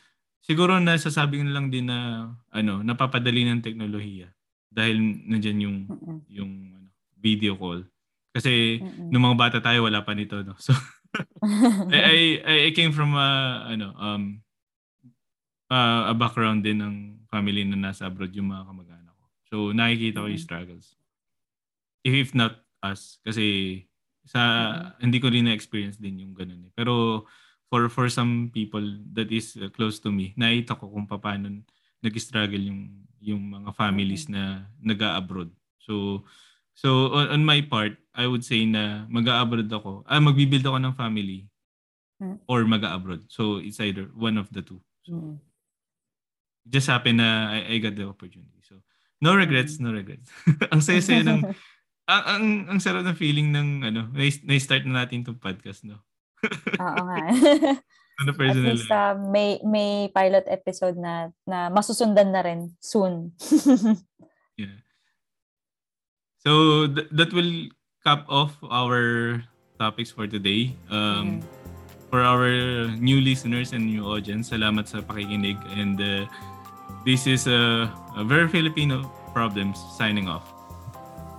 siguro 0.45 0.77
nasasabi 0.77 1.41
ko 1.41 1.45
na 1.49 1.55
lang 1.57 1.73
din 1.73 1.89
na 1.89 2.29
ano, 2.53 2.85
napapadali 2.85 3.49
ng 3.49 3.65
teknolohiya 3.65 4.29
dahil 4.69 5.01
nandiyan 5.01 5.59
yung 5.65 5.79
yung 6.29 6.53
ano, 6.75 6.89
video 7.17 7.57
call. 7.57 7.87
Kasi 8.35 8.83
Mm-mm. 8.83 9.15
nung 9.15 9.31
mga 9.31 9.39
bata 9.39 9.59
tayo 9.63 9.87
wala 9.87 10.03
pa 10.03 10.11
nito 10.11 10.43
no. 10.43 10.59
So 10.59 10.75
I, 11.95 12.43
I 12.43 12.55
I 12.67 12.71
came 12.75 12.91
from 12.91 13.15
a 13.15 13.63
ano 13.71 13.95
um 13.95 14.43
uh, 15.71 16.11
a 16.11 16.15
background 16.19 16.67
din 16.67 16.83
ng 16.83 16.95
family 17.31 17.63
na 17.63 17.79
nasa 17.79 18.11
abroad 18.11 18.35
yung 18.35 18.51
mga 18.51 18.67
kamag-anak 18.67 19.15
ko. 19.15 19.27
So 19.47 19.57
nakikita 19.71 20.27
ko 20.27 20.27
yung 20.27 20.43
struggles. 20.43 20.99
If, 22.03 22.13
if 22.13 22.31
not 22.35 22.59
us 22.83 23.23
kasi 23.23 23.87
sa 24.27 24.41
hindi 24.99 25.23
ko 25.23 25.31
rin 25.31 25.47
na-experience 25.47 26.03
din 26.03 26.27
yung 26.27 26.35
ganun 26.35 26.67
eh. 26.67 26.73
Pero 26.75 27.25
for 27.71 27.87
for 27.87 28.11
some 28.11 28.51
people 28.51 28.83
that 29.15 29.31
is 29.31 29.55
close 29.79 30.03
to 30.03 30.11
me, 30.11 30.35
nakita 30.35 30.75
ko 30.75 30.91
kung 30.91 31.07
paano 31.07 31.63
nag-struggle 32.03 32.61
yung 32.61 33.05
yung 33.25 33.41
mga 33.41 33.71
families 33.73 34.29
na 34.29 34.69
nag-abroad. 34.83 35.49
So 35.81 36.25
so 36.75 37.11
on, 37.11 37.31
on 37.31 37.43
my 37.43 37.63
part, 37.63 37.95
I 38.11 38.27
would 38.27 38.43
say 38.43 38.63
na 38.63 39.07
mag-abroad 39.09 39.67
ako. 39.67 40.03
Ah 40.05 40.19
magbi-build 40.19 40.63
ako 40.63 40.79
ng 40.79 40.95
family 40.95 41.47
Mm. 42.15 42.39
or 42.47 42.63
mag-abroad. 42.63 43.27
So 43.27 43.59
it's 43.59 43.83
either 43.83 44.07
one 44.15 44.39
of 44.39 44.47
the 44.51 44.63
two. 44.63 44.79
So 45.03 45.19
Mm. 45.19 45.35
it 46.63 46.71
just 46.71 46.87
happened 46.87 47.19
na 47.19 47.51
I, 47.51 47.75
I 47.75 47.83
got 47.83 47.99
the 47.99 48.07
opportunity. 48.07 48.63
So 48.63 48.79
no 49.19 49.35
regrets, 49.35 49.83
no 49.83 49.91
regrets. 49.91 50.31
ang 50.73 50.79
saya-saya 50.79 51.27
ng 51.27 51.43
ang, 52.13 52.23
ang 52.23 52.45
ang 52.71 52.79
sarap 52.79 53.03
ng 53.03 53.19
feeling 53.19 53.51
ng 53.51 53.69
ano, 53.83 54.01
na- 54.15 54.43
na-start 54.47 54.87
na 54.87 55.03
natin 55.03 55.27
tong 55.27 55.43
podcast, 55.43 55.83
no? 55.83 56.07
Oo 56.79 57.03
nga. 57.03 57.19
On 58.15 58.31
At 58.31 58.39
personal 58.39 58.79
least 58.79 58.87
level. 58.87 58.95
uh, 58.95 59.15
may 59.27 59.59
may 59.67 59.91
pilot 60.15 60.47
episode 60.47 60.95
na 60.95 61.35
na 61.43 61.67
masusundan 61.67 62.31
na 62.31 62.47
rin 62.47 62.71
soon. 62.79 63.35
Yeah. 64.55 64.84
So 66.45 66.87
th- 66.87 67.09
that 67.17 67.33
will 67.33 67.73
cap 68.05 68.29
off 68.29 68.53
our 68.69 69.41
topics 69.81 70.13
for 70.13 70.29
today. 70.29 70.77
Um, 70.93 71.41
Mhm. 71.41 71.63
For 72.15 72.23
our 72.23 72.47
new 72.95 73.19
listeners 73.19 73.75
and 73.75 73.91
new 73.91 74.07
audience, 74.07 74.55
salamat 74.55 74.87
sa 74.87 75.03
pakikinig. 75.03 75.59
And 75.75 75.99
uh, 75.99 76.31
this 77.03 77.27
is 77.27 77.51
uh, 77.51 77.91
a 78.15 78.23
very 78.23 78.47
Filipino 78.47 79.11
problems 79.35 79.83
signing 79.99 80.31
off. 80.31 80.47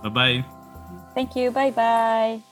Bye-bye. 0.04 0.44
Thank 1.16 1.32
you. 1.32 1.48
Bye-bye. 1.48 2.45